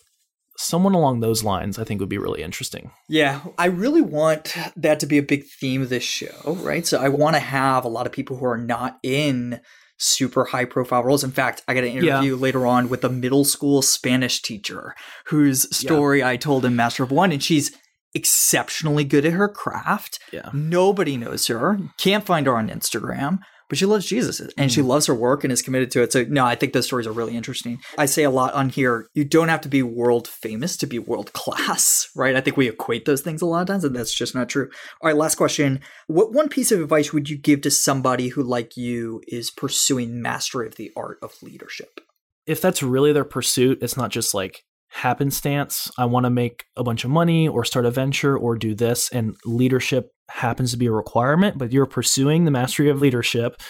someone 0.61 0.93
along 0.93 1.21
those 1.21 1.43
lines 1.43 1.79
I 1.79 1.85
think 1.85 1.99
would 2.01 2.09
be 2.09 2.17
really 2.17 2.43
interesting. 2.43 2.91
Yeah, 3.07 3.39
I 3.57 3.67
really 3.67 4.01
want 4.01 4.53
that 4.75 4.99
to 4.99 5.05
be 5.05 5.17
a 5.17 5.23
big 5.23 5.45
theme 5.45 5.81
of 5.81 5.89
this 5.89 6.03
show, 6.03 6.57
right? 6.61 6.85
So 6.85 6.99
I 6.99 7.07
want 7.09 7.35
to 7.35 7.39
have 7.39 7.85
a 7.85 7.89
lot 7.89 8.05
of 8.05 8.11
people 8.11 8.37
who 8.37 8.45
are 8.45 8.57
not 8.57 8.99
in 9.01 9.61
super 9.97 10.45
high 10.45 10.65
profile 10.65 11.03
roles. 11.03 11.23
In 11.23 11.31
fact, 11.31 11.61
I 11.67 11.73
got 11.73 11.83
an 11.83 11.91
Yeah. 11.93 12.17
interview 12.19 12.35
later 12.35 12.65
on 12.65 12.89
with 12.89 13.03
a 13.03 13.09
middle 13.09 13.45
school 13.45 13.81
Spanish 13.81 14.41
teacher 14.41 14.95
whose 15.27 15.73
story 15.75 16.23
I 16.23 16.35
told 16.37 16.65
in 16.65 16.75
Master 16.75 17.03
of 17.03 17.11
One, 17.11 17.31
and 17.31 17.41
she's 17.43 17.71
exceptionally 18.13 19.03
good 19.03 19.25
at 19.25 19.33
her 19.33 19.47
craft. 19.47 20.19
Yeah. 20.31 20.49
Nobody 20.53 21.15
knows 21.15 21.47
her, 21.47 21.79
can't 21.97 22.25
find 22.25 22.47
her 22.47 22.55
on 22.57 22.69
Instagram, 22.69 23.39
but 23.69 23.77
she 23.77 23.85
loves 23.85 24.05
Jesus 24.05 24.41
and 24.57 24.71
she 24.71 24.81
mm-hmm. 24.81 24.89
loves 24.89 25.05
her 25.05 25.13
work 25.13 25.43
and 25.43 25.53
is 25.53 25.61
committed 25.61 25.91
to 25.91 26.01
it. 26.01 26.11
So, 26.11 26.25
no, 26.27 26.43
I 26.43 26.55
think 26.55 26.73
those 26.73 26.87
stories 26.87 27.07
are 27.07 27.11
really 27.11 27.37
interesting. 27.37 27.79
I 27.97 28.07
say 28.07 28.23
a 28.23 28.29
lot 28.31 28.53
on 28.55 28.69
here 28.69 29.07
you 29.13 29.23
don't 29.23 29.47
have 29.47 29.61
to 29.61 29.69
be 29.69 29.83
world 29.83 30.27
famous 30.27 30.75
to 30.77 30.87
be 30.87 30.99
world 30.99 31.31
class, 31.33 32.09
right? 32.15 32.35
I 32.35 32.41
think 32.41 32.57
we 32.57 32.67
equate 32.67 33.05
those 33.05 33.21
things 33.21 33.41
a 33.41 33.45
lot 33.45 33.61
of 33.61 33.67
times, 33.67 33.83
and 33.83 33.95
that's 33.95 34.13
just 34.13 34.35
not 34.35 34.49
true. 34.49 34.69
All 35.01 35.07
right, 35.07 35.15
last 35.15 35.35
question. 35.35 35.79
What 36.07 36.33
one 36.33 36.49
piece 36.49 36.71
of 36.71 36.81
advice 36.81 37.13
would 37.13 37.29
you 37.29 37.37
give 37.37 37.61
to 37.61 37.71
somebody 37.71 38.29
who, 38.29 38.43
like 38.43 38.75
you, 38.75 39.21
is 39.27 39.51
pursuing 39.51 40.21
mastery 40.21 40.67
of 40.67 40.75
the 40.75 40.91
art 40.97 41.19
of 41.21 41.41
leadership? 41.43 42.01
If 42.47 42.61
that's 42.61 42.81
really 42.81 43.13
their 43.13 43.23
pursuit, 43.23 43.79
it's 43.81 43.95
not 43.95 44.09
just 44.09 44.33
like 44.33 44.63
happenstance. 44.89 45.91
I 45.97 46.05
want 46.05 46.25
to 46.25 46.31
make 46.31 46.65
a 46.75 46.83
bunch 46.83 47.03
of 47.03 47.11
money 47.11 47.47
or 47.47 47.63
start 47.63 47.85
a 47.85 47.91
venture 47.91 48.35
or 48.35 48.57
do 48.57 48.73
this 48.73 49.09
and 49.11 49.35
leadership 49.45 50.11
happens 50.29 50.71
to 50.71 50.77
be 50.77 50.85
a 50.85 50.91
requirement, 50.91 51.57
but 51.57 51.71
you're 51.71 51.85
pursuing 51.85 52.45
the 52.45 52.51
mastery 52.51 52.89
of 52.89 53.01
leadership. 53.01 53.61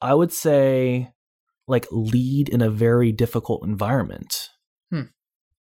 I 0.00 0.14
would 0.14 0.32
say 0.32 1.10
like 1.66 1.86
lead 1.90 2.48
in 2.48 2.62
a 2.62 2.70
very 2.70 3.12
difficult 3.12 3.64
environment. 3.64 4.48
Hmm. 4.90 5.02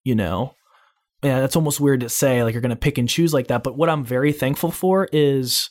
You 0.04 0.16
know? 0.16 0.54
Yeah, 1.24 1.40
that's 1.40 1.56
almost 1.56 1.80
weird 1.80 2.02
to 2.02 2.10
say 2.10 2.44
like 2.44 2.54
you're 2.54 2.62
going 2.62 2.70
to 2.70 2.76
pick 2.76 2.98
and 2.98 3.10
choose 3.10 3.34
like 3.34 3.48
that, 3.48 3.64
but 3.64 3.78
what 3.78 3.90
I'm 3.90 4.04
very 4.04 4.32
thankful 4.32 4.72
for 4.72 5.08
is 5.12 5.70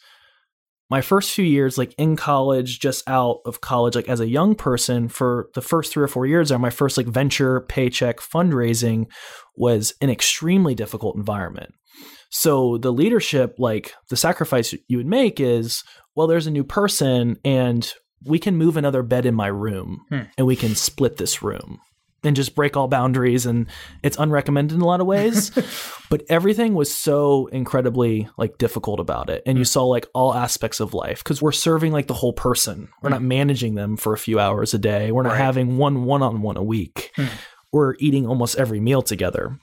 my 0.90 1.00
first 1.00 1.32
few 1.32 1.44
years 1.44 1.78
like 1.78 1.94
in 1.98 2.16
college 2.16 2.78
just 2.78 3.08
out 3.08 3.40
of 3.46 3.60
college 3.60 3.94
like 3.94 4.08
as 4.08 4.20
a 4.20 4.28
young 4.28 4.54
person 4.54 5.08
for 5.08 5.48
the 5.54 5.60
first 5.60 5.92
3 5.92 6.04
or 6.04 6.08
4 6.08 6.26
years 6.26 6.48
there 6.48 6.58
my 6.58 6.70
first 6.70 6.96
like 6.96 7.06
venture 7.06 7.62
paycheck 7.62 8.18
fundraising 8.18 9.06
was 9.56 9.94
an 10.00 10.10
extremely 10.10 10.74
difficult 10.74 11.16
environment 11.16 11.74
so 12.36 12.78
the 12.78 12.92
leadership 12.92 13.54
like 13.58 13.94
the 14.10 14.16
sacrifice 14.16 14.74
you 14.88 14.96
would 14.96 15.06
make 15.06 15.38
is 15.38 15.84
well 16.16 16.26
there's 16.26 16.48
a 16.48 16.50
new 16.50 16.64
person 16.64 17.38
and 17.44 17.92
we 18.26 18.38
can 18.40 18.56
move 18.56 18.76
another 18.76 19.02
bed 19.02 19.24
in 19.24 19.34
my 19.34 19.46
room 19.46 20.00
Hmm. 20.08 20.22
and 20.36 20.46
we 20.46 20.56
can 20.56 20.74
split 20.74 21.16
this 21.16 21.42
room 21.42 21.78
and 22.24 22.34
just 22.34 22.54
break 22.54 22.74
all 22.76 22.88
boundaries 22.88 23.44
and 23.46 23.66
it's 24.02 24.16
unrecommended 24.16 24.72
in 24.72 24.80
a 24.80 24.86
lot 24.86 25.00
of 25.00 25.06
ways. 25.06 25.50
But 26.10 26.22
everything 26.28 26.74
was 26.74 26.94
so 26.94 27.46
incredibly 27.48 28.28
like 28.38 28.56
difficult 28.58 29.00
about 29.00 29.28
it. 29.30 29.42
And 29.46 29.58
you 29.58 29.64
saw 29.64 29.84
like 29.84 30.06
all 30.14 30.32
aspects 30.34 30.78
of 30.80 30.94
life 30.94 31.24
because 31.24 31.42
we're 31.42 31.50
serving 31.52 31.92
like 31.92 32.06
the 32.06 32.14
whole 32.14 32.32
person. 32.32 32.88
We're 33.02 33.10
not 33.10 33.22
managing 33.22 33.74
them 33.74 33.96
for 33.96 34.12
a 34.12 34.18
few 34.18 34.38
hours 34.38 34.74
a 34.74 34.78
day. 34.78 35.10
We're 35.12 35.22
not 35.24 35.30
Right. 35.32 35.40
having 35.40 35.76
one 35.76 36.04
one-on-one 36.04 36.56
a 36.56 36.62
week. 36.62 37.10
Hmm. 37.16 37.26
we're 37.72 37.94
eating 37.98 38.26
almost 38.28 38.56
every 38.56 38.78
meal 38.80 39.02
together 39.02 39.58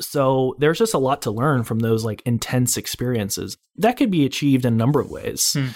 so 0.00 0.54
there's 0.58 0.78
just 0.78 0.94
a 0.94 0.98
lot 0.98 1.22
to 1.22 1.30
learn 1.30 1.62
from 1.64 1.80
those 1.80 2.04
like 2.04 2.22
intense 2.24 2.76
experiences 2.76 3.56
that 3.76 3.96
could 3.96 4.10
be 4.10 4.24
achieved 4.24 4.64
in 4.64 4.74
a 4.74 4.76
number 4.76 5.00
of 5.00 5.10
ways 5.10 5.50
Hmm. 5.52 5.68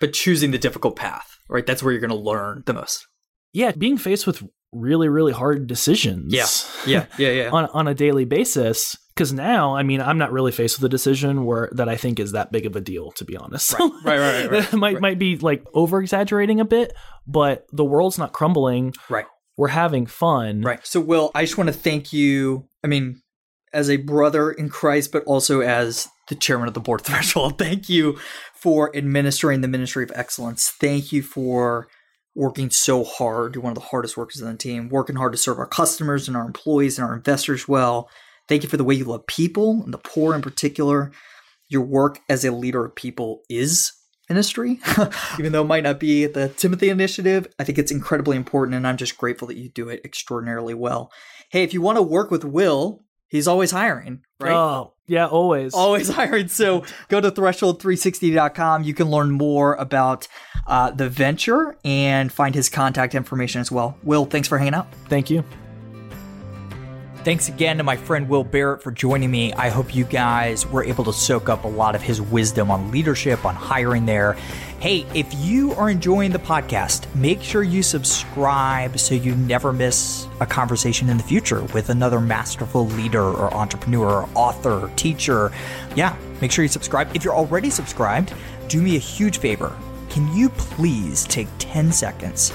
But 0.00 0.12
choosing 0.12 0.50
the 0.50 0.58
difficult 0.58 0.96
path, 0.96 1.38
right? 1.48 1.64
That's 1.64 1.82
where 1.82 1.92
you're 1.92 2.00
going 2.00 2.10
to 2.10 2.16
learn 2.16 2.62
the 2.66 2.74
most. 2.74 3.06
yeah 3.52 3.72
being 3.72 3.96
faced 3.96 4.26
with 4.26 4.42
really 4.72 5.08
really 5.08 5.32
hard 5.32 5.66
decisions 5.68 6.32
Yeah. 6.34 6.46
Yeah, 6.86 7.06
yeah, 7.18 7.30
yeah. 7.30 7.50
on 7.50 7.66
on 7.66 7.88
a 7.88 7.94
daily 7.94 8.24
basis. 8.24 8.96
Because 9.14 9.32
now, 9.32 9.76
I 9.76 9.84
mean, 9.84 10.00
I'm 10.00 10.18
not 10.18 10.32
really 10.32 10.50
faced 10.50 10.76
with 10.80 10.86
a 10.86 10.88
decision 10.88 11.44
where 11.44 11.68
that 11.70 11.88
I 11.88 11.96
think 11.96 12.18
is 12.18 12.32
that 12.32 12.50
big 12.50 12.66
of 12.66 12.74
a 12.74 12.80
deal, 12.80 13.12
to 13.12 13.24
be 13.24 13.36
honest. 13.36 13.78
Right, 13.78 13.92
right, 14.04 14.18
right, 14.18 14.50
right, 14.50 14.72
might 14.84 14.94
right. 14.94 15.00
might 15.00 15.18
be 15.20 15.36
like 15.36 15.64
over 15.72 16.00
exaggerating 16.00 16.58
a 16.58 16.64
bit, 16.64 16.92
but 17.24 17.64
the 17.72 17.84
world's 17.84 18.18
not 18.18 18.32
crumbling. 18.32 18.92
Right. 19.08 19.26
We're 19.56 19.68
having 19.68 20.06
fun. 20.06 20.62
Right. 20.62 20.84
So, 20.84 20.98
Will, 21.00 21.30
I 21.32 21.44
just 21.44 21.56
want 21.56 21.68
to 21.68 21.72
thank 21.72 22.12
you. 22.12 22.66
I 22.82 22.88
mean, 22.88 23.22
as 23.74 23.90
a 23.90 23.98
brother 23.98 24.50
in 24.50 24.68
Christ, 24.68 25.12
but 25.12 25.24
also 25.24 25.60
as 25.60 26.08
the 26.28 26.34
chairman 26.34 26.68
of 26.68 26.74
the 26.74 26.80
board 26.80 27.00
threshold, 27.04 27.58
thank 27.58 27.88
you 27.88 28.18
for 28.54 28.94
administering 28.96 29.60
the 29.60 29.68
ministry 29.68 30.04
of 30.04 30.12
excellence. 30.14 30.70
Thank 30.80 31.12
you 31.12 31.22
for 31.22 31.88
working 32.34 32.70
so 32.70 33.04
hard. 33.04 33.54
You're 33.54 33.62
one 33.62 33.72
of 33.72 33.78
the 33.78 33.88
hardest 33.88 34.16
workers 34.16 34.42
on 34.42 34.50
the 34.50 34.58
team, 34.58 34.88
working 34.88 35.16
hard 35.16 35.32
to 35.32 35.38
serve 35.38 35.58
our 35.58 35.66
customers 35.66 36.26
and 36.26 36.36
our 36.36 36.46
employees 36.46 36.98
and 36.98 37.06
our 37.06 37.14
investors 37.14 37.68
well. 37.68 38.08
Thank 38.48 38.62
you 38.62 38.68
for 38.68 38.76
the 38.76 38.84
way 38.84 38.94
you 38.94 39.04
love 39.04 39.26
people 39.26 39.82
and 39.84 39.92
the 39.92 39.98
poor 39.98 40.34
in 40.34 40.42
particular. 40.42 41.12
Your 41.68 41.82
work 41.82 42.20
as 42.28 42.44
a 42.44 42.52
leader 42.52 42.84
of 42.84 42.94
people 42.94 43.42
is 43.48 43.92
ministry, 44.28 44.80
even 45.38 45.52
though 45.52 45.62
it 45.62 45.68
might 45.68 45.84
not 45.84 46.00
be 46.00 46.26
the 46.26 46.48
Timothy 46.48 46.88
Initiative. 46.88 47.46
I 47.58 47.64
think 47.64 47.78
it's 47.78 47.92
incredibly 47.92 48.36
important, 48.36 48.76
and 48.76 48.86
I'm 48.86 48.96
just 48.96 49.16
grateful 49.16 49.48
that 49.48 49.56
you 49.56 49.68
do 49.68 49.88
it 49.88 50.00
extraordinarily 50.04 50.74
well. 50.74 51.10
Hey, 51.50 51.62
if 51.62 51.72
you 51.72 51.80
want 51.80 51.96
to 51.96 52.02
work 52.02 52.30
with 52.30 52.44
Will, 52.44 53.04
he's 53.34 53.48
always 53.48 53.72
hiring, 53.72 54.20
right? 54.38 54.52
Oh, 54.52 54.92
yeah, 55.08 55.26
always. 55.26 55.74
Always 55.74 56.08
hiring. 56.20 56.46
So 56.46 56.84
go 57.08 57.20
to 57.20 57.30
threshold360.com. 57.32 58.84
You 58.84 58.94
can 58.94 59.10
learn 59.10 59.32
more 59.32 59.74
about 59.74 60.28
uh, 60.68 60.92
the 60.92 61.08
venture 61.08 61.76
and 61.84 62.32
find 62.32 62.54
his 62.54 62.68
contact 62.68 63.14
information 63.14 63.60
as 63.60 63.72
well. 63.72 63.98
Will, 64.04 64.24
thanks 64.24 64.46
for 64.46 64.56
hanging 64.56 64.74
out. 64.74 64.86
Thank 65.08 65.30
you. 65.30 65.44
Thanks 67.24 67.48
again 67.48 67.78
to 67.78 67.84
my 67.84 67.96
friend 67.96 68.28
Will 68.28 68.44
Barrett 68.44 68.82
for 68.82 68.90
joining 68.90 69.30
me. 69.30 69.50
I 69.54 69.70
hope 69.70 69.94
you 69.94 70.04
guys 70.04 70.66
were 70.66 70.84
able 70.84 71.04
to 71.04 71.12
soak 71.14 71.48
up 71.48 71.64
a 71.64 71.68
lot 71.68 71.94
of 71.94 72.02
his 72.02 72.20
wisdom 72.20 72.70
on 72.70 72.90
leadership, 72.90 73.46
on 73.46 73.54
hiring 73.54 74.04
there. 74.04 74.34
Hey, 74.78 75.06
if 75.14 75.32
you 75.36 75.72
are 75.72 75.88
enjoying 75.88 76.32
the 76.32 76.38
podcast, 76.38 77.06
make 77.14 77.40
sure 77.40 77.62
you 77.62 77.82
subscribe 77.82 78.98
so 78.98 79.14
you 79.14 79.34
never 79.36 79.72
miss 79.72 80.28
a 80.40 80.44
conversation 80.44 81.08
in 81.08 81.16
the 81.16 81.22
future 81.22 81.62
with 81.72 81.88
another 81.88 82.20
masterful 82.20 82.88
leader 82.88 83.24
or 83.24 83.54
entrepreneur 83.54 84.24
or 84.24 84.28
author 84.34 84.84
or 84.84 84.88
teacher. 84.90 85.50
Yeah, 85.96 86.14
make 86.42 86.52
sure 86.52 86.62
you 86.62 86.68
subscribe. 86.68 87.16
If 87.16 87.24
you're 87.24 87.34
already 87.34 87.70
subscribed, 87.70 88.34
do 88.68 88.82
me 88.82 88.96
a 88.96 89.00
huge 89.00 89.38
favor. 89.38 89.74
Can 90.10 90.30
you 90.36 90.50
please 90.50 91.24
take 91.24 91.48
10 91.58 91.90
seconds? 91.90 92.52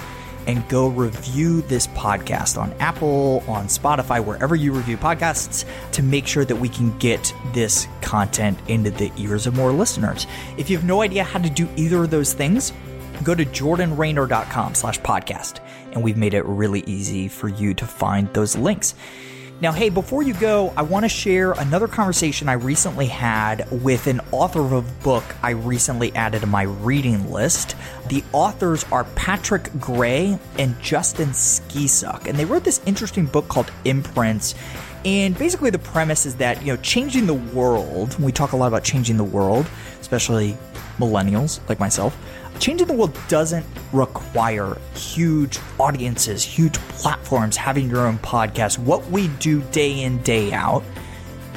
And 0.50 0.68
go 0.68 0.88
review 0.88 1.62
this 1.62 1.86
podcast 1.90 2.60
on 2.60 2.74
Apple, 2.80 3.44
on 3.48 3.68
Spotify, 3.68 4.24
wherever 4.24 4.56
you 4.56 4.74
review 4.74 4.98
podcasts 4.98 5.64
to 5.92 6.02
make 6.02 6.26
sure 6.26 6.44
that 6.44 6.56
we 6.56 6.68
can 6.68 6.98
get 6.98 7.32
this 7.54 7.88
content 8.02 8.58
into 8.68 8.90
the 8.90 9.12
ears 9.16 9.46
of 9.46 9.56
more 9.56 9.72
listeners. 9.72 10.26
If 10.58 10.68
you 10.68 10.76
have 10.76 10.88
no 10.88 11.04
idea 11.04 11.24
how 11.24 11.38
to 11.38 11.52
do 11.52 11.70
either 11.76 12.04
of 12.04 12.10
those 12.10 12.34
things, 12.34 12.74
go 13.24 13.36
to 13.36 13.46
jordanraynor.com 13.46 14.74
slash 14.74 15.00
podcast 15.02 15.60
and 15.92 16.02
we've 16.02 16.18
made 16.18 16.34
it 16.34 16.44
really 16.46 16.84
easy 16.88 17.28
for 17.28 17.48
you 17.48 17.76
to 17.76 17.86
find 17.86 18.34
those 18.34 18.58
links. 18.58 18.96
Now, 19.62 19.74
hey, 19.74 19.90
before 19.90 20.24
you 20.24 20.34
go, 20.36 20.72
I 20.78 20.84
want 20.84 21.04
to 21.04 21.10
share 21.10 21.52
another 21.52 21.90
conversation 21.90 22.48
I 22.48 22.54
recently 22.54 23.08
had 23.08 23.70
with 23.84 24.08
an 24.08 24.22
author 24.32 24.62
of 24.62 24.72
a 24.72 24.82
book 25.04 25.26
I 25.44 25.50
recently 25.50 26.16
added 26.16 26.42
to 26.42 26.48
my 26.48 26.64
reading 26.64 27.30
list. 27.30 27.76
The 28.08 28.24
authors 28.32 28.86
are 28.86 29.04
Patrick 29.16 29.70
Gray 29.78 30.40
and 30.58 30.80
Justin 30.80 31.32
Skeesuck, 31.32 32.26
and 32.26 32.40
they 32.40 32.46
wrote 32.46 32.64
this 32.64 32.80
interesting 32.86 33.26
book 33.26 33.50
called 33.50 33.70
Imprints. 33.84 34.56
And 35.04 35.38
basically, 35.38 35.72
the 35.72 35.80
premise 35.80 36.26
is 36.26 36.36
that, 36.36 36.62
you 36.62 36.68
know, 36.68 36.82
changing 36.82 37.28
the 37.28 37.34
world, 37.34 38.18
we 38.18 38.32
talk 38.32 38.54
a 38.54 38.56
lot 38.56 38.68
about 38.68 38.86
changing 38.86 39.18
the 39.18 39.26
world, 39.26 39.68
especially 40.00 40.58
millennials 41.00 41.60
like 41.68 41.82
myself, 41.82 42.18
changing 42.60 42.88
the 42.88 42.94
world 42.94 43.18
doesn't 43.28 43.66
require 43.94 44.78
huge 44.94 45.60
audiences, 45.80 46.44
huge 46.44 46.74
platforms, 46.74 47.56
having 47.58 47.90
your 47.90 48.06
own 48.06 48.18
podcast. 48.20 48.78
What 48.78 49.06
we 49.10 49.30
do 49.40 49.62
day 49.72 50.02
in, 50.04 50.22
day 50.24 50.52
out 50.52 50.84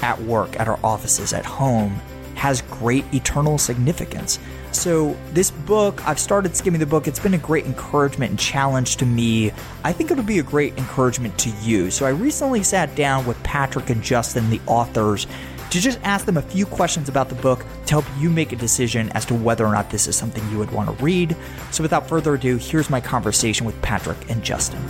at 0.03 0.20
work, 0.22 0.59
at 0.59 0.68
our 0.68 0.78
offices, 0.82 1.32
at 1.32 1.44
home 1.44 2.00
has 2.34 2.62
great 2.62 3.05
eternal 3.12 3.59
significance. 3.59 4.38
So, 4.72 5.16
this 5.32 5.50
book, 5.50 6.07
I've 6.09 6.18
started 6.18 6.57
skimming 6.57 6.80
the 6.80 6.86
book. 6.86 7.07
It's 7.07 7.18
been 7.18 7.34
a 7.34 7.38
great 7.38 7.66
encouragement 7.66 8.30
and 8.30 8.38
challenge 8.38 8.96
to 8.96 9.07
me. 9.07 9.53
I 9.84 9.92
think 9.92 10.11
it'll 10.11 10.24
be 10.24 10.38
a 10.38 10.42
great 10.42 10.78
encouragement 10.78 11.36
to 11.40 11.50
you. 11.62 11.90
So, 11.90 12.07
I 12.07 12.09
recently 12.09 12.62
sat 12.62 12.94
down 12.94 13.26
with 13.26 13.40
Patrick 13.42 13.90
and 13.90 14.03
Justin, 14.03 14.48
the 14.48 14.61
authors, 14.66 15.26
to 15.73 15.81
just 15.81 15.99
ask 16.03 16.27
them 16.27 16.37
a 16.37 16.43
few 16.43 16.66
questions 16.66 17.09
about 17.09 17.31
the 17.31 17.35
book 17.37 17.64
to 17.87 17.93
help 17.93 18.05
you 18.18 18.29
make 18.29 18.53
a 18.53 18.57
decision 18.57 19.09
as 19.12 19.25
to 19.25 19.35
whether 19.35 19.64
or 19.64 19.73
not 19.73 19.89
this 19.89 20.07
is 20.07 20.14
something 20.14 20.47
you 20.51 20.59
would 20.59 20.70
want 20.70 20.87
to 20.87 21.03
read. 21.03 21.35
So, 21.70 21.83
without 21.83 22.07
further 22.07 22.35
ado, 22.35 22.59
here's 22.59 22.91
my 22.91 23.01
conversation 23.01 23.64
with 23.64 23.81
Patrick 23.81 24.18
and 24.31 24.43
Justin. 24.43 24.83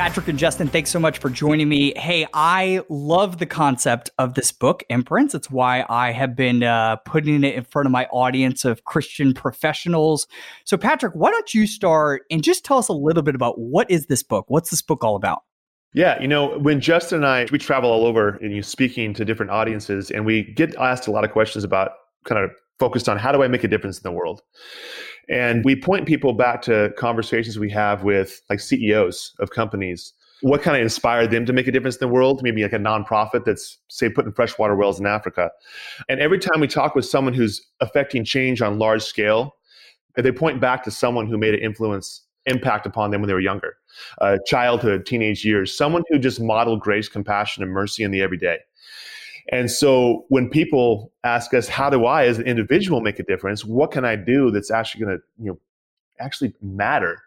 Patrick 0.00 0.28
and 0.28 0.38
Justin, 0.38 0.66
thanks 0.66 0.88
so 0.88 0.98
much 0.98 1.18
for 1.18 1.28
joining 1.28 1.68
me. 1.68 1.92
Hey, 1.94 2.26
I 2.32 2.80
love 2.88 3.36
the 3.36 3.44
concept 3.44 4.08
of 4.16 4.32
this 4.32 4.50
book, 4.50 4.82
Imprints. 4.88 5.34
It's 5.34 5.50
why 5.50 5.84
I 5.90 6.10
have 6.10 6.34
been 6.34 6.62
uh, 6.62 6.96
putting 7.04 7.44
it 7.44 7.54
in 7.54 7.64
front 7.64 7.84
of 7.84 7.92
my 7.92 8.06
audience 8.06 8.64
of 8.64 8.84
Christian 8.84 9.34
professionals. 9.34 10.26
So, 10.64 10.78
Patrick, 10.78 11.12
why 11.14 11.30
don't 11.30 11.52
you 11.52 11.66
start 11.66 12.22
and 12.30 12.42
just 12.42 12.64
tell 12.64 12.78
us 12.78 12.88
a 12.88 12.94
little 12.94 13.22
bit 13.22 13.34
about 13.34 13.58
what 13.58 13.90
is 13.90 14.06
this 14.06 14.22
book? 14.22 14.46
What's 14.48 14.70
this 14.70 14.80
book 14.80 15.04
all 15.04 15.16
about? 15.16 15.42
Yeah, 15.92 16.18
you 16.18 16.28
know, 16.28 16.58
when 16.58 16.80
Justin 16.80 17.16
and 17.16 17.26
I 17.26 17.46
we 17.52 17.58
travel 17.58 17.90
all 17.90 18.06
over 18.06 18.36
and 18.36 18.54
you 18.54 18.62
speaking 18.62 19.12
to 19.12 19.24
different 19.26 19.52
audiences, 19.52 20.10
and 20.10 20.24
we 20.24 20.44
get 20.54 20.74
asked 20.76 21.08
a 21.08 21.10
lot 21.10 21.24
of 21.24 21.30
questions 21.30 21.62
about 21.62 21.90
kind 22.24 22.42
of 22.42 22.52
focused 22.78 23.06
on 23.06 23.18
how 23.18 23.32
do 23.32 23.42
I 23.42 23.48
make 23.48 23.64
a 23.64 23.68
difference 23.68 23.98
in 23.98 24.02
the 24.02 24.12
world. 24.12 24.40
And 25.30 25.64
we 25.64 25.76
point 25.76 26.06
people 26.06 26.32
back 26.32 26.60
to 26.62 26.92
conversations 26.98 27.58
we 27.58 27.70
have 27.70 28.02
with 28.02 28.42
like 28.50 28.60
CEOs 28.60 29.34
of 29.38 29.50
companies. 29.50 30.12
What 30.42 30.62
kind 30.62 30.76
of 30.76 30.82
inspired 30.82 31.30
them 31.30 31.46
to 31.46 31.52
make 31.52 31.68
a 31.68 31.72
difference 31.72 31.96
in 31.96 32.00
the 32.00 32.12
world? 32.12 32.42
Maybe 32.42 32.62
like 32.62 32.72
a 32.72 32.78
nonprofit 32.78 33.44
that's, 33.44 33.78
say, 33.88 34.08
putting 34.08 34.32
freshwater 34.32 34.74
wells 34.74 34.98
in 34.98 35.06
Africa. 35.06 35.50
And 36.08 36.18
every 36.18 36.38
time 36.38 36.60
we 36.60 36.66
talk 36.66 36.94
with 36.94 37.04
someone 37.04 37.34
who's 37.34 37.64
affecting 37.80 38.24
change 38.24 38.60
on 38.60 38.78
large 38.78 39.02
scale, 39.02 39.54
they 40.16 40.32
point 40.32 40.60
back 40.60 40.82
to 40.84 40.90
someone 40.90 41.26
who 41.26 41.38
made 41.38 41.54
an 41.54 41.60
influence, 41.60 42.22
impact 42.46 42.86
upon 42.86 43.10
them 43.10 43.20
when 43.20 43.28
they 43.28 43.34
were 43.34 43.40
younger, 43.40 43.76
uh, 44.20 44.38
childhood, 44.46 45.06
teenage 45.06 45.44
years, 45.44 45.76
someone 45.76 46.02
who 46.08 46.18
just 46.18 46.40
modeled 46.40 46.80
grace, 46.80 47.08
compassion, 47.08 47.62
and 47.62 47.70
mercy 47.70 48.02
in 48.02 48.10
the 48.10 48.22
everyday. 48.22 48.58
And 49.50 49.70
so 49.70 50.24
when 50.28 50.48
people 50.48 51.12
ask 51.24 51.52
us, 51.54 51.68
how 51.68 51.90
do 51.90 52.06
I 52.06 52.26
as 52.26 52.38
an 52.38 52.46
individual 52.46 53.00
make 53.00 53.18
a 53.18 53.24
difference? 53.24 53.64
What 53.64 53.90
can 53.90 54.04
I 54.04 54.16
do 54.16 54.50
that's 54.50 54.70
actually 54.70 55.04
going 55.04 55.18
to, 55.18 55.22
you 55.42 55.50
know, 55.50 55.58
actually 56.20 56.54
matter? 56.62 57.22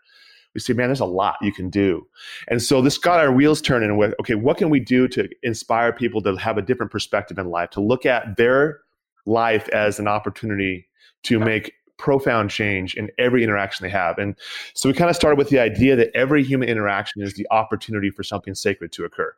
We 0.53 0.59
say, 0.61 0.74
man, 0.74 0.88
there's 0.88 0.99
a 0.99 1.05
lot 1.05 1.36
you 1.41 1.51
can 1.51 1.69
do. 1.69 2.07
And 2.47 2.61
so 2.61 2.82
this 2.82 2.97
got 2.97 3.19
our 3.19 3.32
wheels 3.32 3.61
turning 3.61 3.97
with, 3.97 4.13
okay, 4.19 4.36
what 4.36 4.57
can 4.57 4.69
we 4.69 4.80
do 4.80 5.07
to 5.09 5.28
inspire 5.41 5.91
people 5.91 6.21
to 6.21 6.36
have 6.36 6.57
a 6.57 6.61
different 6.61 6.91
perspective 6.91 7.39
in 7.39 7.49
life, 7.49 7.71
to 7.71 7.82
look 7.82 8.05
at 8.05 8.38
their 8.38 8.82
life 9.26 9.67
as 9.69 9.99
an 9.99 10.07
opportunity 10.07 10.88
to 11.24 11.39
make 11.39 11.74
profound 12.04 12.49
change 12.49 12.95
in 12.95 13.10
every 13.18 13.45
interaction 13.45 13.86
they 13.86 13.89
have. 13.89 14.18
And 14.18 14.36
so 14.74 14.89
we 14.89 14.93
kind 14.93 15.10
of 15.10 15.16
started 15.16 15.38
with 15.38 15.47
the 15.47 15.60
idea 15.60 15.95
that 15.95 16.12
every 16.14 16.43
human 16.43 16.68
interaction 16.68 17.22
is 17.22 17.34
the 17.36 17.47
opportunity 17.49 18.10
for 18.10 18.24
something 18.24 18.54
sacred 18.54 18.91
to 18.91 19.06
occur. 19.06 19.34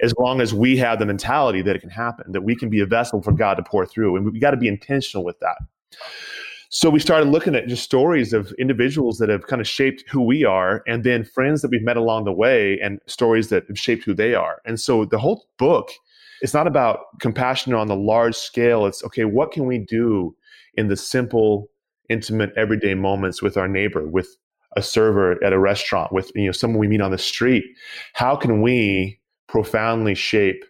As 0.00 0.12
long 0.18 0.40
as 0.40 0.52
we 0.52 0.76
have 0.78 0.98
the 0.98 1.06
mentality 1.06 1.62
that 1.62 1.76
it 1.76 1.78
can 1.78 1.90
happen, 1.90 2.32
that 2.32 2.40
we 2.40 2.56
can 2.56 2.70
be 2.70 2.80
a 2.80 2.86
vessel 2.86 3.22
for 3.22 3.30
God 3.30 3.54
to 3.54 3.62
pour 3.62 3.86
through. 3.86 4.16
And 4.16 4.32
we 4.32 4.40
got 4.40 4.50
to 4.50 4.56
be 4.56 4.66
intentional 4.66 5.24
with 5.24 5.38
that. 5.38 5.58
So 6.70 6.90
we 6.90 6.98
started 6.98 7.28
looking 7.28 7.54
at 7.54 7.68
just 7.68 7.84
stories 7.84 8.32
of 8.32 8.52
individuals 8.58 9.18
that 9.18 9.28
have 9.28 9.46
kind 9.46 9.60
of 9.62 9.68
shaped 9.68 10.02
who 10.10 10.20
we 10.20 10.44
are, 10.44 10.82
and 10.88 11.04
then 11.04 11.22
friends 11.22 11.62
that 11.62 11.70
we've 11.70 11.84
met 11.84 11.96
along 11.96 12.24
the 12.24 12.32
way, 12.32 12.80
and 12.80 12.98
stories 13.06 13.48
that 13.50 13.64
have 13.68 13.78
shaped 13.78 14.04
who 14.04 14.12
they 14.12 14.34
are. 14.34 14.60
And 14.66 14.80
so 14.80 15.04
the 15.04 15.18
whole 15.18 15.46
book, 15.56 15.92
it's 16.42 16.52
not 16.52 16.66
about 16.66 16.98
compassion 17.20 17.74
on 17.74 17.86
the 17.86 17.96
large 17.96 18.34
scale. 18.34 18.86
It's 18.86 19.04
okay, 19.04 19.24
what 19.24 19.52
can 19.52 19.66
we 19.66 19.78
do 19.78 20.34
in 20.74 20.88
the 20.88 20.96
simple, 20.96 21.70
intimate 22.08 22.52
everyday 22.56 22.94
moments 22.94 23.42
with 23.42 23.56
our 23.56 23.68
neighbor, 23.68 24.06
with 24.06 24.28
a 24.76 24.82
server 24.82 25.42
at 25.42 25.52
a 25.52 25.58
restaurant, 25.58 26.12
with 26.12 26.30
you 26.34 26.46
know 26.46 26.52
someone 26.52 26.78
we 26.78 26.88
meet 26.88 27.00
on 27.00 27.10
the 27.10 27.18
street. 27.18 27.64
How 28.14 28.36
can 28.36 28.62
we 28.62 29.20
profoundly 29.48 30.14
shape 30.14 30.64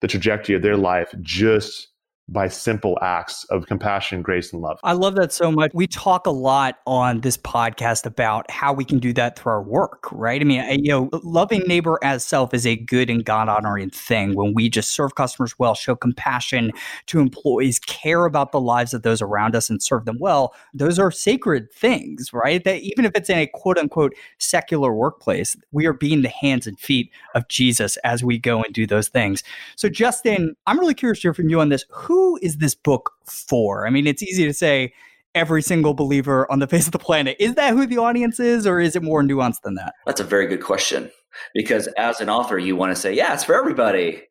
the 0.00 0.08
trajectory 0.08 0.54
of 0.54 0.62
their 0.62 0.76
life 0.76 1.14
just 1.20 1.88
by 2.30 2.46
simple 2.46 2.96
acts 3.02 3.44
of 3.44 3.66
compassion, 3.66 4.22
grace, 4.22 4.52
and 4.52 4.62
love. 4.62 4.78
I 4.84 4.92
love 4.92 5.16
that 5.16 5.32
so 5.32 5.50
much. 5.50 5.72
We 5.74 5.86
talk 5.86 6.26
a 6.26 6.30
lot 6.30 6.78
on 6.86 7.20
this 7.22 7.36
podcast 7.36 8.06
about 8.06 8.48
how 8.50 8.72
we 8.72 8.84
can 8.84 9.00
do 9.00 9.12
that 9.14 9.38
through 9.38 9.52
our 9.52 9.62
work, 9.62 10.06
right? 10.12 10.40
I 10.40 10.44
mean, 10.44 10.84
you 10.84 10.90
know, 10.90 11.10
loving 11.24 11.62
neighbor 11.66 11.98
as 12.02 12.24
self 12.24 12.54
is 12.54 12.66
a 12.66 12.76
good 12.76 13.10
and 13.10 13.24
God 13.24 13.48
honoring 13.48 13.90
thing 13.90 14.36
when 14.36 14.54
we 14.54 14.68
just 14.68 14.92
serve 14.92 15.16
customers 15.16 15.58
well, 15.58 15.74
show 15.74 15.96
compassion 15.96 16.70
to 17.06 17.18
employees, 17.18 17.80
care 17.80 18.24
about 18.24 18.52
the 18.52 18.60
lives 18.60 18.94
of 18.94 19.02
those 19.02 19.20
around 19.20 19.56
us, 19.56 19.68
and 19.68 19.82
serve 19.82 20.04
them 20.04 20.18
well. 20.20 20.54
Those 20.72 20.98
are 20.98 21.10
sacred 21.10 21.72
things, 21.72 22.32
right? 22.32 22.62
That 22.62 22.80
even 22.80 23.04
if 23.04 23.12
it's 23.16 23.28
in 23.28 23.38
a 23.38 23.46
quote 23.48 23.76
unquote 23.76 24.14
secular 24.38 24.94
workplace, 24.94 25.56
we 25.72 25.86
are 25.86 25.92
being 25.92 26.22
the 26.22 26.28
hands 26.28 26.66
and 26.68 26.78
feet 26.78 27.10
of 27.34 27.48
Jesus 27.48 27.96
as 27.98 28.22
we 28.22 28.38
go 28.38 28.62
and 28.62 28.72
do 28.72 28.86
those 28.86 29.08
things. 29.08 29.42
So, 29.74 29.88
Justin, 29.88 30.54
I'm 30.66 30.78
really 30.78 30.94
curious 30.94 31.18
to 31.20 31.22
hear 31.22 31.34
from 31.34 31.48
you 31.48 31.60
on 31.60 31.70
this. 31.70 31.84
Who 31.90 32.19
who 32.20 32.38
is 32.42 32.58
this 32.58 32.74
book 32.74 33.12
for? 33.24 33.86
I 33.86 33.90
mean, 33.90 34.06
it's 34.06 34.22
easy 34.22 34.44
to 34.44 34.52
say 34.52 34.92
every 35.34 35.62
single 35.62 35.94
believer 35.94 36.50
on 36.52 36.58
the 36.58 36.66
face 36.66 36.86
of 36.86 36.92
the 36.92 36.98
planet. 36.98 37.36
Is 37.40 37.54
that 37.54 37.72
who 37.72 37.86
the 37.86 37.96
audience 37.96 38.38
is, 38.38 38.66
or 38.66 38.78
is 38.78 38.94
it 38.94 39.02
more 39.02 39.22
nuanced 39.22 39.62
than 39.62 39.74
that? 39.76 39.94
That's 40.04 40.20
a 40.20 40.24
very 40.24 40.46
good 40.46 40.62
question. 40.62 41.10
Because 41.54 41.86
as 41.96 42.20
an 42.20 42.28
author, 42.28 42.58
you 42.58 42.76
want 42.76 42.94
to 42.94 43.00
say, 43.00 43.14
yeah, 43.14 43.32
it's 43.32 43.44
for 43.44 43.54
everybody. 43.54 44.22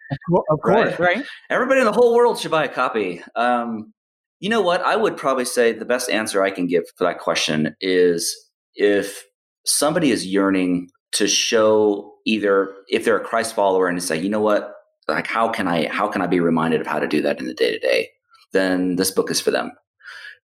Of 0.50 0.60
course, 0.62 1.00
right? 1.00 1.18
right? 1.18 1.26
Everybody 1.50 1.80
in 1.80 1.86
the 1.86 1.92
whole 1.92 2.14
world 2.14 2.38
should 2.38 2.52
buy 2.52 2.66
a 2.66 2.70
copy. 2.70 3.24
Um, 3.36 3.94
you 4.40 4.50
know 4.50 4.62
what? 4.62 4.82
I 4.82 4.96
would 4.96 5.18
probably 5.18 5.46
say 5.46 5.72
the 5.72 5.86
best 5.86 6.10
answer 6.10 6.44
I 6.44 6.52
can 6.52 6.68
give 6.68 6.84
for 6.96 7.06
that 7.06 7.20
question 7.20 7.76
is 7.82 8.36
if 8.76 9.26
somebody 9.66 10.12
is 10.12 10.28
yearning 10.28 10.90
to 11.14 11.28
show 11.28 12.14
either 12.26 12.76
if 12.90 13.04
they're 13.04 13.18
a 13.18 13.24
Christ 13.24 13.56
follower 13.56 13.88
and 13.88 14.00
to 14.00 14.06
say, 14.06 14.20
you 14.20 14.30
know 14.30 14.42
what, 14.42 14.76
like 15.10 15.28
how 15.28 15.50
can 15.50 15.68
i 15.68 15.88
how 15.88 16.08
can 16.08 16.22
i 16.22 16.28
be 16.28 16.40
reminded 16.40 16.82
of 16.82 16.88
how 16.88 17.00
to 17.00 17.08
do 17.08 17.22
that 17.22 17.40
in 17.40 17.46
the 17.46 17.54
day 17.54 17.72
to 17.72 17.80
day 17.80 18.10
then 18.54 18.96
this 18.96 19.12
book 19.12 19.30
is 19.30 19.42
for 19.42 19.52
them 19.52 19.72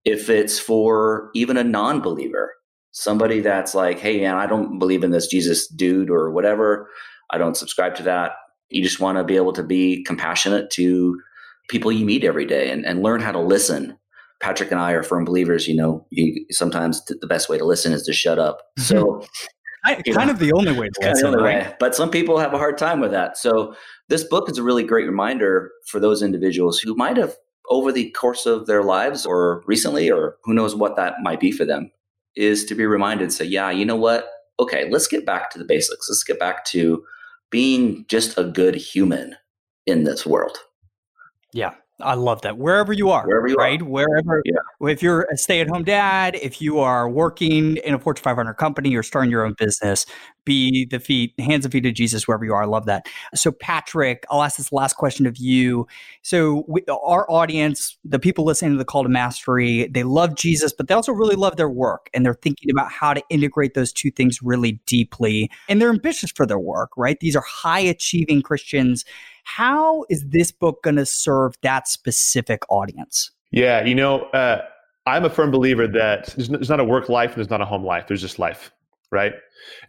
if 0.05 0.29
it's 0.29 0.59
for 0.59 1.31
even 1.35 1.57
a 1.57 1.65
non-believer 1.65 2.53
somebody 2.93 3.41
that's 3.41 3.75
like 3.75 3.99
hey 3.99 4.21
man 4.21 4.37
i 4.37 4.47
don't 4.47 4.79
believe 4.79 5.05
in 5.05 5.11
this 5.11 5.27
jesus 5.27 5.67
dude 5.69 6.11
or 6.11 6.31
whatever 6.31 6.89
i 7.31 7.39
don't 7.39 7.57
subscribe 7.57 7.95
to 7.95 8.03
that 8.03 8.33
you 8.71 8.83
just 8.83 9.01
want 9.01 9.19
to 9.19 9.25
be 9.25 9.37
able 9.37 9.53
to 9.53 9.63
be 9.63 10.03
compassionate 10.05 10.71
to 10.71 11.21
people 11.69 11.91
you 11.91 12.05
meet 12.05 12.25
every 12.25 12.45
day 12.45 12.71
and, 12.71 12.85
and 12.85 13.03
learn 13.03 13.21
how 13.21 13.33
to 13.33 13.41
listen 13.41 13.97
patrick 14.41 14.71
and 14.71 14.81
i 14.81 14.93
are 14.93 15.03
firm 15.03 15.25
believers 15.25 15.67
you 15.67 15.75
know 15.75 16.07
you, 16.11 16.45
sometimes 16.51 17.05
the 17.07 17.27
best 17.27 17.49
way 17.49 17.59
to 17.59 17.65
listen 17.65 17.93
is 17.93 18.03
to 18.03 18.13
shut 18.13 18.39
up 18.39 18.59
so 18.79 19.25
I, 19.85 19.97
kind 19.97 20.29
know, 20.29 20.33
of 20.33 20.39
the 20.39 20.53
only 20.53 20.73
way 20.73 20.89
to 20.89 21.01
listen, 21.09 21.35
right? 21.35 21.67
Way. 21.67 21.77
But 21.79 21.95
some 21.95 22.11
people 22.11 22.39
have 22.39 22.55
a 22.55 22.59
hard 22.59 22.79
time 22.79 23.01
with 23.01 23.11
that. 23.11 23.37
So 23.37 23.75
this 24.09 24.25
book 24.25 24.51
is 24.51 24.59
a 24.59 24.63
really 24.63 24.83
great 24.83 25.07
reminder 25.07 25.71
for 25.87 26.01
those 26.01 26.23
individuals 26.23 26.79
who 26.79 26.95
might 26.95 27.17
have 27.17 27.35
over 27.71 27.91
the 27.91 28.11
course 28.11 28.47
of 28.47 28.67
their 28.67 28.83
lives 28.83 29.25
or 29.25 29.63
recently 29.67 30.11
or 30.11 30.37
who 30.45 30.53
knows 30.53 30.75
what 30.75 30.97
that 30.97 31.15
might 31.23 31.41
be 31.41 31.51
for 31.51 31.65
them 31.65 31.91
is 32.37 32.65
to 32.65 32.75
be 32.75 32.85
reminded 32.85 33.33
say 33.33 33.45
yeah 33.45 33.71
you 33.71 33.85
know 33.85 33.97
what 33.97 34.29
okay 34.61 34.89
let's 34.91 35.07
get 35.07 35.25
back 35.25 35.51
to 35.51 35.59
the 35.59 35.65
basics 35.65 36.09
let's 36.11 36.25
get 36.25 36.39
back 36.39 36.65
to 36.65 37.03
being 37.51 38.05
just 38.09 38.37
a 38.37 38.45
good 38.45 38.75
human 38.75 39.35
in 39.87 40.05
this 40.05 40.27
world 40.27 40.59
yeah 41.53 41.75
I 42.01 42.15
love 42.15 42.43
that. 42.43 42.59
Wherever 42.59 42.93
you 42.93 43.11
are, 43.11 43.25
wherever 43.25 43.47
you 43.47 43.55
right? 43.55 43.81
Are. 43.81 43.85
Wherever, 43.85 44.43
yeah. 44.45 44.59
If 44.87 45.03
you're 45.03 45.27
a 45.33 45.37
stay-at-home 45.37 45.85
dad, 45.85 46.37
if 46.41 46.61
you 46.61 46.79
are 46.79 47.09
working 47.09 47.77
in 47.79 47.95
a 47.95 47.99
Fortune 47.99 48.23
500 48.23 48.55
company 48.55 48.95
or 48.95 49.03
starting 49.03 49.31
your 49.31 49.45
own 49.45 49.55
business, 49.59 50.07
be 50.45 50.87
the 50.87 50.99
feet, 50.99 51.33
hands 51.39 51.65
and 51.65 51.73
feet 51.73 51.87
of 51.87 51.95
Jesus 51.95 52.29
wherever 52.29 52.45
you 52.45 52.53
are. 52.53 52.63
I 52.63 52.67
love 52.67 52.87
that. 52.87 53.07
So, 53.35 53.51
Patrick, 53.53 54.25
I'll 54.31 54.43
ask 54.43 54.57
this 54.57 54.73
last 54.73 54.95
question 54.97 55.27
of 55.27 55.37
you. 55.39 55.87
So, 56.23 56.65
we, 56.69 56.83
our 56.89 57.31
audience, 57.31 57.97
the 58.05 58.19
people 58.19 58.45
listening 58.45 58.73
to 58.73 58.79
the 58.79 58.85
Call 58.85 59.03
to 59.03 59.09
Mastery, 59.09 59.89
they 59.89 60.03
love 60.03 60.35
Jesus, 60.35 60.73
but 60.73 60.89
they 60.89 60.95
also 60.95 61.13
really 61.13 61.37
love 61.37 61.57
their 61.57 61.71
work, 61.71 62.11
and 62.13 62.25
they're 62.25 62.35
thinking 62.35 62.71
about 62.71 62.91
how 62.91 63.15
to 63.15 63.23
integrate 63.31 63.75
those 63.75 63.93
two 63.93 64.11
things 64.11 64.43
really 64.43 64.81
deeply. 64.87 65.51
And 65.69 65.81
they're 65.81 65.91
ambitious 65.91 66.31
for 66.31 66.47
their 66.47 66.59
work, 66.59 66.91
right? 66.97 67.19
These 67.21 67.37
are 67.37 67.45
high-achieving 67.47 68.43
Christians 68.43 69.05
how 69.45 70.05
is 70.09 70.25
this 70.29 70.51
book 70.51 70.83
going 70.83 70.97
to 70.97 71.07
serve 71.07 71.55
that 71.63 71.87
specific 71.87 72.63
audience? 72.71 73.31
Yeah, 73.51 73.85
you 73.85 73.95
know, 73.95 74.23
uh, 74.31 74.63
I'm 75.07 75.25
a 75.25 75.31
firm 75.31 75.51
believer 75.51 75.87
that 75.87 76.35
there's, 76.37 76.71
not 76.71 76.81
a 76.81 76.85
work 76.85 77.09
life 77.09 77.31
and 77.31 77.37
there's 77.37 77.51
not 77.51 77.61
a 77.61 77.67
home 77.67 77.85
life. 77.85 78.07
There's 78.09 78.23
just 78.23 78.39
life, 78.39 78.73
right? 79.11 79.35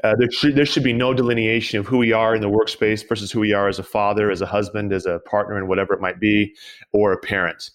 Uh, 0.03 0.13
there, 0.19 0.29
should, 0.29 0.55
there 0.55 0.65
should 0.65 0.83
be 0.83 0.91
no 0.91 1.13
delineation 1.13 1.79
of 1.79 1.87
who 1.87 1.97
we 1.97 2.11
are 2.11 2.35
in 2.35 2.41
the 2.41 2.49
workspace 2.49 3.07
versus 3.07 3.31
who 3.31 3.39
we 3.39 3.53
are 3.53 3.69
as 3.69 3.79
a 3.79 3.83
father, 3.83 4.29
as 4.29 4.41
a 4.41 4.45
husband, 4.45 4.91
as 4.91 5.05
a 5.05 5.19
partner, 5.19 5.57
and 5.57 5.69
whatever 5.69 5.93
it 5.93 6.01
might 6.01 6.19
be, 6.19 6.53
or 6.91 7.13
a 7.13 7.17
parent. 7.17 7.71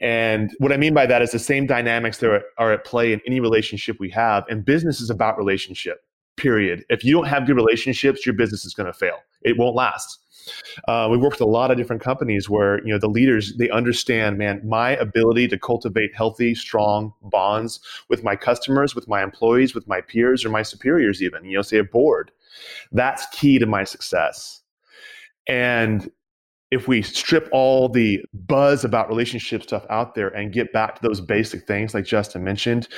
And 0.00 0.50
what 0.58 0.72
I 0.72 0.76
mean 0.76 0.94
by 0.94 1.06
that 1.06 1.22
is 1.22 1.30
the 1.30 1.38
same 1.38 1.66
dynamics 1.66 2.18
that 2.18 2.30
are, 2.30 2.42
are 2.58 2.72
at 2.72 2.84
play 2.84 3.12
in 3.12 3.20
any 3.26 3.38
relationship 3.38 4.00
we 4.00 4.10
have. 4.10 4.44
And 4.48 4.64
business 4.64 5.00
is 5.00 5.10
about 5.10 5.38
relationship, 5.38 6.02
period. 6.40 6.84
If 6.88 7.04
you 7.04 7.12
don't 7.12 7.26
have 7.26 7.46
good 7.46 7.56
relationships, 7.56 8.24
your 8.24 8.34
business 8.34 8.64
is 8.64 8.74
going 8.74 8.86
to 8.86 8.92
fail. 8.92 9.18
It 9.42 9.58
won't 9.58 9.76
last. 9.76 10.18
Uh, 10.88 11.08
we 11.10 11.18
work 11.18 11.32
with 11.32 11.40
a 11.40 11.46
lot 11.46 11.70
of 11.70 11.76
different 11.76 12.02
companies 12.02 12.48
where 12.48 12.84
you 12.84 12.92
know 12.92 12.98
the 12.98 13.08
leaders 13.08 13.56
they 13.58 13.68
understand, 13.70 14.38
man, 14.38 14.60
my 14.64 14.92
ability 14.96 15.46
to 15.48 15.58
cultivate 15.58 16.14
healthy, 16.14 16.54
strong 16.54 17.12
bonds 17.22 17.80
with 18.08 18.24
my 18.24 18.34
customers, 18.36 18.94
with 18.94 19.06
my 19.06 19.22
employees, 19.22 19.74
with 19.74 19.86
my 19.86 20.00
peers, 20.00 20.44
or 20.44 20.48
my 20.48 20.62
superiors, 20.62 21.22
even 21.22 21.44
you 21.44 21.56
know, 21.56 21.62
say 21.62 21.78
a 21.78 21.84
board, 21.84 22.30
that's 22.92 23.26
key 23.32 23.58
to 23.58 23.66
my 23.66 23.84
success. 23.84 24.62
And 25.46 26.10
if 26.70 26.86
we 26.86 27.02
strip 27.02 27.48
all 27.52 27.88
the 27.88 28.24
buzz 28.32 28.84
about 28.84 29.08
relationship 29.08 29.62
stuff 29.62 29.84
out 29.90 30.14
there 30.14 30.28
and 30.28 30.52
get 30.52 30.72
back 30.72 30.94
to 30.94 31.02
those 31.02 31.20
basic 31.20 31.66
things 31.66 31.94
like 31.94 32.04
Justin 32.04 32.44
mentioned, 32.44 32.88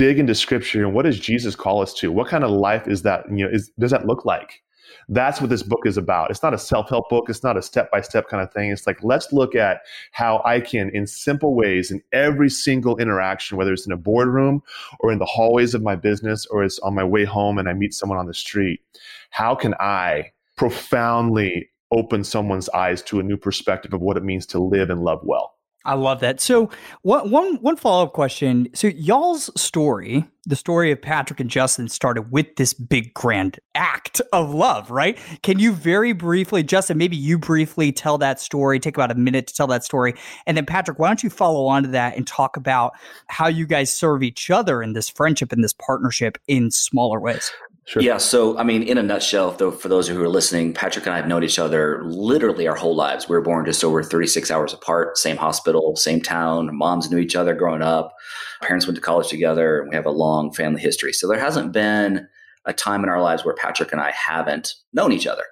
dig 0.00 0.18
into 0.18 0.34
scripture 0.34 0.82
and 0.82 0.94
what 0.94 1.04
does 1.04 1.20
Jesus 1.20 1.54
call 1.54 1.82
us 1.82 1.92
to? 1.92 2.10
What 2.10 2.26
kind 2.26 2.42
of 2.42 2.50
life 2.50 2.88
is 2.88 3.02
that, 3.02 3.26
you 3.30 3.44
know, 3.44 3.50
is 3.52 3.70
does 3.78 3.90
that 3.90 4.06
look 4.06 4.24
like? 4.24 4.62
That's 5.10 5.42
what 5.42 5.50
this 5.50 5.62
book 5.62 5.82
is 5.84 5.98
about. 5.98 6.30
It's 6.30 6.42
not 6.42 6.54
a 6.54 6.58
self 6.58 6.88
help 6.88 7.10
book, 7.10 7.28
it's 7.28 7.42
not 7.42 7.58
a 7.58 7.62
step 7.62 7.90
by 7.90 8.00
step 8.00 8.26
kind 8.26 8.42
of 8.42 8.50
thing. 8.50 8.70
It's 8.70 8.86
like, 8.86 8.96
let's 9.02 9.30
look 9.30 9.54
at 9.54 9.82
how 10.12 10.40
I 10.42 10.60
can, 10.60 10.88
in 10.94 11.06
simple 11.06 11.54
ways, 11.54 11.90
in 11.90 12.00
every 12.14 12.48
single 12.48 12.96
interaction, 12.96 13.58
whether 13.58 13.74
it's 13.74 13.84
in 13.84 13.92
a 13.92 13.98
boardroom 13.98 14.62
or 15.00 15.12
in 15.12 15.18
the 15.18 15.26
hallways 15.26 15.74
of 15.74 15.82
my 15.82 15.96
business 15.96 16.46
or 16.46 16.64
it's 16.64 16.78
on 16.78 16.94
my 16.94 17.04
way 17.04 17.26
home 17.26 17.58
and 17.58 17.68
I 17.68 17.74
meet 17.74 17.92
someone 17.92 18.18
on 18.18 18.26
the 18.26 18.32
street, 18.32 18.80
how 19.28 19.54
can 19.54 19.74
I 19.80 20.32
profoundly 20.56 21.68
open 21.92 22.24
someone's 22.24 22.70
eyes 22.70 23.02
to 23.02 23.20
a 23.20 23.22
new 23.22 23.36
perspective 23.36 23.92
of 23.92 24.00
what 24.00 24.16
it 24.16 24.24
means 24.24 24.46
to 24.46 24.60
live 24.60 24.88
and 24.88 25.02
love 25.02 25.20
well? 25.24 25.59
I 25.84 25.94
love 25.94 26.20
that. 26.20 26.40
So 26.40 26.68
one 27.02 27.30
one 27.30 27.56
one 27.56 27.76
follow 27.76 28.04
up 28.04 28.12
question. 28.12 28.68
So 28.74 28.88
y'all's 28.88 29.50
story, 29.60 30.26
the 30.44 30.56
story 30.56 30.92
of 30.92 31.00
Patrick 31.00 31.40
and 31.40 31.48
Justin, 31.48 31.88
started 31.88 32.30
with 32.30 32.56
this 32.56 32.74
big 32.74 33.14
grand 33.14 33.58
act 33.74 34.20
of 34.34 34.52
love, 34.52 34.90
right? 34.90 35.18
Can 35.42 35.58
you 35.58 35.72
very 35.72 36.12
briefly, 36.12 36.62
Justin, 36.62 36.98
maybe 36.98 37.16
you 37.16 37.38
briefly 37.38 37.92
tell 37.92 38.18
that 38.18 38.40
story? 38.40 38.78
Take 38.78 38.98
about 38.98 39.10
a 39.10 39.14
minute 39.14 39.46
to 39.46 39.54
tell 39.54 39.68
that 39.68 39.82
story, 39.82 40.14
and 40.46 40.54
then 40.54 40.66
Patrick, 40.66 40.98
why 40.98 41.08
don't 41.08 41.22
you 41.22 41.30
follow 41.30 41.66
on 41.66 41.82
to 41.84 41.88
that 41.88 42.14
and 42.14 42.26
talk 42.26 42.58
about 42.58 42.92
how 43.28 43.48
you 43.48 43.66
guys 43.66 43.90
serve 43.90 44.22
each 44.22 44.50
other 44.50 44.82
in 44.82 44.92
this 44.92 45.08
friendship 45.08 45.50
and 45.50 45.64
this 45.64 45.72
partnership 45.72 46.36
in 46.46 46.70
smaller 46.70 47.18
ways? 47.18 47.50
Sure. 47.86 48.02
Yeah. 48.02 48.18
So, 48.18 48.56
I 48.56 48.62
mean, 48.62 48.82
in 48.82 48.98
a 48.98 49.02
nutshell, 49.02 49.52
though, 49.52 49.70
for 49.70 49.88
those 49.88 50.06
who 50.06 50.22
are 50.22 50.28
listening, 50.28 50.72
Patrick 50.74 51.06
and 51.06 51.14
I 51.14 51.16
have 51.16 51.26
known 51.26 51.42
each 51.42 51.58
other 51.58 52.02
literally 52.04 52.68
our 52.68 52.76
whole 52.76 52.94
lives. 52.94 53.28
We 53.28 53.34
were 53.34 53.42
born 53.42 53.64
just 53.64 53.82
over 53.82 54.02
36 54.02 54.50
hours 54.50 54.72
apart, 54.72 55.18
same 55.18 55.36
hospital, 55.36 55.96
same 55.96 56.20
town. 56.20 56.76
Moms 56.76 57.10
knew 57.10 57.18
each 57.18 57.34
other 57.34 57.54
growing 57.54 57.82
up. 57.82 58.14
Parents 58.62 58.86
went 58.86 58.96
to 58.96 59.02
college 59.02 59.28
together, 59.28 59.80
and 59.80 59.90
we 59.90 59.96
have 59.96 60.06
a 60.06 60.10
long 60.10 60.52
family 60.52 60.80
history. 60.80 61.12
So, 61.12 61.26
there 61.26 61.40
hasn't 61.40 61.72
been 61.72 62.28
a 62.66 62.72
time 62.72 63.02
in 63.02 63.08
our 63.08 63.20
lives 63.20 63.44
where 63.44 63.54
Patrick 63.54 63.90
and 63.92 64.00
I 64.00 64.12
haven't 64.12 64.74
known 64.92 65.12
each 65.12 65.26
other 65.26 65.44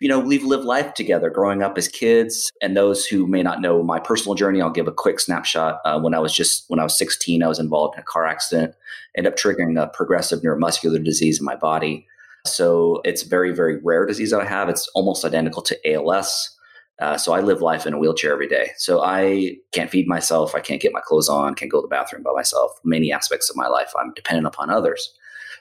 you 0.00 0.08
know, 0.08 0.18
we've 0.18 0.44
lived 0.44 0.64
life 0.64 0.94
together 0.94 1.30
growing 1.30 1.62
up 1.62 1.76
as 1.76 1.88
kids. 1.88 2.50
And 2.62 2.76
those 2.76 3.06
who 3.06 3.26
may 3.26 3.42
not 3.42 3.60
know 3.60 3.82
my 3.82 3.98
personal 3.98 4.34
journey, 4.34 4.62
I'll 4.62 4.70
give 4.70 4.88
a 4.88 4.92
quick 4.92 5.20
snapshot. 5.20 5.80
Uh, 5.84 6.00
when 6.00 6.14
I 6.14 6.18
was 6.18 6.34
just, 6.34 6.64
when 6.68 6.78
I 6.78 6.84
was 6.84 6.96
16, 6.96 7.42
I 7.42 7.48
was 7.48 7.58
involved 7.58 7.96
in 7.96 8.00
a 8.00 8.04
car 8.04 8.26
accident, 8.26 8.74
ended 9.16 9.32
up 9.32 9.38
triggering 9.38 9.80
a 9.80 9.88
progressive 9.88 10.40
neuromuscular 10.40 11.02
disease 11.02 11.40
in 11.40 11.44
my 11.44 11.56
body. 11.56 12.06
So 12.46 13.00
it's 13.04 13.22
very, 13.22 13.52
very 13.52 13.78
rare 13.82 14.06
disease 14.06 14.30
that 14.30 14.40
I 14.40 14.46
have. 14.46 14.68
It's 14.68 14.88
almost 14.88 15.24
identical 15.24 15.62
to 15.62 15.92
ALS. 15.92 16.54
Uh, 17.00 17.16
so 17.16 17.32
I 17.32 17.40
live 17.40 17.62
life 17.62 17.86
in 17.86 17.92
a 17.92 17.98
wheelchair 17.98 18.32
every 18.32 18.48
day. 18.48 18.70
So 18.76 19.02
I 19.02 19.56
can't 19.72 19.90
feed 19.90 20.08
myself. 20.08 20.54
I 20.54 20.60
can't 20.60 20.80
get 20.80 20.92
my 20.92 21.00
clothes 21.00 21.28
on. 21.28 21.54
Can't 21.54 21.70
go 21.70 21.78
to 21.78 21.82
the 21.82 21.88
bathroom 21.88 22.22
by 22.22 22.32
myself. 22.32 22.72
Many 22.84 23.12
aspects 23.12 23.50
of 23.50 23.56
my 23.56 23.68
life, 23.68 23.92
I'm 24.00 24.12
dependent 24.14 24.46
upon 24.46 24.70
others. 24.70 25.14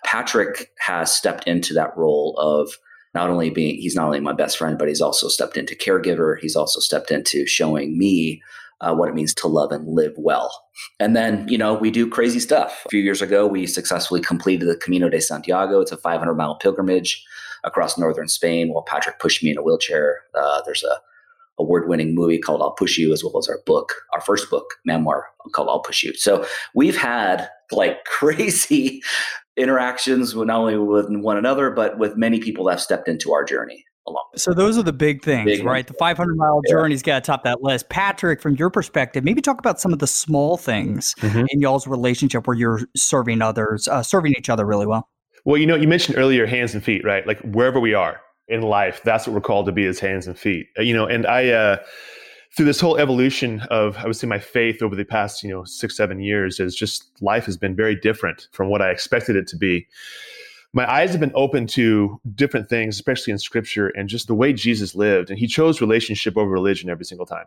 Patrick 0.03 0.71
has 0.79 1.13
stepped 1.13 1.47
into 1.47 1.73
that 1.73 1.95
role 1.95 2.35
of 2.37 2.77
not 3.17 3.31
only 3.31 3.49
being 3.49 3.77
he's 3.77 3.95
not 3.95 4.05
only 4.05 4.19
my 4.19 4.31
best 4.31 4.59
friend, 4.59 4.77
but 4.77 4.87
he's 4.87 5.01
also 5.01 5.27
stepped 5.27 5.57
into 5.57 5.75
caregiver. 5.75 6.37
He's 6.39 6.55
also 6.55 6.79
stepped 6.79 7.09
into 7.09 7.47
showing 7.47 7.97
me 7.97 8.43
uh, 8.79 8.93
what 8.93 9.09
it 9.09 9.15
means 9.15 9.33
to 9.33 9.47
love 9.47 9.71
and 9.71 9.87
live 9.87 10.13
well. 10.17 10.51
And 10.99 11.15
then, 11.15 11.47
you 11.47 11.57
know, 11.57 11.73
we 11.73 11.89
do 11.89 12.07
crazy 12.07 12.39
stuff. 12.39 12.83
A 12.85 12.89
few 12.89 13.01
years 13.01 13.23
ago, 13.23 13.47
we 13.47 13.65
successfully 13.65 14.21
completed 14.21 14.67
the 14.67 14.75
Camino 14.75 15.09
de 15.09 15.19
Santiago. 15.19 15.81
It's 15.81 15.91
a 15.91 15.97
500 15.97 16.35
mile 16.35 16.59
pilgrimage 16.59 17.25
across 17.63 17.97
northern 17.97 18.27
Spain 18.27 18.69
while 18.69 18.83
Patrick 18.83 19.19
pushed 19.19 19.43
me 19.43 19.49
in 19.49 19.57
a 19.57 19.63
wheelchair. 19.63 20.19
Uh, 20.35 20.61
there's 20.67 20.83
a 20.83 20.99
award 21.59 21.89
winning 21.89 22.13
movie 22.13 22.37
called 22.37 22.61
I'll 22.61 22.73
Push 22.73 22.99
You, 22.99 23.11
as 23.13 23.23
well 23.23 23.35
as 23.39 23.49
our 23.49 23.59
book, 23.65 23.93
our 24.13 24.21
first 24.21 24.47
book, 24.51 24.75
memoir 24.85 25.25
called 25.55 25.69
I'll 25.69 25.79
Push 25.79 26.03
You. 26.03 26.13
So 26.13 26.45
we've 26.75 26.95
had 26.97 27.49
like 27.71 28.05
crazy 28.19 29.01
interactions 29.57 30.35
with 30.35 30.47
not 30.47 30.59
only 30.59 30.77
with 30.77 31.07
one 31.09 31.37
another, 31.37 31.71
but 31.71 31.97
with 31.97 32.15
many 32.15 32.39
people 32.39 32.65
that 32.65 32.73
have 32.73 32.81
stepped 32.81 33.07
into 33.07 33.33
our 33.33 33.43
journey 33.43 33.83
along. 34.07 34.23
So 34.35 34.53
those 34.53 34.77
are 34.77 34.83
the 34.83 34.93
big 34.93 35.23
things, 35.23 35.45
big 35.45 35.65
right? 35.65 35.85
Ones. 35.85 35.87
The 35.87 35.93
500 35.93 36.37
mile 36.37 36.61
yeah. 36.65 36.71
journey's 36.71 37.01
got 37.01 37.23
to 37.23 37.27
top 37.27 37.43
that 37.43 37.61
list. 37.61 37.89
Patrick, 37.89 38.41
from 38.41 38.55
your 38.55 38.69
perspective, 38.69 39.23
maybe 39.23 39.41
talk 39.41 39.59
about 39.59 39.79
some 39.79 39.93
of 39.93 39.99
the 39.99 40.07
small 40.07 40.57
things 40.57 41.15
mm-hmm. 41.19 41.45
in 41.49 41.59
y'all's 41.59 41.87
relationship 41.87 42.47
where 42.47 42.55
you're 42.55 42.81
serving 42.95 43.41
others, 43.41 43.87
uh, 43.87 44.03
serving 44.03 44.33
each 44.37 44.49
other 44.49 44.65
really 44.65 44.85
well. 44.85 45.09
Well, 45.45 45.57
you 45.57 45.65
know, 45.65 45.75
you 45.75 45.87
mentioned 45.87 46.17
earlier 46.17 46.45
hands 46.45 46.73
and 46.73 46.83
feet, 46.83 47.03
right? 47.05 47.25
Like 47.25 47.39
wherever 47.41 47.79
we 47.79 47.93
are 47.93 48.21
in 48.47 48.61
life, 48.61 49.01
that's 49.03 49.27
what 49.27 49.33
we're 49.33 49.41
called 49.41 49.65
to 49.67 49.71
be 49.71 49.85
as 49.85 49.99
hands 49.99 50.27
and 50.27 50.37
feet. 50.37 50.67
Uh, 50.77 50.81
you 50.81 50.93
know, 50.93 51.05
and 51.05 51.25
I, 51.25 51.49
uh, 51.49 51.77
through 52.57 52.65
this 52.65 52.81
whole 52.81 52.97
evolution 52.97 53.61
of 53.69 53.95
I 53.97 54.07
would 54.07 54.15
say 54.15 54.25
my 54.25 54.39
faith 54.39 54.81
over 54.81 54.95
the 54.95 55.05
past 55.05 55.43
you 55.43 55.49
know 55.49 55.63
six 55.63 55.95
seven 55.95 56.19
years 56.19 56.59
is 56.59 56.75
just 56.75 57.09
life 57.21 57.45
has 57.45 57.55
been 57.55 57.75
very 57.75 57.95
different 57.95 58.47
from 58.51 58.67
what 58.67 58.81
I 58.81 58.89
expected 58.89 59.35
it 59.35 59.47
to 59.49 59.55
be. 59.55 59.87
My 60.73 60.91
eyes 60.91 61.11
have 61.11 61.19
been 61.19 61.31
open 61.33 61.65
to 61.67 62.19
different 62.35 62.67
things, 62.67 62.95
especially 62.95 63.31
in 63.31 63.39
Scripture, 63.39 63.87
and 63.89 64.09
just 64.09 64.27
the 64.27 64.33
way 64.33 64.53
Jesus 64.53 64.95
lived, 64.95 65.29
and 65.29 65.37
He 65.37 65.45
chose 65.45 65.79
relationship 65.81 66.35
over 66.35 66.49
religion 66.49 66.89
every 66.89 67.05
single 67.05 67.27
time. 67.27 67.45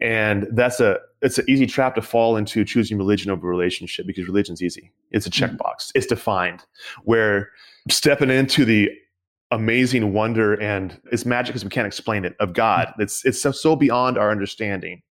And 0.00 0.46
that's 0.52 0.78
a 0.78 0.98
it's 1.22 1.38
an 1.38 1.46
easy 1.48 1.66
trap 1.66 1.94
to 1.94 2.02
fall 2.02 2.36
into 2.36 2.64
choosing 2.64 2.98
religion 2.98 3.30
over 3.30 3.48
relationship 3.48 4.06
because 4.06 4.28
religion's 4.28 4.62
easy. 4.62 4.92
It's 5.10 5.26
a 5.26 5.30
mm-hmm. 5.30 5.56
checkbox. 5.56 5.90
It's 5.94 6.06
defined. 6.06 6.62
Where 7.04 7.50
stepping 7.88 8.28
into 8.28 8.66
the 8.66 8.90
amazing 9.54 10.12
wonder 10.12 10.54
and 10.54 11.00
it's 11.12 11.24
magic 11.24 11.52
because 11.52 11.64
we 11.64 11.70
can't 11.70 11.86
explain 11.86 12.24
it 12.24 12.34
of 12.40 12.52
God. 12.52 12.92
Hmm. 12.94 13.02
It's 13.02 13.24
it's 13.24 13.40
so, 13.40 13.52
so 13.52 13.76
beyond 13.76 14.18
our 14.18 14.30
understanding. 14.30 15.02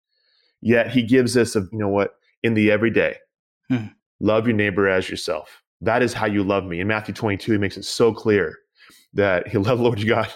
Yet 0.60 0.90
He 0.90 1.02
gives 1.02 1.36
us 1.36 1.56
a 1.56 1.60
you 1.60 1.78
know 1.78 1.88
what 1.88 2.16
in 2.42 2.54
the 2.54 2.70
everyday. 2.70 3.16
Hmm. 3.68 3.86
Love 4.20 4.46
your 4.46 4.56
neighbor 4.56 4.88
as 4.88 5.08
yourself. 5.08 5.62
That 5.80 6.02
is 6.02 6.12
how 6.12 6.26
you 6.26 6.44
love 6.44 6.64
me. 6.64 6.80
In 6.80 6.86
Matthew 6.86 7.14
22, 7.14 7.52
he 7.52 7.58
makes 7.58 7.76
it 7.76 7.84
so 7.84 8.12
clear 8.12 8.58
that 9.14 9.48
he 9.48 9.58
love 9.58 9.80
Lord 9.80 10.00
your 10.00 10.16
God 10.16 10.32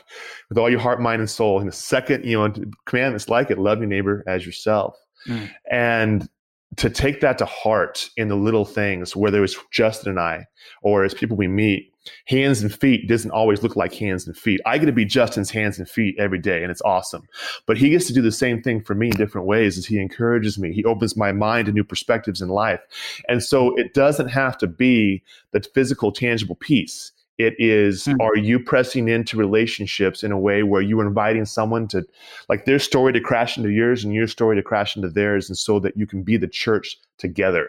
with 0.48 0.58
all 0.58 0.70
your 0.70 0.80
heart, 0.80 1.00
mind, 1.00 1.20
and 1.20 1.30
soul. 1.30 1.60
And 1.60 1.68
the 1.68 1.72
second, 1.72 2.24
you 2.24 2.36
know, 2.36 2.52
commandments 2.86 3.28
like 3.28 3.50
it, 3.50 3.58
love 3.58 3.78
your 3.78 3.86
neighbor 3.86 4.24
as 4.26 4.44
yourself. 4.44 4.96
Hmm. 5.24 5.44
And 5.70 6.28
to 6.76 6.90
take 6.90 7.20
that 7.20 7.38
to 7.38 7.46
heart 7.46 8.10
in 8.16 8.28
the 8.28 8.34
little 8.34 8.64
things, 8.64 9.16
whether 9.16 9.42
it's 9.44 9.56
Justin 9.72 10.10
and 10.10 10.20
I, 10.20 10.46
or 10.82 11.04
as 11.04 11.14
people 11.14 11.36
we 11.36 11.48
meet, 11.48 11.92
hands 12.26 12.62
and 12.62 12.74
feet 12.74 13.08
doesn't 13.08 13.30
always 13.30 13.62
look 13.62 13.76
like 13.76 13.94
hands 13.94 14.26
and 14.26 14.36
feet. 14.36 14.60
I 14.66 14.78
get 14.78 14.86
to 14.86 14.92
be 14.92 15.04
Justin's 15.04 15.50
hands 15.50 15.78
and 15.78 15.88
feet 15.88 16.16
every 16.18 16.38
day, 16.38 16.62
and 16.62 16.70
it's 16.70 16.82
awesome. 16.82 17.28
But 17.66 17.76
he 17.76 17.90
gets 17.90 18.06
to 18.06 18.12
do 18.12 18.22
the 18.22 18.32
same 18.32 18.62
thing 18.62 18.82
for 18.82 18.94
me 18.94 19.08
in 19.08 19.16
different 19.16 19.46
ways 19.46 19.78
as 19.78 19.86
he 19.86 19.98
encourages 19.98 20.58
me. 20.58 20.72
He 20.72 20.84
opens 20.84 21.16
my 21.16 21.32
mind 21.32 21.66
to 21.66 21.72
new 21.72 21.84
perspectives 21.84 22.40
in 22.40 22.48
life. 22.48 22.80
And 23.28 23.42
so 23.42 23.76
it 23.76 23.94
doesn't 23.94 24.28
have 24.28 24.58
to 24.58 24.66
be 24.66 25.22
the 25.52 25.60
physical, 25.74 26.12
tangible 26.12 26.56
piece. 26.56 27.12
It 27.38 27.54
is, 27.58 28.04
mm-hmm. 28.04 28.20
are 28.22 28.36
you 28.36 28.58
pressing 28.58 29.08
into 29.08 29.36
relationships 29.36 30.22
in 30.22 30.32
a 30.32 30.38
way 30.38 30.62
where 30.62 30.80
you're 30.80 31.06
inviting 31.06 31.44
someone 31.44 31.86
to, 31.88 32.06
like 32.48 32.64
their 32.64 32.78
story 32.78 33.12
to 33.12 33.20
crash 33.20 33.58
into 33.58 33.68
yours 33.68 34.04
and 34.04 34.14
your 34.14 34.26
story 34.26 34.56
to 34.56 34.62
crash 34.62 34.96
into 34.96 35.10
theirs, 35.10 35.50
and 35.50 35.58
so 35.58 35.78
that 35.80 35.98
you 35.98 36.06
can 36.06 36.22
be 36.22 36.38
the 36.38 36.48
church 36.48 36.96
together. 37.18 37.68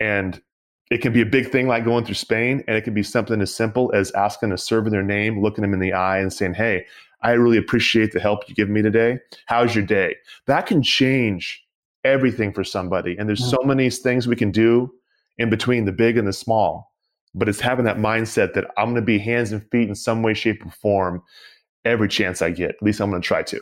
And 0.00 0.40
it 0.90 0.98
can 0.98 1.12
be 1.12 1.20
a 1.20 1.26
big 1.26 1.50
thing 1.50 1.66
like 1.66 1.84
going 1.84 2.04
through 2.04 2.14
Spain, 2.14 2.62
and 2.66 2.76
it 2.76 2.82
can 2.82 2.94
be 2.94 3.02
something 3.02 3.40
as 3.40 3.54
simple 3.54 3.90
as 3.92 4.12
asking 4.12 4.52
a 4.52 4.58
server 4.58 4.88
their 4.88 5.02
name, 5.02 5.42
looking 5.42 5.62
them 5.62 5.74
in 5.74 5.80
the 5.80 5.92
eye, 5.92 6.18
and 6.18 6.32
saying, 6.32 6.54
Hey, 6.54 6.86
I 7.22 7.32
really 7.32 7.56
appreciate 7.56 8.12
the 8.12 8.20
help 8.20 8.48
you 8.48 8.54
give 8.54 8.68
me 8.68 8.82
today. 8.82 9.18
How's 9.46 9.74
your 9.74 9.84
day? 9.84 10.16
That 10.46 10.66
can 10.66 10.82
change 10.82 11.64
everything 12.04 12.52
for 12.52 12.62
somebody. 12.62 13.16
And 13.18 13.28
there's 13.28 13.40
mm-hmm. 13.40 13.56
so 13.62 13.66
many 13.66 13.90
things 13.90 14.28
we 14.28 14.36
can 14.36 14.50
do 14.50 14.92
in 15.38 15.50
between 15.50 15.86
the 15.86 15.92
big 15.92 16.16
and 16.16 16.28
the 16.28 16.32
small. 16.32 16.92
But 17.34 17.48
it's 17.48 17.60
having 17.60 17.84
that 17.84 17.98
mindset 17.98 18.54
that 18.54 18.66
I'm 18.78 18.86
going 18.86 18.96
to 18.96 19.02
be 19.02 19.18
hands 19.18 19.52
and 19.52 19.68
feet 19.70 19.88
in 19.88 19.94
some 19.94 20.22
way, 20.22 20.34
shape, 20.34 20.64
or 20.64 20.70
form 20.70 21.22
every 21.84 22.08
chance 22.08 22.40
I 22.40 22.50
get. 22.50 22.70
At 22.70 22.82
least 22.82 23.00
I'm 23.00 23.10
going 23.10 23.20
to 23.20 23.26
try 23.26 23.42
to. 23.42 23.60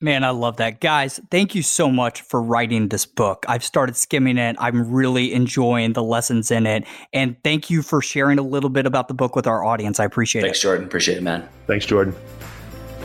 Man, 0.00 0.24
I 0.24 0.30
love 0.30 0.56
that. 0.56 0.80
Guys, 0.80 1.20
thank 1.30 1.54
you 1.54 1.62
so 1.62 1.88
much 1.88 2.20
for 2.22 2.42
writing 2.42 2.88
this 2.88 3.06
book. 3.06 3.46
I've 3.48 3.64
started 3.64 3.96
skimming 3.96 4.38
it. 4.38 4.56
I'm 4.58 4.92
really 4.92 5.32
enjoying 5.32 5.92
the 5.92 6.02
lessons 6.02 6.50
in 6.50 6.66
it. 6.66 6.84
And 7.12 7.36
thank 7.44 7.70
you 7.70 7.80
for 7.80 8.02
sharing 8.02 8.38
a 8.38 8.42
little 8.42 8.70
bit 8.70 8.86
about 8.86 9.08
the 9.08 9.14
book 9.14 9.36
with 9.36 9.46
our 9.46 9.64
audience. 9.64 10.00
I 10.00 10.04
appreciate 10.04 10.42
Thanks, 10.42 10.58
it. 10.58 10.60
Thanks, 10.60 10.62
Jordan. 10.62 10.84
Appreciate 10.84 11.18
it, 11.18 11.22
man. 11.22 11.48
Thanks, 11.66 11.86
Jordan. 11.86 12.14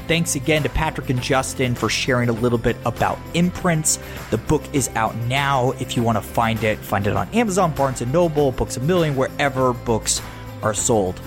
Thanks 0.08 0.34
again 0.34 0.64
to 0.64 0.70
Patrick 0.70 1.12
and 1.12 1.22
Justin 1.22 1.76
for 1.76 1.88
sharing 1.88 2.30
a 2.30 2.34
little 2.34 2.58
bit 2.58 2.76
about 2.84 3.20
imprints. 3.36 4.00
The 4.32 4.40
book 4.40 4.64
is 4.74 4.90
out 4.96 5.16
now. 5.28 5.74
If 5.74 5.96
you 5.96 6.02
want 6.02 6.18
to 6.18 6.24
find 6.24 6.64
it, 6.64 6.80
find 6.80 7.06
it 7.06 7.16
on 7.16 7.30
Amazon, 7.30 7.72
Barnes 7.76 8.02
and 8.02 8.12
Noble, 8.12 8.52
Books 8.52 8.78
a 8.78 8.80
Million, 8.80 9.16
wherever 9.16 9.72
books 9.72 10.22
are 10.64 10.74
sold. 10.74 11.22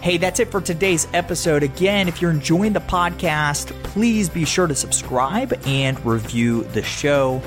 Hey, 0.00 0.18
that's 0.18 0.38
it 0.38 0.50
for 0.50 0.60
today's 0.60 1.08
episode. 1.12 1.62
Again, 1.62 2.06
if 2.06 2.22
you're 2.22 2.30
enjoying 2.30 2.72
the 2.72 2.80
podcast, 2.80 3.70
please 3.82 4.28
be 4.28 4.44
sure 4.44 4.66
to 4.66 4.74
subscribe 4.74 5.52
and 5.66 6.04
review 6.06 6.62
the 6.64 6.82
show. 6.82 7.42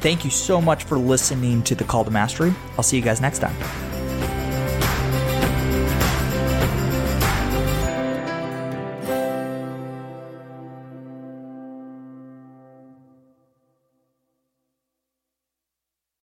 Thank 0.00 0.24
you 0.24 0.30
so 0.30 0.60
much 0.60 0.84
for 0.84 0.98
listening 0.98 1.62
to 1.62 1.74
The 1.74 1.84
Call 1.84 2.04
to 2.04 2.10
Mastery. 2.10 2.52
I'll 2.76 2.82
see 2.84 2.96
you 2.96 3.02
guys 3.02 3.22
next 3.22 3.38
time. 3.38 3.93